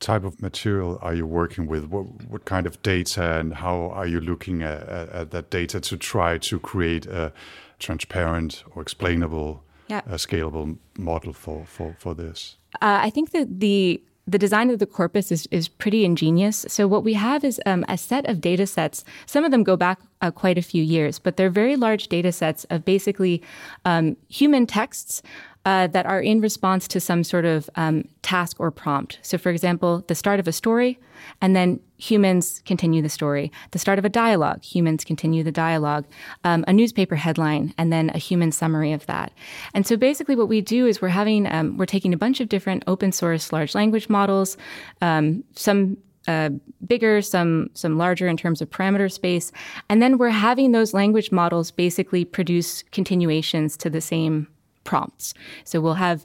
type 0.00 0.24
of 0.24 0.40
material 0.40 0.98
are 1.02 1.14
you 1.14 1.26
working 1.26 1.66
with? 1.66 1.84
What, 1.86 2.06
what 2.28 2.44
kind 2.44 2.66
of 2.66 2.80
data, 2.82 3.38
and 3.38 3.54
how 3.54 3.90
are 3.90 4.06
you 4.06 4.20
looking 4.20 4.62
at, 4.62 4.82
at, 4.88 5.08
at 5.10 5.30
that 5.30 5.50
data 5.50 5.80
to 5.80 5.96
try 5.96 6.38
to 6.38 6.58
create 6.60 7.06
a 7.06 7.32
transparent 7.78 8.64
or 8.74 8.82
explainable, 8.82 9.62
Yeah. 9.88 10.02
uh, 10.06 10.14
scalable 10.16 10.76
model 10.98 11.32
for, 11.32 11.64
for, 11.66 11.96
for 11.98 12.14
this? 12.14 12.56
Uh, 12.82 12.98
I 13.02 13.10
think 13.10 13.30
that 13.30 13.60
the 13.60 14.00
the 14.30 14.38
design 14.38 14.68
of 14.68 14.78
the 14.78 14.84
corpus 14.84 15.32
is, 15.32 15.48
is 15.50 15.68
pretty 15.68 16.04
ingenious. 16.04 16.66
So 16.68 16.86
what 16.86 17.02
we 17.02 17.14
have 17.14 17.44
is 17.44 17.58
um, 17.64 17.82
a 17.88 17.96
set 17.96 18.28
of 18.28 18.42
data 18.42 18.66
sets. 18.66 19.02
Some 19.24 19.42
of 19.42 19.50
them 19.52 19.62
go 19.62 19.74
back 19.74 20.00
uh, 20.20 20.30
quite 20.30 20.58
a 20.58 20.62
few 20.62 20.82
years, 20.82 21.18
but 21.18 21.38
they're 21.38 21.48
very 21.48 21.76
large 21.76 22.08
data 22.08 22.30
sets 22.30 22.64
of 22.68 22.84
basically 22.84 23.42
um, 23.86 24.18
human 24.28 24.66
texts 24.66 25.22
uh, 25.64 25.86
that 25.88 26.06
are 26.06 26.20
in 26.20 26.40
response 26.40 26.88
to 26.88 27.00
some 27.00 27.22
sort 27.24 27.44
of 27.44 27.68
um, 27.76 28.04
task 28.22 28.58
or 28.58 28.70
prompt. 28.70 29.18
So, 29.22 29.38
for 29.38 29.50
example, 29.50 30.04
the 30.08 30.14
start 30.14 30.40
of 30.40 30.48
a 30.48 30.52
story, 30.52 30.98
and 31.42 31.54
then 31.54 31.80
humans 31.98 32.62
continue 32.64 33.02
the 33.02 33.08
story. 33.08 33.50
The 33.72 33.78
start 33.78 33.98
of 33.98 34.04
a 34.04 34.08
dialogue, 34.08 34.62
humans 34.62 35.04
continue 35.04 35.42
the 35.42 35.52
dialogue. 35.52 36.06
Um, 36.44 36.64
a 36.68 36.72
newspaper 36.72 37.16
headline, 37.16 37.74
and 37.76 37.92
then 37.92 38.10
a 38.10 38.18
human 38.18 38.52
summary 38.52 38.92
of 38.92 39.04
that. 39.06 39.32
And 39.74 39.86
so, 39.86 39.96
basically, 39.96 40.36
what 40.36 40.48
we 40.48 40.60
do 40.60 40.86
is 40.86 41.02
we're 41.02 41.08
having 41.08 41.46
um, 41.52 41.76
we're 41.76 41.86
taking 41.86 42.14
a 42.14 42.18
bunch 42.18 42.40
of 42.40 42.48
different 42.48 42.84
open 42.86 43.12
source 43.12 43.52
large 43.52 43.74
language 43.74 44.08
models, 44.08 44.56
um, 45.02 45.44
some 45.54 45.96
uh, 46.28 46.50
bigger, 46.86 47.20
some 47.20 47.68
some 47.74 47.98
larger 47.98 48.28
in 48.28 48.36
terms 48.36 48.62
of 48.62 48.70
parameter 48.70 49.10
space, 49.10 49.50
and 49.88 50.00
then 50.00 50.18
we're 50.18 50.28
having 50.28 50.72
those 50.72 50.94
language 50.94 51.32
models 51.32 51.70
basically 51.70 52.24
produce 52.24 52.82
continuations 52.84 53.76
to 53.76 53.90
the 53.90 54.00
same 54.00 54.46
prompts. 54.90 55.34
So 55.64 55.74
we'll 55.82 56.02
have 56.08 56.18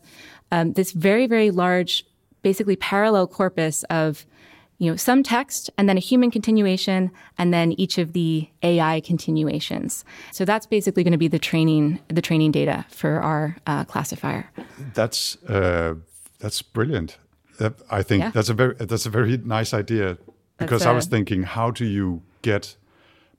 um, 0.51 0.73
this 0.73 0.89
very 1.07 1.27
very 1.35 1.51
large, 1.63 1.91
basically 2.41 2.75
parallel 2.93 3.25
corpus 3.27 3.83
of 3.89 4.25
you 4.79 4.89
know 4.89 4.97
some 4.97 5.21
text 5.23 5.69
and 5.77 5.87
then 5.87 5.97
a 5.97 6.05
human 6.11 6.31
continuation 6.31 7.11
and 7.37 7.53
then 7.53 7.67
each 7.83 7.97
of 8.03 8.07
the 8.13 8.47
AI 8.61 9.01
continuations. 9.11 10.05
So 10.31 10.45
that's 10.45 10.67
basically 10.75 11.03
going 11.05 11.17
to 11.19 11.23
be 11.27 11.29
the 11.37 11.39
training 11.49 11.99
the 12.17 12.21
training 12.21 12.51
data 12.51 12.85
for 12.89 13.21
our 13.21 13.55
uh, 13.71 13.83
classifier. 13.93 14.43
That's 14.93 15.37
uh, 15.49 15.93
that's 16.39 16.61
brilliant. 16.73 17.17
Uh, 17.59 17.69
I 17.99 18.03
think 18.03 18.21
Yeah. 18.23 18.31
that's 18.35 18.49
a 18.49 18.53
very 18.61 18.73
that's 18.91 19.05
a 19.05 19.11
very 19.19 19.37
nice 19.59 19.71
idea 19.79 20.17
because 20.57 20.87
I 20.87 20.91
uh, 20.91 20.95
was 20.95 21.07
thinking, 21.07 21.43
how 21.43 21.71
do 21.71 21.85
you 21.85 22.21
get 22.41 22.77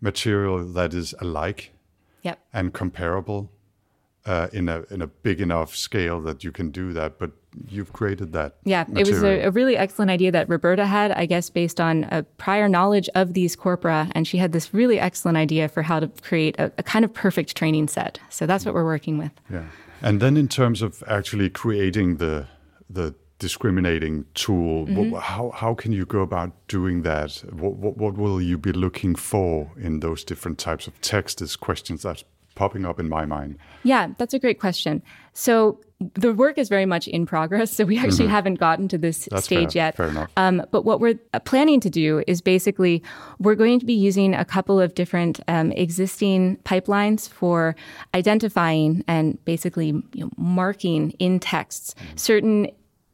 material 0.00 0.72
that 0.74 0.94
is 0.94 1.14
alike 1.20 1.70
Yep. 2.22 2.38
and 2.52 2.72
comparable 2.72 3.50
uh, 4.26 4.48
in 4.52 4.68
a 4.68 4.84
in 4.90 5.02
a 5.02 5.06
big 5.06 5.40
enough 5.40 5.74
scale 5.76 6.20
that 6.22 6.44
you 6.44 6.52
can 6.52 6.70
do 6.70 6.92
that? 6.92 7.18
But 7.18 7.30
you've 7.68 7.92
created 7.92 8.32
that. 8.32 8.56
Yeah, 8.64 8.84
it 8.96 9.06
was 9.06 9.22
a, 9.22 9.42
a 9.42 9.50
really 9.50 9.76
excellent 9.76 10.10
idea 10.10 10.32
that 10.32 10.48
Roberta 10.48 10.86
had, 10.86 11.12
I 11.12 11.26
guess, 11.26 11.50
based 11.50 11.80
on 11.80 12.04
a 12.10 12.22
prior 12.36 12.68
knowledge 12.68 13.08
of 13.14 13.34
these 13.34 13.54
corpora. 13.56 14.10
And 14.14 14.26
she 14.26 14.38
had 14.38 14.52
this 14.52 14.74
really 14.74 14.98
excellent 14.98 15.36
idea 15.38 15.68
for 15.68 15.82
how 15.82 16.00
to 16.00 16.08
create 16.22 16.58
a, 16.58 16.72
a 16.78 16.82
kind 16.82 17.04
of 17.04 17.12
perfect 17.14 17.56
training 17.56 17.88
set. 17.88 18.18
So 18.28 18.46
that's 18.46 18.64
what 18.64 18.74
we're 18.74 18.84
working 18.84 19.18
with. 19.18 19.32
Yeah. 19.50 19.64
And 20.02 20.20
then 20.20 20.36
in 20.36 20.48
terms 20.48 20.82
of 20.82 21.02
actually 21.06 21.50
creating 21.50 22.16
the 22.16 22.46
the 22.90 23.14
discriminating 23.38 24.24
tool, 24.34 24.86
Mm-hmm. 24.86 25.14
how 25.16 25.50
how 25.50 25.74
can 25.74 25.92
you 25.92 26.04
go 26.06 26.20
about 26.20 26.50
doing 26.68 27.02
that? 27.02 27.44
What, 27.52 27.74
what 27.76 27.96
what 27.96 28.14
will 28.16 28.40
you 28.40 28.58
be 28.58 28.72
looking 28.72 29.14
for 29.16 29.70
in 29.76 30.00
those 30.00 30.24
different 30.24 30.58
types 30.58 30.86
of 30.86 30.92
text? 31.00 31.40
Is 31.42 31.56
questions 31.56 32.02
that's 32.02 32.24
popping 32.54 32.84
up 32.84 33.00
in 33.00 33.08
my 33.08 33.26
mind. 33.26 33.58
Yeah, 33.82 34.08
that's 34.18 34.34
a 34.34 34.38
great 34.38 34.60
question. 34.60 35.02
So 35.32 35.80
the 36.14 36.34
work 36.34 36.58
is 36.58 36.68
very 36.68 36.86
much 36.86 37.08
in 37.08 37.26
progress. 37.26 37.72
So 37.72 37.84
we 37.84 37.98
actually 37.98 38.28
haven't 38.28 38.56
gotten 38.56 38.88
to 38.88 38.98
this 38.98 39.28
That's 39.30 39.44
stage 39.44 39.72
fair, 39.72 39.86
yet. 39.86 39.96
fair 39.96 40.08
enough. 40.08 40.30
Um, 40.36 40.62
but 40.70 40.84
what 40.84 41.00
we're 41.00 41.18
uh, 41.32 41.40
planning 41.40 41.80
to 41.80 41.90
do 41.90 42.22
is 42.26 42.40
basically 42.40 43.02
we're 43.38 43.54
going 43.54 43.80
to 43.80 43.86
be 43.86 43.94
using 43.94 44.34
a 44.34 44.44
couple 44.44 44.80
of 44.80 44.94
different 44.94 45.40
um, 45.48 45.72
existing 45.72 46.56
pipelines 46.64 47.28
for 47.28 47.74
identifying 48.14 49.04
and 49.08 49.42
basically 49.44 49.88
you 50.12 50.24
know, 50.24 50.30
marking 50.36 51.10
in 51.12 51.40
texts 51.40 51.94
certain 52.16 52.68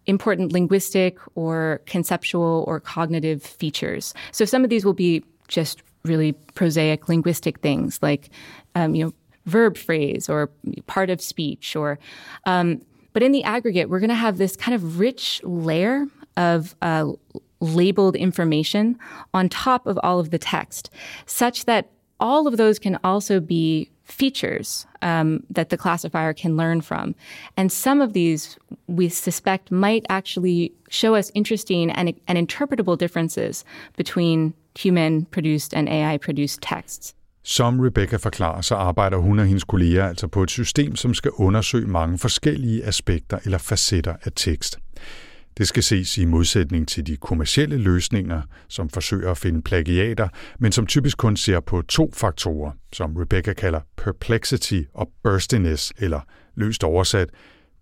important 0.06 0.52
linguistic 0.52 1.18
or 1.34 1.80
conceptual 1.86 2.64
or 2.66 2.80
cognitive 2.80 3.42
features. 3.42 4.14
So 4.32 4.44
some 4.44 4.64
of 4.64 4.70
these 4.70 4.84
will 4.84 4.94
be 4.94 5.22
just 5.46 5.82
really 6.04 6.32
prosaic 6.54 7.08
linguistic 7.08 7.60
things 7.60 7.98
like, 8.02 8.30
um, 8.74 8.94
you 8.94 9.04
know, 9.04 9.12
verb 9.50 9.76
phrase 9.76 10.28
or 10.28 10.50
part 10.86 11.10
of 11.10 11.20
speech 11.20 11.76
or, 11.76 11.98
um, 12.46 12.80
but 13.12 13.22
in 13.22 13.32
the 13.32 13.42
aggregate, 13.44 13.90
we're 13.90 14.00
going 14.00 14.08
to 14.08 14.14
have 14.14 14.38
this 14.38 14.56
kind 14.56 14.74
of 14.74 15.00
rich 15.00 15.40
layer 15.42 16.06
of 16.36 16.74
uh, 16.80 17.10
labeled 17.60 18.16
information 18.16 18.98
on 19.34 19.48
top 19.48 19.86
of 19.86 19.98
all 20.02 20.20
of 20.20 20.30
the 20.30 20.38
text, 20.38 20.90
such 21.26 21.64
that 21.64 21.90
all 22.18 22.46
of 22.46 22.56
those 22.56 22.78
can 22.78 22.98
also 23.02 23.40
be 23.40 23.90
features 24.04 24.86
um, 25.02 25.42
that 25.50 25.70
the 25.70 25.76
classifier 25.76 26.32
can 26.32 26.56
learn 26.56 26.80
from. 26.80 27.14
And 27.56 27.70
some 27.70 28.00
of 28.00 28.12
these 28.12 28.58
we 28.86 29.08
suspect 29.08 29.70
might 29.70 30.04
actually 30.08 30.72
show 30.88 31.14
us 31.14 31.30
interesting 31.34 31.90
and, 31.90 32.14
and 32.26 32.48
interpretable 32.48 32.98
differences 32.98 33.64
between 33.96 34.52
human 34.74 35.24
produced 35.26 35.74
and 35.74 35.88
AI 35.88 36.18
produced 36.18 36.60
texts. 36.60 37.14
Som 37.50 37.80
Rebecca 37.80 38.16
forklarer, 38.16 38.60
så 38.60 38.74
arbejder 38.74 39.16
hun 39.16 39.38
og 39.38 39.46
hendes 39.46 39.64
kolleger 39.64 40.08
altså 40.08 40.28
på 40.28 40.42
et 40.42 40.50
system, 40.50 40.96
som 40.96 41.14
skal 41.14 41.30
undersøge 41.30 41.86
mange 41.86 42.18
forskellige 42.18 42.84
aspekter 42.84 43.38
eller 43.44 43.58
facetter 43.58 44.14
af 44.22 44.32
tekst. 44.36 44.78
Det 45.58 45.68
skal 45.68 45.82
ses 45.82 46.18
i 46.18 46.24
modsætning 46.24 46.88
til 46.88 47.06
de 47.06 47.16
kommercielle 47.16 47.76
løsninger, 47.76 48.42
som 48.68 48.88
forsøger 48.88 49.30
at 49.30 49.38
finde 49.38 49.62
plagiater, 49.62 50.28
men 50.58 50.72
som 50.72 50.86
typisk 50.86 51.18
kun 51.18 51.36
ser 51.36 51.60
på 51.60 51.82
to 51.82 52.12
faktorer, 52.14 52.72
som 52.92 53.16
Rebecca 53.16 53.52
kalder 53.52 53.80
perplexity 53.96 54.82
og 54.94 55.08
burstiness, 55.22 55.92
eller 55.98 56.20
løst 56.54 56.84
oversat, 56.84 57.28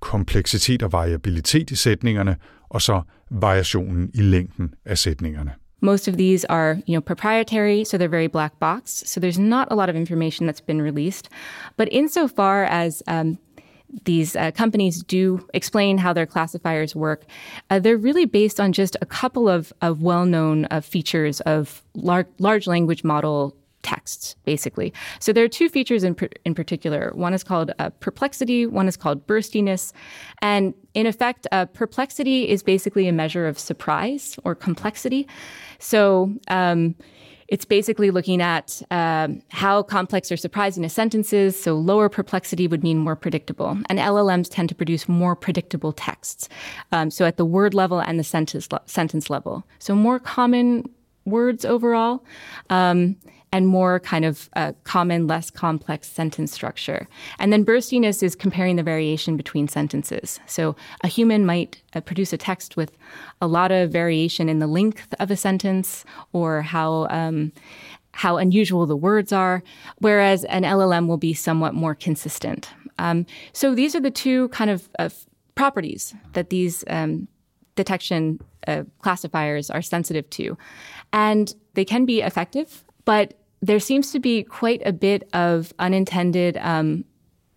kompleksitet 0.00 0.82
og 0.82 0.92
variabilitet 0.92 1.70
i 1.70 1.76
sætningerne, 1.76 2.36
og 2.68 2.82
så 2.82 3.02
variationen 3.30 4.10
i 4.14 4.20
længden 4.20 4.74
af 4.84 4.98
sætningerne. 4.98 5.52
Most 5.80 6.08
of 6.08 6.16
these 6.16 6.44
are, 6.46 6.78
you 6.86 6.94
know, 6.96 7.00
proprietary, 7.00 7.84
so 7.84 7.96
they're 7.96 8.08
very 8.08 8.26
black 8.26 8.58
box. 8.58 9.04
So 9.06 9.20
there's 9.20 9.38
not 9.38 9.70
a 9.70 9.74
lot 9.74 9.88
of 9.88 9.96
information 9.96 10.46
that's 10.46 10.60
been 10.60 10.82
released. 10.82 11.28
But 11.76 11.92
insofar 11.92 12.64
as 12.64 13.02
um, 13.06 13.38
these 14.04 14.36
uh, 14.36 14.50
companies 14.50 15.02
do 15.02 15.46
explain 15.54 15.98
how 15.98 16.12
their 16.12 16.26
classifiers 16.26 16.94
work, 16.94 17.24
uh, 17.70 17.78
they're 17.78 17.96
really 17.96 18.26
based 18.26 18.60
on 18.60 18.72
just 18.72 18.96
a 19.00 19.06
couple 19.06 19.48
of, 19.48 19.72
of 19.80 20.02
well-known 20.02 20.66
uh, 20.70 20.80
features 20.80 21.40
of 21.42 21.82
lar- 21.94 22.28
large 22.38 22.66
language 22.66 23.04
model 23.04 23.56
texts, 23.82 24.36
basically. 24.44 24.92
So 25.20 25.32
there 25.32 25.44
are 25.44 25.48
two 25.48 25.68
features 25.68 26.04
in, 26.04 26.16
in 26.44 26.54
particular. 26.54 27.12
One 27.14 27.34
is 27.34 27.44
called 27.44 27.72
uh, 27.78 27.90
perplexity, 28.00 28.66
one 28.66 28.88
is 28.88 28.96
called 28.96 29.26
burstiness. 29.26 29.92
And 30.42 30.74
in 30.94 31.06
effect, 31.06 31.46
uh, 31.52 31.66
perplexity 31.66 32.48
is 32.48 32.62
basically 32.62 33.08
a 33.08 33.12
measure 33.12 33.46
of 33.46 33.58
surprise 33.58 34.38
or 34.44 34.54
complexity. 34.54 35.28
So 35.78 36.32
um, 36.48 36.96
it's 37.48 37.64
basically 37.64 38.10
looking 38.10 38.42
at 38.42 38.82
um, 38.90 39.42
how 39.48 39.82
complex 39.82 40.30
or 40.30 40.36
surprising 40.36 40.84
a 40.84 40.90
sentence 40.90 41.32
is. 41.32 41.60
So 41.60 41.74
lower 41.74 42.08
perplexity 42.08 42.68
would 42.68 42.82
mean 42.82 42.98
more 42.98 43.16
predictable. 43.16 43.78
And 43.88 43.98
LLMs 43.98 44.48
tend 44.50 44.68
to 44.68 44.74
produce 44.74 45.08
more 45.08 45.34
predictable 45.34 45.92
texts. 45.92 46.48
Um, 46.92 47.10
so 47.10 47.24
at 47.24 47.38
the 47.38 47.46
word 47.46 47.72
level 47.72 48.00
and 48.00 48.18
the 48.18 48.24
sentence, 48.24 48.70
le- 48.70 48.82
sentence 48.84 49.30
level. 49.30 49.64
So 49.78 49.94
more 49.94 50.18
common 50.18 50.90
words 51.24 51.64
overall. 51.64 52.24
Um, 52.68 53.16
and 53.52 53.66
more 53.66 54.00
kind 54.00 54.24
of 54.24 54.50
uh, 54.56 54.72
common, 54.84 55.26
less 55.26 55.50
complex 55.50 56.08
sentence 56.08 56.52
structure. 56.52 57.08
And 57.38 57.52
then 57.52 57.64
burstiness 57.64 58.22
is 58.22 58.34
comparing 58.34 58.76
the 58.76 58.82
variation 58.82 59.36
between 59.36 59.68
sentences. 59.68 60.40
So 60.46 60.76
a 61.02 61.08
human 61.08 61.46
might 61.46 61.82
uh, 61.94 62.00
produce 62.00 62.32
a 62.32 62.38
text 62.38 62.76
with 62.76 62.96
a 63.40 63.46
lot 63.46 63.72
of 63.72 63.90
variation 63.90 64.48
in 64.48 64.58
the 64.58 64.66
length 64.66 65.14
of 65.18 65.30
a 65.30 65.36
sentence 65.36 66.04
or 66.32 66.62
how. 66.62 67.06
Um, 67.10 67.52
how 68.12 68.36
unusual 68.36 68.84
the 68.84 68.96
words 68.96 69.32
are, 69.32 69.62
whereas 69.98 70.42
an 70.46 70.64
LLM 70.64 71.06
will 71.06 71.18
be 71.18 71.32
somewhat 71.32 71.72
more 71.72 71.94
consistent. 71.94 72.68
Um, 72.98 73.26
so 73.52 73.76
these 73.76 73.94
are 73.94 74.00
the 74.00 74.10
two 74.10 74.48
kind 74.48 74.70
of 74.70 74.88
uh, 74.98 75.10
properties 75.54 76.14
that 76.32 76.50
these 76.50 76.82
um, 76.88 77.28
detection 77.76 78.40
uh, 78.66 78.82
classifiers 79.02 79.70
are 79.70 79.82
sensitive 79.82 80.28
to. 80.30 80.58
And 81.12 81.54
they 81.74 81.84
can 81.84 82.06
be 82.06 82.20
effective 82.20 82.84
but 83.08 83.32
there 83.62 83.80
seems 83.80 84.12
to 84.12 84.20
be 84.20 84.42
quite 84.42 84.82
a 84.84 84.92
bit 84.92 85.26
of 85.32 85.72
unintended 85.78 86.58
um, 86.58 87.06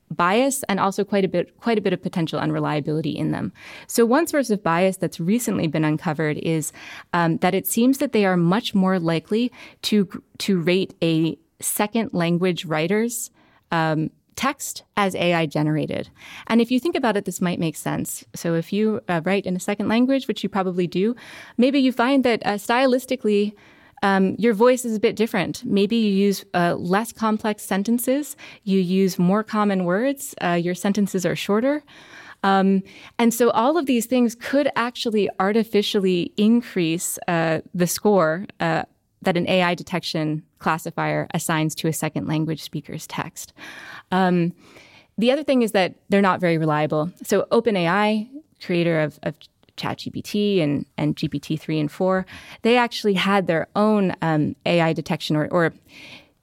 bias 0.09 0.63
and 0.69 0.79
also 0.79 1.03
quite 1.03 1.25
a 1.25 1.27
bit 1.27 1.57
quite 1.59 1.77
a 1.77 1.81
bit 1.81 1.91
of 1.91 2.01
potential 2.01 2.39
unreliability 2.39 3.09
in 3.09 3.31
them. 3.31 3.51
So 3.85 4.05
one 4.05 4.27
source 4.27 4.49
of 4.49 4.63
bias 4.63 4.95
that's 4.95 5.19
recently 5.19 5.67
been 5.67 5.83
uncovered 5.83 6.37
is 6.37 6.71
um, 7.11 7.35
that 7.39 7.53
it 7.53 7.67
seems 7.67 7.97
that 7.97 8.13
they 8.13 8.25
are 8.25 8.37
much 8.37 8.73
more 8.73 8.97
likely 8.97 9.51
to 9.81 10.23
to 10.37 10.57
rate 10.57 10.93
a 11.03 11.37
second 11.59 12.13
language 12.13 12.63
writer's 12.63 13.29
um, 13.71 14.09
text 14.37 14.83
as 14.95 15.15
AI 15.15 15.47
generated. 15.47 16.09
And 16.47 16.61
if 16.61 16.71
you 16.71 16.79
think 16.79 16.95
about 16.95 17.17
it, 17.17 17.25
this 17.25 17.41
might 17.41 17.59
make 17.59 17.75
sense. 17.75 18.23
So 18.35 18.55
if 18.55 18.71
you 18.71 19.01
uh, 19.09 19.19
write 19.25 19.45
in 19.45 19.57
a 19.57 19.59
second 19.59 19.89
language, 19.89 20.29
which 20.29 20.43
you 20.43 20.49
probably 20.49 20.87
do, 20.87 21.13
maybe 21.57 21.79
you 21.79 21.91
find 21.91 22.23
that 22.23 22.41
uh, 22.45 22.53
stylistically 22.53 23.53
um, 24.01 24.35
your 24.37 24.53
voice 24.53 24.85
is 24.85 24.95
a 24.95 24.99
bit 24.99 25.15
different. 25.15 25.63
Maybe 25.63 25.95
you 25.95 26.11
use 26.11 26.43
uh, 26.53 26.75
less 26.75 27.11
complex 27.11 27.63
sentences, 27.63 28.35
you 28.63 28.79
use 28.79 29.19
more 29.19 29.43
common 29.43 29.85
words, 29.85 30.33
uh, 30.41 30.53
your 30.53 30.75
sentences 30.75 31.25
are 31.25 31.35
shorter. 31.35 31.83
Um, 32.43 32.81
and 33.19 33.33
so 33.33 33.51
all 33.51 33.77
of 33.77 33.85
these 33.85 34.07
things 34.07 34.35
could 34.35 34.69
actually 34.75 35.29
artificially 35.39 36.33
increase 36.37 37.19
uh, 37.27 37.61
the 37.73 37.85
score 37.85 38.47
uh, 38.59 38.83
that 39.21 39.37
an 39.37 39.47
AI 39.47 39.75
detection 39.75 40.43
classifier 40.57 41.27
assigns 41.33 41.75
to 41.75 41.87
a 41.87 41.93
second 41.93 42.27
language 42.27 42.63
speaker's 42.63 43.05
text. 43.05 43.53
Um, 44.11 44.53
the 45.17 45.31
other 45.31 45.43
thing 45.43 45.61
is 45.61 45.73
that 45.73 45.95
they're 46.09 46.21
not 46.21 46.39
very 46.39 46.57
reliable. 46.57 47.11
So 47.21 47.45
OpenAI, 47.51 48.27
creator 48.59 49.01
of, 49.01 49.19
of 49.21 49.35
ChatGPT 49.81 50.61
and, 50.61 50.85
and 50.97 51.15
GPT-3 51.15 51.79
and 51.79 51.91
4, 51.91 52.25
they 52.61 52.77
actually 52.77 53.13
had 53.13 53.47
their 53.47 53.67
own 53.75 54.15
um, 54.21 54.55
AI 54.65 54.93
detection 54.93 55.35
or, 55.35 55.47
or 55.47 55.73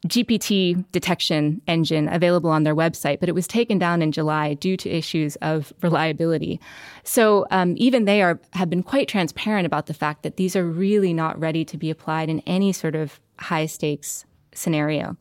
GPT 0.07 0.85
detection 0.93 1.61
engine 1.67 2.09
available 2.09 2.51
on 2.51 2.63
their 2.63 2.75
website, 2.75 3.19
but 3.19 3.29
it 3.29 3.35
was 3.35 3.49
taken 3.49 3.79
down 3.79 4.01
in 4.01 4.13
July 4.13 4.55
due 4.55 4.77
to 4.77 4.89
issues 4.89 5.35
of 5.37 5.73
reliability. 5.83 6.61
So 7.03 7.47
um, 7.51 7.75
even 7.77 8.05
they 8.05 8.23
are 8.23 8.39
have 8.53 8.71
been 8.71 8.85
quite 8.85 9.09
transparent 9.09 9.67
about 9.67 9.87
the 9.87 9.95
fact 9.95 10.23
that 10.23 10.37
these 10.37 10.55
are 10.55 10.65
really 10.65 11.13
not 11.13 11.39
ready 11.39 11.65
to 11.65 11.77
be 11.77 11.91
applied 11.91 12.29
in 12.29 12.41
any 12.41 12.73
sort 12.73 12.95
of 12.95 13.19
high 13.41 13.67
stakes 13.67 14.25
scenario. 14.53 15.17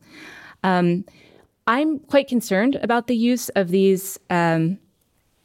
Um, 0.62 1.04
I'm 1.66 1.98
quite 1.98 2.28
concerned 2.28 2.76
about 2.76 3.08
the 3.08 3.16
use 3.16 3.48
of 3.50 3.68
these 3.68 4.18
um, 4.30 4.78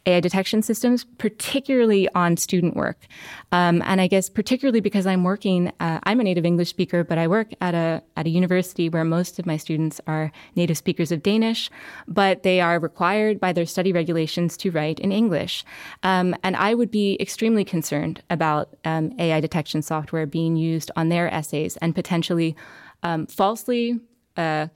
AI 0.06 0.20
detection 0.20 0.62
systems, 0.62 1.06
particularly 1.18 2.10
on 2.14 2.36
student 2.36 2.76
work. 2.76 3.08
Um, 3.52 3.82
and 3.86 4.02
I 4.02 4.08
guess 4.08 4.30
particularly 4.30 4.82
because 4.82 5.06
I'm 5.08 5.24
working, 5.24 5.72
uh, 5.80 6.00
I'm 6.04 6.20
a 6.20 6.24
native 6.24 6.46
English 6.46 6.70
speaker, 6.70 7.04
but 7.04 7.18
I 7.18 7.28
work 7.28 7.54
at 7.62 7.74
a 7.74 8.04
at 8.18 8.28
a 8.28 8.30
university 8.30 8.90
where 8.90 9.06
most 9.06 9.40
of 9.40 9.46
my 9.46 9.58
students 9.58 10.02
are 10.08 10.32
native 10.56 10.78
speakers 10.78 11.12
of 11.12 11.24
Danish, 11.24 11.70
but 12.08 12.44
they 12.44 12.60
are 12.60 12.80
required 12.80 13.40
by 13.40 13.54
their 13.54 13.66
study 13.66 13.94
regulations 13.94 14.58
to 14.58 14.72
write 14.72 15.00
in 15.00 15.12
English. 15.12 15.64
Um, 16.04 16.36
and 16.44 16.56
I 16.56 16.74
would 16.74 16.92
be 16.92 17.18
extremely 17.20 17.64
concerned 17.64 18.22
about 18.30 18.76
um, 18.84 19.14
AI 19.20 19.40
detection 19.40 19.82
software 19.82 20.26
being 20.26 20.56
used 20.56 20.92
on 20.96 21.10
their 21.10 21.34
essays 21.34 21.78
and 21.78 21.96
potentially 21.96 22.56
um, 23.04 23.28
falsely. 23.28 24.00
Uh, 24.36 24.68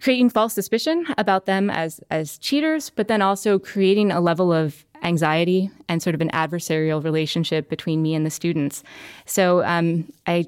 creating 0.00 0.30
false 0.30 0.54
suspicion 0.54 1.06
about 1.18 1.46
them 1.46 1.70
as 1.70 2.00
as 2.10 2.38
cheaters, 2.38 2.90
but 2.90 3.08
then 3.08 3.22
also 3.22 3.58
creating 3.58 4.10
a 4.10 4.20
level 4.20 4.52
of 4.52 4.84
anxiety 5.02 5.70
and 5.88 6.02
sort 6.02 6.14
of 6.14 6.20
an 6.20 6.30
adversarial 6.30 7.02
relationship 7.02 7.68
between 7.68 8.02
me 8.02 8.14
and 8.14 8.26
the 8.26 8.30
students. 8.30 8.82
So 9.24 9.64
um, 9.64 10.10
I 10.26 10.46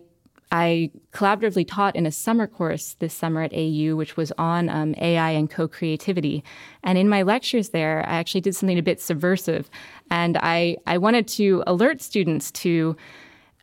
I 0.51 0.91
collaboratively 1.13 1.67
taught 1.69 1.95
in 1.95 2.07
a 2.07 2.13
summer 2.13 2.47
course 2.47 2.97
this 3.01 3.13
summer 3.13 3.43
at 3.43 3.53
AU, 3.53 3.97
which 3.97 4.17
was 4.17 4.33
on 4.39 4.69
um, 4.71 4.95
AI 4.99 5.31
and 5.31 5.51
co 5.51 5.69
creativity. 5.69 6.43
And 6.83 6.97
in 6.97 7.09
my 7.09 7.23
lectures 7.23 7.71
there, 7.71 8.01
I 8.09 8.15
actually 8.15 8.41
did 8.41 8.57
something 8.57 8.79
a 8.79 8.83
bit 8.83 9.01
subversive. 9.01 9.69
And 10.11 10.39
I, 10.39 10.79
I 10.87 10.97
wanted 10.97 11.29
to 11.29 11.63
alert 11.67 12.01
students 12.01 12.51
to 12.53 12.97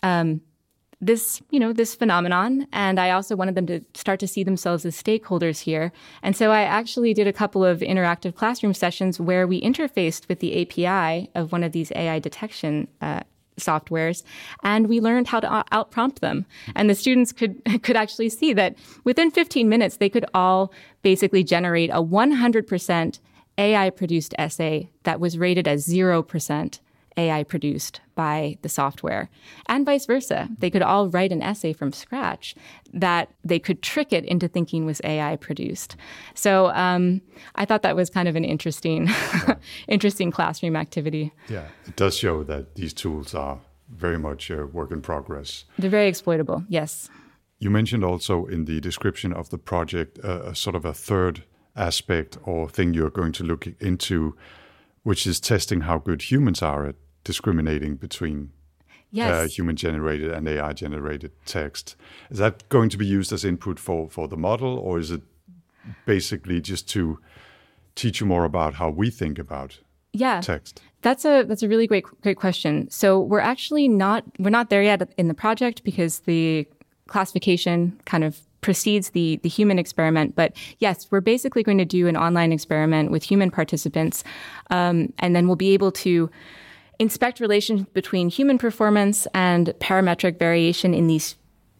um, 0.03 0.41
this, 1.05 1.41
you 1.49 1.59
know, 1.59 1.73
this 1.73 1.95
phenomenon. 1.95 2.67
And 2.71 2.99
I 2.99 3.11
also 3.11 3.35
wanted 3.35 3.55
them 3.55 3.67
to 3.67 3.81
start 3.93 4.19
to 4.21 4.27
see 4.27 4.43
themselves 4.43 4.85
as 4.85 5.01
stakeholders 5.01 5.61
here. 5.61 5.91
And 6.23 6.35
so 6.35 6.51
I 6.51 6.61
actually 6.61 7.13
did 7.13 7.27
a 7.27 7.33
couple 7.33 7.63
of 7.63 7.79
interactive 7.79 8.35
classroom 8.35 8.73
sessions 8.73 9.19
where 9.19 9.47
we 9.47 9.61
interfaced 9.61 10.27
with 10.27 10.39
the 10.39 10.61
API 10.61 11.29
of 11.35 11.51
one 11.51 11.63
of 11.63 11.71
these 11.71 11.91
AI 11.95 12.19
detection 12.19 12.87
uh, 13.01 13.21
softwares 13.57 14.23
and 14.63 14.87
we 14.87 14.99
learned 14.99 15.27
how 15.27 15.39
to 15.39 15.65
out 15.71 15.89
prompt 15.89 16.19
them 16.19 16.45
and 16.75 16.89
the 16.89 16.95
students 16.95 17.31
could 17.31 17.61
could 17.83 17.95
actually 17.95 18.27
see 18.27 18.51
that 18.51 18.75
within 19.05 19.31
15 19.31 19.69
minutes 19.69 19.95
they 19.95 20.09
could 20.09 20.25
all 20.33 20.73
basically 21.03 21.41
generate 21.41 21.89
a 21.91 22.03
100% 22.03 23.19
AI 23.57 23.89
produced 23.91 24.35
essay 24.37 24.89
that 25.03 25.21
was 25.21 25.37
rated 25.37 25.69
as 25.69 25.87
0% 25.87 26.79
AI 27.17 27.43
produced 27.43 28.01
by 28.15 28.57
the 28.61 28.69
software, 28.69 29.29
and 29.67 29.85
vice 29.85 30.05
versa. 30.05 30.49
They 30.57 30.69
could 30.69 30.81
all 30.81 31.09
write 31.09 31.31
an 31.31 31.41
essay 31.41 31.73
from 31.73 31.91
scratch 31.91 32.55
that 32.93 33.29
they 33.43 33.59
could 33.59 33.81
trick 33.81 34.13
it 34.13 34.25
into 34.25 34.47
thinking 34.47 34.85
was 34.85 35.01
AI 35.03 35.35
produced. 35.35 35.95
So 36.33 36.67
um, 36.67 37.21
I 37.55 37.65
thought 37.65 37.81
that 37.83 37.95
was 37.95 38.09
kind 38.09 38.27
of 38.27 38.35
an 38.35 38.45
interesting, 38.45 39.09
interesting 39.87 40.31
classroom 40.31 40.75
activity. 40.75 41.31
Yeah, 41.49 41.67
it 41.85 41.95
does 41.95 42.17
show 42.17 42.43
that 42.43 42.75
these 42.75 42.93
tools 42.93 43.33
are 43.33 43.59
very 43.89 44.17
much 44.17 44.49
a 44.49 44.65
work 44.65 44.91
in 44.91 45.01
progress. 45.01 45.65
They're 45.77 45.89
very 45.89 46.07
exploitable. 46.07 46.63
Yes. 46.69 47.09
You 47.59 47.69
mentioned 47.69 48.03
also 48.03 48.45
in 48.45 48.65
the 48.65 48.81
description 48.81 49.31
of 49.31 49.49
the 49.49 49.57
project 49.57 50.19
uh, 50.23 50.41
a 50.43 50.55
sort 50.55 50.75
of 50.75 50.85
a 50.85 50.93
third 50.93 51.43
aspect 51.75 52.37
or 52.43 52.69
thing 52.69 52.93
you're 52.93 53.09
going 53.09 53.31
to 53.33 53.43
look 53.43 53.67
into, 53.79 54.35
which 55.03 55.27
is 55.27 55.39
testing 55.39 55.81
how 55.81 55.97
good 55.97 56.23
humans 56.23 56.61
are 56.61 56.85
at 56.85 56.95
discriminating 57.25 57.95
between 57.95 58.51
yes. 59.11 59.31
uh, 59.31 59.47
human 59.47 59.75
generated 59.75 60.31
and 60.31 60.47
AI 60.47 60.71
generated 60.71 61.31
text. 61.45 61.97
Is 62.29 62.37
that 62.37 62.67
going 62.69 62.89
to 62.89 62.97
be 62.97 63.05
used 63.05 63.33
as 63.33 63.43
input 63.43 63.79
for, 63.79 64.09
for 64.09 64.29
the 64.29 64.37
model, 64.37 64.77
or 64.77 64.99
is 64.99 65.11
it 65.11 65.21
basically 66.05 66.61
just 66.61 66.87
to 66.89 67.19
teach 67.95 68.21
you 68.21 68.25
more 68.25 68.45
about 68.45 68.75
how 68.75 68.89
we 68.89 69.09
think 69.09 69.37
about 69.37 69.79
yeah. 70.13 70.39
text? 70.39 70.81
That's 71.01 71.25
a 71.25 71.43
that's 71.43 71.61
a 71.61 71.67
really 71.67 71.87
great 71.87 72.05
great 72.21 72.37
question. 72.37 72.89
So 72.89 73.19
we're 73.19 73.39
actually 73.39 73.87
not 73.87 74.23
we're 74.39 74.49
not 74.49 74.69
there 74.69 74.81
yet 74.81 75.13
in 75.17 75.27
the 75.27 75.33
project 75.33 75.83
because 75.83 76.19
the 76.19 76.67
classification 77.07 77.99
kind 78.05 78.23
of 78.23 78.39
precedes 78.61 79.11
the 79.11 79.39
the 79.43 79.49
human 79.49 79.77
experiment. 79.77 80.35
But 80.35 80.53
yes, 80.79 81.07
we're 81.11 81.21
basically 81.21 81.61
going 81.61 81.77
to 81.77 81.85
do 81.85 82.07
an 82.07 82.17
online 82.17 82.51
experiment 82.51 83.11
with 83.11 83.21
human 83.21 83.51
participants, 83.51 84.23
um, 84.71 85.13
and 85.19 85.35
then 85.35 85.45
we'll 85.45 85.55
be 85.55 85.73
able 85.75 85.91
to 85.91 86.31
inspect 86.99 87.39
relations 87.39 87.85
between 87.93 88.29
human 88.29 88.57
performance 88.57 89.27
and 89.33 89.67
parametric 89.79 90.39
variation 90.39 90.93
in 90.93 91.07
these 91.07 91.35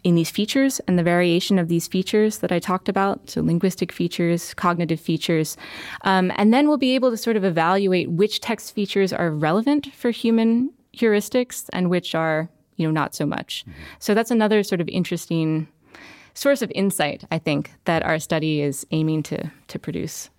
in 0.05 0.13
these 0.13 0.29
features 0.29 0.79
and 0.81 0.99
the 0.99 1.03
variation 1.03 1.57
of 1.57 1.67
these 1.67 1.87
features 1.87 2.37
that 2.37 2.51
I 2.51 2.59
talked 2.59 2.87
about, 2.87 3.27
so 3.31 3.41
linguistic 3.41 3.91
features, 3.91 4.53
cognitive 4.53 4.99
features. 4.99 5.57
Um, 6.01 6.31
and 6.35 6.53
then 6.53 6.67
we'll 6.67 6.77
be 6.77 6.93
able 6.93 7.09
to 7.09 7.17
sort 7.17 7.35
of 7.35 7.43
evaluate 7.43 8.11
which 8.11 8.39
text 8.39 8.75
features 8.75 9.11
are 9.11 9.31
relevant 9.31 9.91
for 9.95 10.11
human 10.11 10.71
heuristics 10.95 11.65
and 11.73 11.89
which 11.89 12.13
are, 12.13 12.47
you 12.75 12.85
know, 12.85 12.91
not 12.91 13.15
so 13.15 13.25
much. 13.25 13.65
Mm-hmm. 13.67 13.79
So 13.97 14.13
that's 14.13 14.29
another 14.29 14.61
sort 14.61 14.79
of 14.79 14.87
interesting 14.89 15.67
source 16.35 16.61
of 16.61 16.71
insight, 16.75 17.23
I 17.31 17.39
think, 17.39 17.71
that 17.85 18.03
our 18.03 18.19
study 18.19 18.61
is 18.61 18.85
aiming 18.91 19.23
to, 19.23 19.51
to 19.69 19.79
produce. 19.79 20.29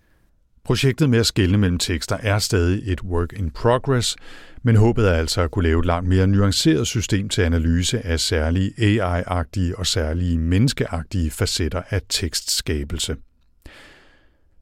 Projektet 0.66 1.10
med 1.10 1.18
at 1.18 1.26
skelne 1.26 1.58
mellem 1.58 1.78
tekster 1.78 2.16
er 2.20 2.38
stadig 2.38 2.92
et 2.92 3.02
work 3.02 3.32
in 3.32 3.50
progress, 3.50 4.16
men 4.62 4.76
håbet 4.76 5.08
er 5.08 5.12
altså 5.12 5.40
at 5.40 5.50
kunne 5.50 5.62
lave 5.62 5.80
et 5.80 5.86
langt 5.86 6.08
mere 6.08 6.26
nuanceret 6.26 6.86
system 6.86 7.28
til 7.28 7.42
analyse 7.42 8.06
af 8.06 8.20
særlige 8.20 8.72
AI-agtige 8.78 9.78
og 9.78 9.86
særlige 9.86 10.38
menneskeagtige 10.38 11.30
facetter 11.30 11.82
af 11.90 12.00
tekstskabelse. 12.08 13.16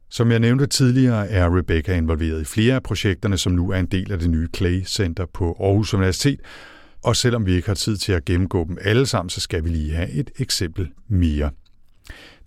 Som 0.09 0.31
jeg 0.31 0.39
nævnte 0.39 0.67
tidligere, 0.67 1.29
er 1.29 1.57
Rebecca 1.57 1.95
involveret 1.95 2.41
i 2.41 2.45
flere 2.45 2.75
af 2.75 2.83
projekterne, 2.83 3.37
som 3.37 3.51
nu 3.51 3.71
er 3.71 3.79
en 3.79 3.85
del 3.85 4.11
af 4.11 4.19
det 4.19 4.29
nye 4.29 4.47
Clay 4.55 4.85
Center 4.85 5.25
på 5.33 5.57
Aarhus 5.59 5.93
Universitet, 5.93 6.39
og 7.03 7.15
selvom 7.15 7.45
vi 7.45 7.53
ikke 7.53 7.67
har 7.67 7.75
tid 7.75 7.97
til 7.97 8.11
at 8.11 8.25
gennemgå 8.25 8.65
dem 8.67 8.77
alle 8.81 9.05
sammen, 9.05 9.29
så 9.29 9.41
skal 9.41 9.63
vi 9.63 9.69
lige 9.69 9.93
have 9.93 10.09
et 10.09 10.31
eksempel 10.39 10.89
mere. 11.07 11.49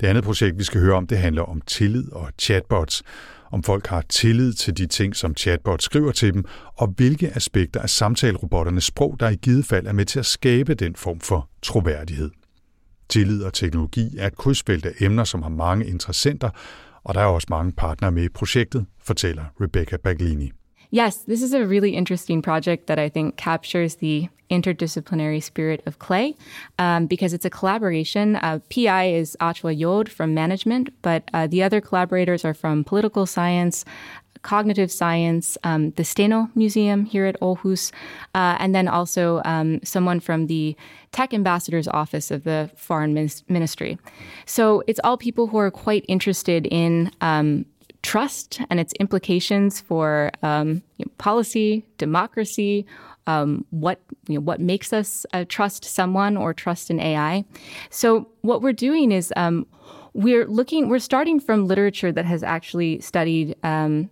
Det 0.00 0.06
andet 0.06 0.24
projekt, 0.24 0.58
vi 0.58 0.64
skal 0.64 0.80
høre 0.80 0.94
om, 0.94 1.06
det 1.06 1.18
handler 1.18 1.42
om 1.42 1.60
tillid 1.60 2.12
og 2.12 2.30
chatbots, 2.38 3.02
om 3.50 3.62
folk 3.62 3.86
har 3.86 4.02
tillid 4.08 4.52
til 4.52 4.76
de 4.76 4.86
ting, 4.86 5.16
som 5.16 5.36
chatbot 5.36 5.82
skriver 5.82 6.12
til 6.12 6.34
dem, 6.34 6.44
og 6.76 6.94
hvilke 6.96 7.36
aspekter 7.36 7.80
af 7.80 7.90
samtalerobotternes 7.90 8.84
sprog, 8.84 9.16
der 9.20 9.28
i 9.28 9.34
givet 9.34 9.64
fald 9.64 9.86
er 9.86 9.92
med 9.92 10.04
til 10.04 10.18
at 10.18 10.26
skabe 10.26 10.74
den 10.74 10.96
form 10.96 11.20
for 11.20 11.48
troværdighed. 11.62 12.30
Tillid 13.08 13.42
og 13.42 13.52
teknologi 13.52 14.16
er 14.18 14.26
et 14.26 14.36
krydsfelt 14.36 14.86
af 14.86 14.92
emner, 15.00 15.24
som 15.24 15.42
har 15.42 15.50
mange 15.50 15.86
interessenter, 15.86 16.50
og 17.04 17.14
der 17.14 17.20
er 17.20 17.24
også 17.24 17.46
mange 17.50 17.72
partnere 17.72 18.12
med 18.12 18.24
i 18.24 18.28
projektet, 18.28 18.86
fortæller 19.02 19.44
Rebecca 19.60 19.96
Baglini. 19.96 20.52
Yes, 20.90 21.18
this 21.18 21.42
is 21.42 21.52
a 21.52 21.66
really 21.66 21.94
interesting 21.94 22.40
project 22.40 22.86
that 22.86 22.98
I 22.98 23.08
think 23.08 23.36
captures 23.36 23.96
the 23.96 24.28
interdisciplinary 24.50 25.42
spirit 25.42 25.82
of 25.84 25.98
Clay 25.98 26.34
um, 26.78 27.06
because 27.06 27.34
it's 27.34 27.44
a 27.44 27.50
collaboration. 27.50 28.36
Uh, 28.36 28.60
PI 28.70 29.10
is 29.10 29.36
Achwa 29.40 29.78
Yod 29.78 30.10
from 30.10 30.32
management, 30.32 30.88
but 31.02 31.28
uh, 31.34 31.46
the 31.46 31.62
other 31.62 31.82
collaborators 31.82 32.44
are 32.44 32.54
from 32.54 32.84
political 32.84 33.26
science, 33.26 33.84
cognitive 34.42 34.90
science, 34.90 35.58
um, 35.64 35.90
the 35.92 36.04
Steno 36.04 36.48
Museum 36.54 37.04
here 37.04 37.26
at 37.26 37.38
Aarhus, 37.40 37.92
uh, 38.34 38.56
and 38.58 38.74
then 38.74 38.88
also 38.88 39.42
um, 39.44 39.80
someone 39.84 40.20
from 40.20 40.46
the 40.46 40.74
Tech 41.12 41.34
Ambassador's 41.34 41.88
Office 41.88 42.30
of 42.30 42.44
the 42.44 42.70
Foreign 42.76 43.12
Ministry. 43.48 43.98
So 44.46 44.82
it's 44.86 45.00
all 45.04 45.18
people 45.18 45.48
who 45.48 45.58
are 45.58 45.70
quite 45.70 46.04
interested 46.08 46.66
in 46.70 47.10
um, 47.20 47.66
trust 48.08 48.58
and 48.70 48.80
its 48.80 48.94
implications 48.94 49.82
for 49.82 50.30
um, 50.42 50.82
you 50.96 51.04
know, 51.04 51.12
policy, 51.18 51.84
democracy, 51.98 52.86
um, 53.26 53.66
what 53.68 54.00
you 54.28 54.36
know, 54.36 54.40
what 54.40 54.60
makes 54.60 54.94
us 54.94 55.26
uh, 55.34 55.44
trust 55.46 55.84
someone 55.84 56.34
or 56.34 56.54
trust 56.54 56.88
an 56.88 57.00
AI. 57.00 57.44
So 57.90 58.26
what 58.40 58.62
we're 58.62 58.72
doing 58.72 59.12
is 59.12 59.30
um, 59.36 59.66
we're 60.14 60.46
looking 60.46 60.88
we're 60.88 61.00
starting 61.00 61.38
from 61.38 61.66
literature 61.66 62.10
that 62.10 62.24
has 62.24 62.42
actually 62.42 62.98
studied 63.00 63.54
um, 63.62 64.08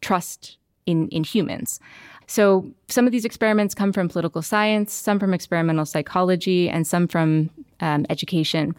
trust 0.00 0.58
in 0.86 1.06
in 1.10 1.22
humans. 1.22 1.78
So 2.26 2.66
some 2.88 3.06
of 3.06 3.12
these 3.12 3.24
experiments 3.24 3.72
come 3.72 3.92
from 3.92 4.08
political 4.08 4.42
science, 4.42 4.92
some 4.92 5.20
from 5.20 5.32
experimental 5.32 5.86
psychology, 5.86 6.68
and 6.68 6.84
some 6.84 7.06
from 7.06 7.50
um, 7.78 8.04
education. 8.10 8.74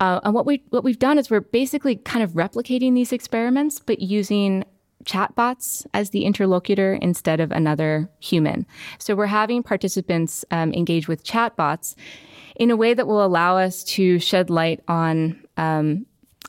Uh, 0.00 0.20
and 0.22 0.34
what 0.34 0.46
we 0.46 0.62
what 0.70 0.84
we've 0.84 0.98
done 0.98 1.18
is 1.18 1.30
we're 1.30 1.40
basically 1.40 1.96
kind 1.96 2.22
of 2.22 2.32
replicating 2.32 2.94
these 2.94 3.12
experiments, 3.12 3.80
but 3.80 4.00
using 4.00 4.64
chatbots 5.04 5.86
as 5.94 6.10
the 6.10 6.24
interlocutor 6.24 6.94
instead 6.94 7.40
of 7.40 7.50
another 7.52 8.08
human. 8.20 8.66
So 8.98 9.14
we're 9.14 9.26
having 9.26 9.62
participants 9.62 10.44
um, 10.50 10.72
engage 10.72 11.08
with 11.08 11.24
chatbots 11.24 11.94
in 12.56 12.70
a 12.70 12.76
way 12.76 12.94
that 12.94 13.06
will 13.06 13.24
allow 13.24 13.56
us 13.56 13.84
to 13.84 14.18
shed 14.18 14.50
light 14.50 14.80
on 14.88 15.40
um, 15.56 16.04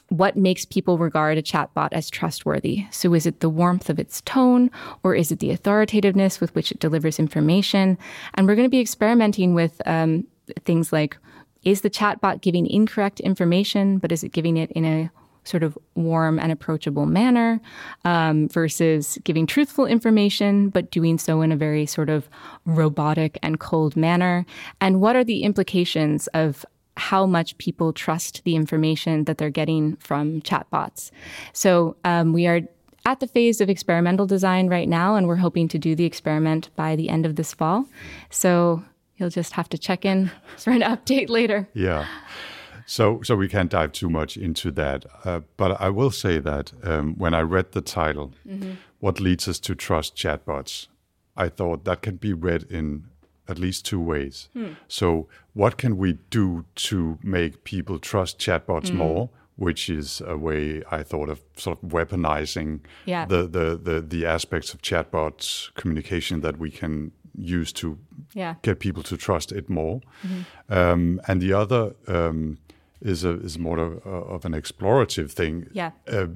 what 0.09 0.35
makes 0.35 0.65
people 0.65 0.97
regard 0.97 1.37
a 1.37 1.41
chatbot 1.41 1.89
as 1.91 2.09
trustworthy. 2.09 2.85
So 2.89 3.13
is 3.13 3.25
it 3.25 3.39
the 3.39 3.49
warmth 3.49 3.89
of 3.89 3.99
its 3.99 4.21
tone 4.21 4.71
or 5.03 5.13
is 5.13 5.31
it 5.31 5.39
the 5.39 5.51
authoritativeness 5.51 6.41
with 6.41 6.53
which 6.55 6.71
it 6.71 6.79
delivers 6.79 7.19
information? 7.19 7.97
And 8.33 8.47
we're 8.47 8.55
going 8.55 8.65
to 8.65 8.71
be 8.71 8.79
experimenting 8.79 9.53
with 9.53 9.79
um, 9.85 10.25
things 10.65 10.91
like 10.91 11.17
is 11.63 11.81
the 11.81 11.89
chatbot 11.89 12.41
giving 12.41 12.67
incorrect 12.67 13.19
information, 13.19 13.97
but 13.97 14.11
is 14.11 14.23
it 14.23 14.31
giving 14.31 14.57
it 14.57 14.71
in 14.71 14.85
a 14.85 15.11
sort 15.43 15.63
of 15.63 15.77
warm 15.95 16.37
and 16.39 16.51
approachable 16.51 17.05
manner 17.05 17.59
um, 18.05 18.47
versus 18.49 19.17
giving 19.23 19.47
truthful 19.47 19.85
information, 19.85 20.69
but 20.69 20.91
doing 20.91 21.17
so 21.17 21.41
in 21.41 21.51
a 21.51 21.57
very 21.57 21.85
sort 21.85 22.09
of 22.09 22.29
robotic 22.65 23.39
and 23.41 23.59
cold 23.59 23.95
manner? 23.95 24.45
And 24.79 25.01
what 25.01 25.15
are 25.15 25.23
the 25.23 25.43
implications 25.43 26.27
of 26.27 26.65
how 26.97 27.25
much 27.25 27.57
people 27.57 27.93
trust 27.93 28.43
the 28.43 28.55
information 28.55 29.23
that 29.23 29.37
they're 29.37 29.49
getting 29.49 29.95
from 29.97 30.41
chatbots? 30.41 31.11
So 31.53 31.95
um, 32.03 32.33
we 32.33 32.45
are 32.47 32.61
at 33.05 33.21
the 33.21 33.27
phase 33.27 33.61
of 33.61 33.69
experimental 33.69 34.27
design 34.27 34.67
right 34.67 34.87
now, 34.87 35.15
and 35.15 35.27
we're 35.27 35.37
hoping 35.37 35.67
to 35.69 35.79
do 35.79 35.95
the 35.95 36.05
experiment 36.05 36.69
by 36.75 36.95
the 36.95 37.09
end 37.09 37.25
of 37.25 37.37
this 37.37 37.53
fall. 37.53 37.85
So 38.29 38.83
you'll 39.19 39.29
just 39.29 39.53
have 39.53 39.69
to 39.69 39.77
check 39.77 40.05
in 40.05 40.31
for 40.57 40.71
an 40.71 40.81
update 40.81 41.29
later. 41.29 41.67
Yeah. 41.73 42.07
So, 42.85 43.21
so 43.21 43.35
we 43.35 43.47
can't 43.47 43.69
dive 43.69 43.91
too 43.91 44.09
much 44.09 44.35
into 44.35 44.71
that. 44.71 45.05
Uh, 45.23 45.41
but 45.57 45.79
I 45.79 45.89
will 45.89 46.09
say 46.09 46.39
that 46.39 46.73
um, 46.83 47.15
when 47.17 47.35
I 47.35 47.41
read 47.41 47.73
the 47.73 47.81
title, 47.81 48.33
mm-hmm. 48.47 48.71
"What 48.99 49.19
Leads 49.19 49.47
Us 49.47 49.59
to 49.59 49.75
Trust 49.75 50.15
Chatbots," 50.15 50.87
I 51.37 51.49
thought 51.49 51.85
that 51.85 52.01
can 52.01 52.15
be 52.15 52.33
read 52.33 52.63
in 52.63 53.05
at 53.47 53.59
least 53.59 53.85
two 53.85 53.99
ways. 53.99 54.49
Hmm. 54.53 54.73
So, 54.87 55.27
what 55.53 55.77
can 55.77 55.97
we 55.97 56.17
do 56.29 56.65
to 56.75 57.17
make 57.23 57.63
people 57.63 57.99
trust 57.99 58.39
chatbots 58.39 58.91
mm. 58.91 58.95
more? 58.95 59.29
Which 59.55 59.89
is 59.89 60.21
a 60.25 60.37
way 60.37 60.83
I 60.89 61.03
thought 61.03 61.27
of 61.27 61.41
sort 61.57 61.83
of 61.83 61.89
weaponizing 61.89 62.79
yeah. 63.05 63.25
the, 63.25 63.45
the, 63.45 63.75
the, 63.75 63.99
the 63.99 64.25
aspects 64.25 64.73
of 64.73 64.81
chatbots 64.81 65.73
communication 65.75 66.39
that 66.41 66.57
we 66.57 66.71
can 66.71 67.11
use 67.39 67.71
to 67.73 67.97
yeah. 68.33 68.55
get 68.61 68.79
people 68.79 69.03
to 69.03 69.17
trust 69.17 69.51
it 69.51 69.69
more. 69.69 70.01
Mm-hmm. 70.23 70.73
Um, 70.73 71.21
and 71.27 71.41
the 71.41 71.53
other 71.53 71.95
um, 72.07 72.57
is 73.01 73.23
a, 73.23 73.39
is 73.41 73.57
more 73.57 73.79
of, 73.79 74.05
of 74.05 74.45
an 74.45 74.53
explorative 74.53 75.31
thing. 75.31 75.67
Yeah. 75.71 75.91
Uh, 76.07 76.27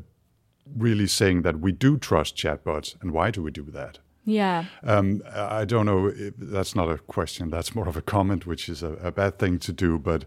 really 0.78 1.08
saying 1.08 1.42
that 1.42 1.60
we 1.60 1.72
do 1.72 1.98
trust 1.98 2.38
chatbots, 2.38 2.96
and 3.02 3.12
why 3.12 3.32
do 3.32 3.44
we 3.44 3.52
do 3.52 3.64
that? 3.72 4.00
Yeah. 4.26 4.66
Um, 4.84 5.22
I 5.36 5.66
don't 5.66 5.86
know. 5.86 6.12
That's 6.38 6.76
not 6.76 6.90
a 6.90 6.98
question. 6.98 7.50
That's 7.50 7.76
more 7.76 7.90
of 7.90 7.98
a 7.98 8.02
comment, 8.02 8.46
which 8.46 8.70
is 8.70 8.82
a, 8.82 8.94
a 8.94 9.12
bad 9.12 9.38
thing 9.38 9.60
to 9.60 9.74
do. 9.74 10.00
But 10.00 10.26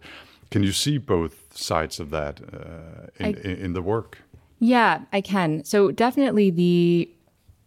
can 0.50 0.62
you 0.62 0.72
see 0.72 0.98
both 0.98 1.56
sides 1.56 1.98
of 1.98 2.10
that 2.10 2.40
uh, 2.40 3.06
in, 3.18 3.26
I, 3.26 3.28
in, 3.40 3.56
in 3.56 3.72
the 3.72 3.82
work? 3.82 4.18
Yeah, 4.58 5.00
I 5.12 5.20
can. 5.20 5.64
So 5.64 5.90
definitely 5.90 6.50
the 6.50 7.10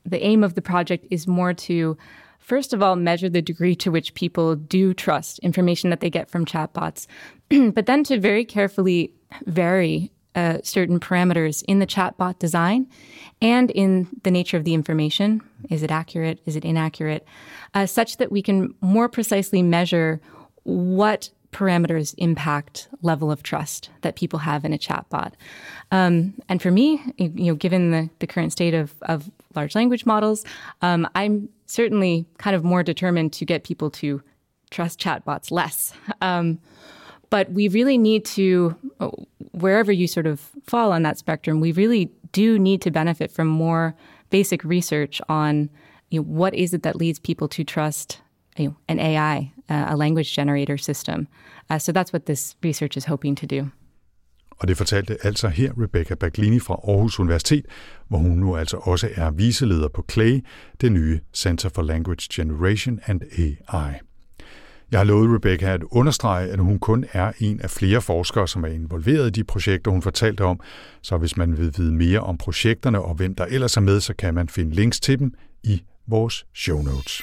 the 0.05 0.23
aim 0.23 0.43
of 0.43 0.53
the 0.53 0.61
project 0.61 1.05
is 1.09 1.27
more 1.27 1.53
to 1.53 1.97
first 2.39 2.73
of 2.73 2.81
all, 2.81 2.95
measure 2.95 3.29
the 3.29 3.41
degree 3.41 3.75
to 3.75 3.91
which 3.91 4.13
people 4.13 4.55
do 4.55 4.93
trust 4.93 5.39
information 5.39 5.89
that 5.91 5.99
they 5.99 6.09
get 6.09 6.29
from 6.29 6.45
chatbots, 6.45 7.07
but 7.73 7.85
then 7.85 8.03
to 8.05 8.19
very 8.19 8.43
carefully 8.43 9.13
vary 9.45 10.11
uh, 10.35 10.59
certain 10.63 10.99
parameters 10.99 11.63
in 11.67 11.79
the 11.79 11.87
chatbot 11.87 12.39
design 12.39 12.87
and 13.41 13.71
in 13.71 14.07
the 14.23 14.31
nature 14.31 14.57
of 14.57 14.63
the 14.63 14.73
information. 14.73 15.41
Is 15.69 15.83
it 15.83 15.91
accurate? 15.91 16.39
Is 16.45 16.55
it 16.55 16.65
inaccurate? 16.65 17.25
Uh, 17.73 17.85
such 17.85 18.17
that 18.17 18.31
we 18.31 18.41
can 18.41 18.73
more 18.81 19.09
precisely 19.09 19.61
measure 19.61 20.21
what 20.63 21.29
parameters 21.51 22.13
impact 22.17 22.87
level 23.01 23.31
of 23.31 23.43
trust 23.43 23.89
that 24.01 24.15
people 24.15 24.39
have 24.39 24.63
in 24.63 24.73
a 24.73 24.77
chatbot. 24.77 25.33
Um, 25.91 26.35
and 26.47 26.61
for 26.61 26.71
me, 26.71 27.01
you 27.17 27.51
know, 27.51 27.55
given 27.55 27.91
the, 27.91 28.09
the 28.19 28.27
current 28.27 28.51
state 28.51 28.73
of, 28.73 28.93
of 29.03 29.31
large 29.55 29.75
language 29.75 30.05
models, 30.05 30.45
um, 30.81 31.07
I'm 31.15 31.49
certainly 31.65 32.27
kind 32.37 32.55
of 32.55 32.63
more 32.63 32.83
determined 32.83 33.33
to 33.33 33.45
get 33.45 33.63
people 33.63 33.89
to 33.91 34.21
trust 34.69 34.99
chatbots 34.99 35.51
less. 35.51 35.93
Um, 36.21 36.59
but 37.29 37.51
we 37.51 37.67
really 37.67 37.97
need 37.97 38.25
to, 38.25 38.75
wherever 39.51 39.91
you 39.91 40.07
sort 40.07 40.27
of 40.27 40.39
fall 40.63 40.91
on 40.91 41.03
that 41.03 41.17
spectrum, 41.17 41.59
we 41.59 41.71
really 41.71 42.11
do 42.31 42.57
need 42.57 42.81
to 42.81 42.91
benefit 42.91 43.31
from 43.31 43.47
more 43.47 43.95
basic 44.29 44.63
research 44.63 45.21
on 45.29 45.69
you 46.09 46.19
know, 46.19 46.23
what 46.23 46.53
is 46.55 46.73
it 46.73 46.83
that 46.83 46.95
leads 46.95 47.19
people 47.19 47.47
to 47.47 47.63
trust 47.63 48.21
you 48.57 48.69
know, 48.69 48.75
an 48.87 48.99
AI, 48.99 49.51
uh, 49.69 49.91
a 49.91 49.95
language 49.95 50.29
generator 50.35 50.77
system? 50.77 51.27
Uh, 51.69 51.77
so 51.77 51.91
that's 51.91 52.13
what 52.13 52.23
this 52.25 52.55
research 52.65 52.97
is 52.97 53.05
hoping 53.05 53.37
to 53.37 53.45
do. 53.45 53.69
Og 54.59 54.67
det 54.67 54.77
fortalte 54.77 55.17
altså 55.23 55.47
her 55.47 55.71
Rebecca 55.81 56.15
Baglini 56.15 56.59
fra 56.59 56.73
Aarhus 56.73 57.19
Universitet, 57.19 57.65
hvor 58.07 58.17
hun 58.17 58.37
nu 58.37 58.57
altså 58.57 58.77
også 58.77 59.09
er 59.15 59.31
viseleder 59.31 59.87
på 59.87 60.05
CLAY, 60.11 60.45
det 60.81 60.91
nye 60.91 61.19
Center 61.33 61.69
for 61.69 61.81
Language 61.81 62.27
Generation 62.33 62.99
and 63.05 63.21
AI. 63.37 63.93
Jeg 64.91 64.99
har 64.99 65.03
lovet 65.03 65.35
Rebecca 65.35 65.65
at 65.65 65.83
understrege, 65.83 66.49
at 66.49 66.59
hun 66.59 66.79
kun 66.79 67.05
er 67.13 67.31
en 67.39 67.61
af 67.61 67.69
flere 67.69 68.01
forskere, 68.01 68.47
som 68.47 68.63
er 68.63 68.67
involveret 68.67 69.27
i 69.27 69.29
de 69.29 69.43
projekter, 69.43 69.91
hun 69.91 70.01
fortalte 70.01 70.41
om. 70.41 70.59
Så 71.01 71.17
hvis 71.17 71.37
man 71.37 71.57
vil 71.57 71.73
vide 71.77 71.93
mere 71.93 72.19
om 72.19 72.37
projekterne 72.37 73.01
og 73.01 73.15
hvem 73.15 73.35
der 73.35 73.45
ellers 73.45 73.77
er 73.77 73.81
med, 73.81 73.99
så 73.99 74.13
kan 74.13 74.33
man 74.33 74.49
finde 74.49 74.75
links 74.75 74.99
til 74.99 75.19
dem 75.19 75.33
i 75.63 75.83
vores 76.07 76.45
show 76.55 76.81
notes. 76.81 77.21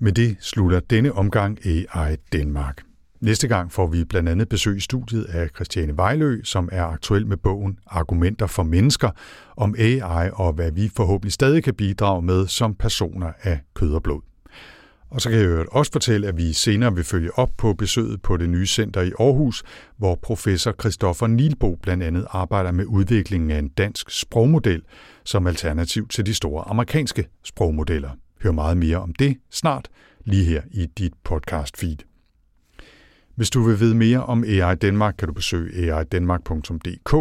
Med 0.00 0.12
det 0.12 0.36
slutter 0.40 0.80
denne 0.80 1.12
omgang 1.12 1.66
AI 1.66 2.16
Danmark. 2.32 2.82
Næste 3.20 3.48
gang 3.48 3.72
får 3.72 3.86
vi 3.86 4.04
blandt 4.04 4.28
andet 4.28 4.48
besøg 4.48 4.76
i 4.76 4.80
studiet 4.80 5.24
af 5.24 5.48
Christiane 5.54 5.96
Vejlø, 5.96 6.40
som 6.44 6.68
er 6.72 6.84
aktuel 6.84 7.26
med 7.26 7.36
bogen 7.36 7.78
Argumenter 7.86 8.46
for 8.46 8.62
mennesker 8.62 9.10
om 9.56 9.74
AI 9.78 10.30
og 10.32 10.52
hvad 10.52 10.72
vi 10.72 10.90
forhåbentlig 10.96 11.32
stadig 11.32 11.64
kan 11.64 11.74
bidrage 11.74 12.22
med 12.22 12.46
som 12.46 12.74
personer 12.74 13.32
af 13.42 13.60
kød 13.74 13.94
og 13.94 14.02
blod. 14.02 14.20
Og 15.10 15.20
så 15.20 15.30
kan 15.30 15.38
jeg 15.38 15.66
også 15.72 15.92
fortælle, 15.92 16.26
at 16.26 16.36
vi 16.36 16.52
senere 16.52 16.94
vil 16.94 17.04
følge 17.04 17.38
op 17.38 17.50
på 17.56 17.74
besøget 17.74 18.22
på 18.22 18.36
det 18.36 18.48
nye 18.48 18.66
center 18.66 19.00
i 19.02 19.12
Aarhus, 19.20 19.62
hvor 19.96 20.14
professor 20.22 20.74
Christoffer 20.80 21.26
Nilbo 21.26 21.78
blandt 21.82 22.02
andet 22.02 22.26
arbejder 22.30 22.72
med 22.72 22.84
udviklingen 22.84 23.50
af 23.50 23.58
en 23.58 23.68
dansk 23.68 24.10
sprogmodel 24.10 24.82
som 25.24 25.46
alternativ 25.46 26.08
til 26.08 26.26
de 26.26 26.34
store 26.34 26.68
amerikanske 26.68 27.28
sprogmodeller. 27.44 28.10
Hør 28.42 28.52
meget 28.52 28.76
mere 28.76 28.96
om 28.96 29.14
det 29.14 29.36
snart, 29.50 29.88
lige 30.24 30.44
her 30.44 30.62
i 30.70 30.86
dit 30.86 31.12
podcast 31.24 31.76
feed. 31.76 31.96
Hvis 33.34 33.50
du 33.50 33.62
vil 33.62 33.80
vide 33.80 33.94
mere 33.94 34.24
om 34.24 34.44
AI 34.44 34.74
Danmark, 34.74 35.14
kan 35.18 35.28
du 35.28 35.34
besøge 35.34 35.94
aidanmark.dk, 35.94 37.14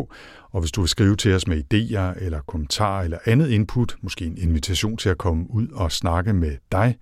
og 0.52 0.60
hvis 0.60 0.72
du 0.72 0.82
vil 0.82 0.90
skrive 0.90 1.16
til 1.16 1.34
os 1.34 1.48
med 1.48 1.58
idéer 1.58 2.26
eller 2.26 2.42
kommentarer 2.48 3.04
eller 3.04 3.18
andet 3.26 3.50
input, 3.50 3.96
måske 4.02 4.26
en 4.26 4.38
invitation 4.38 4.98
til 4.98 5.10
at 5.10 5.18
komme 5.18 5.46
ud 5.50 5.68
og 5.68 5.92
snakke 5.92 6.34
med 6.34 6.58
dig, 6.72 6.98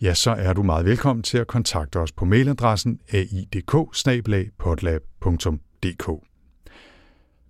ja, 0.00 0.14
så 0.14 0.30
er 0.30 0.52
du 0.52 0.62
meget 0.62 0.86
velkommen 0.86 1.22
til 1.22 1.38
at 1.38 1.46
kontakte 1.46 1.96
os 1.96 2.12
på 2.12 2.24
mailadressen 2.24 3.00
aidk 3.12 3.74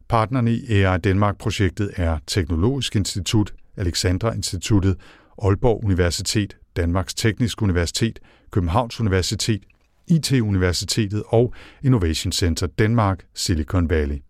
Partnerne 0.09 0.53
i 0.53 0.73
AI 0.73 0.99
Danmark-projektet 0.99 1.91
er 1.97 2.19
Teknologisk 2.27 2.97
Institut, 2.97 3.55
Alexandra 3.77 4.33
Instituttet, 4.33 4.97
Aalborg 5.43 5.85
Universitet, 5.85 6.57
Danmarks 6.77 7.15
Tekniske 7.15 7.63
Universitet, 7.63 8.19
Københavns 8.51 9.01
Universitet, 9.01 9.63
IT-universitetet 10.09 11.23
og 11.27 11.55
Innovation 11.83 12.33
Center 12.33 12.67
Danmark 12.67 13.25
Silicon 13.35 13.91
Valley. 13.91 14.23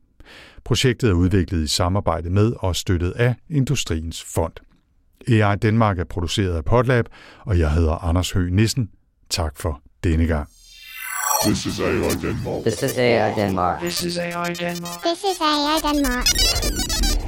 Projektet 0.64 1.10
er 1.10 1.14
udviklet 1.14 1.64
i 1.64 1.66
samarbejde 1.66 2.30
med 2.30 2.52
og 2.58 2.76
støttet 2.76 3.10
af 3.10 3.34
Industriens 3.50 4.22
Fond. 4.22 4.52
AI 5.28 5.56
Danmark 5.56 5.98
er 5.98 6.04
produceret 6.04 6.56
af 6.56 6.64
Podlab, 6.64 7.04
og 7.40 7.58
jeg 7.58 7.72
hedder 7.72 8.04
Anders 8.04 8.30
Høgh 8.30 8.52
Nissen. 8.52 8.90
Tak 9.30 9.56
for 9.56 9.80
denne 10.04 10.26
gang. 10.26 10.48
This 11.44 11.66
is 11.66 11.80
AI 11.80 12.10
Denmark. 12.22 12.62
This 12.62 12.82
is 12.82 12.98
AI 12.98 13.34
Denmark. 13.34 13.80
This 13.80 14.02
is 14.02 14.18
AI 14.18 14.54
Denmark. 14.54 15.02
This 15.02 15.24
is 15.24 15.40
AI 15.40 15.94
Denmark. 15.94 17.23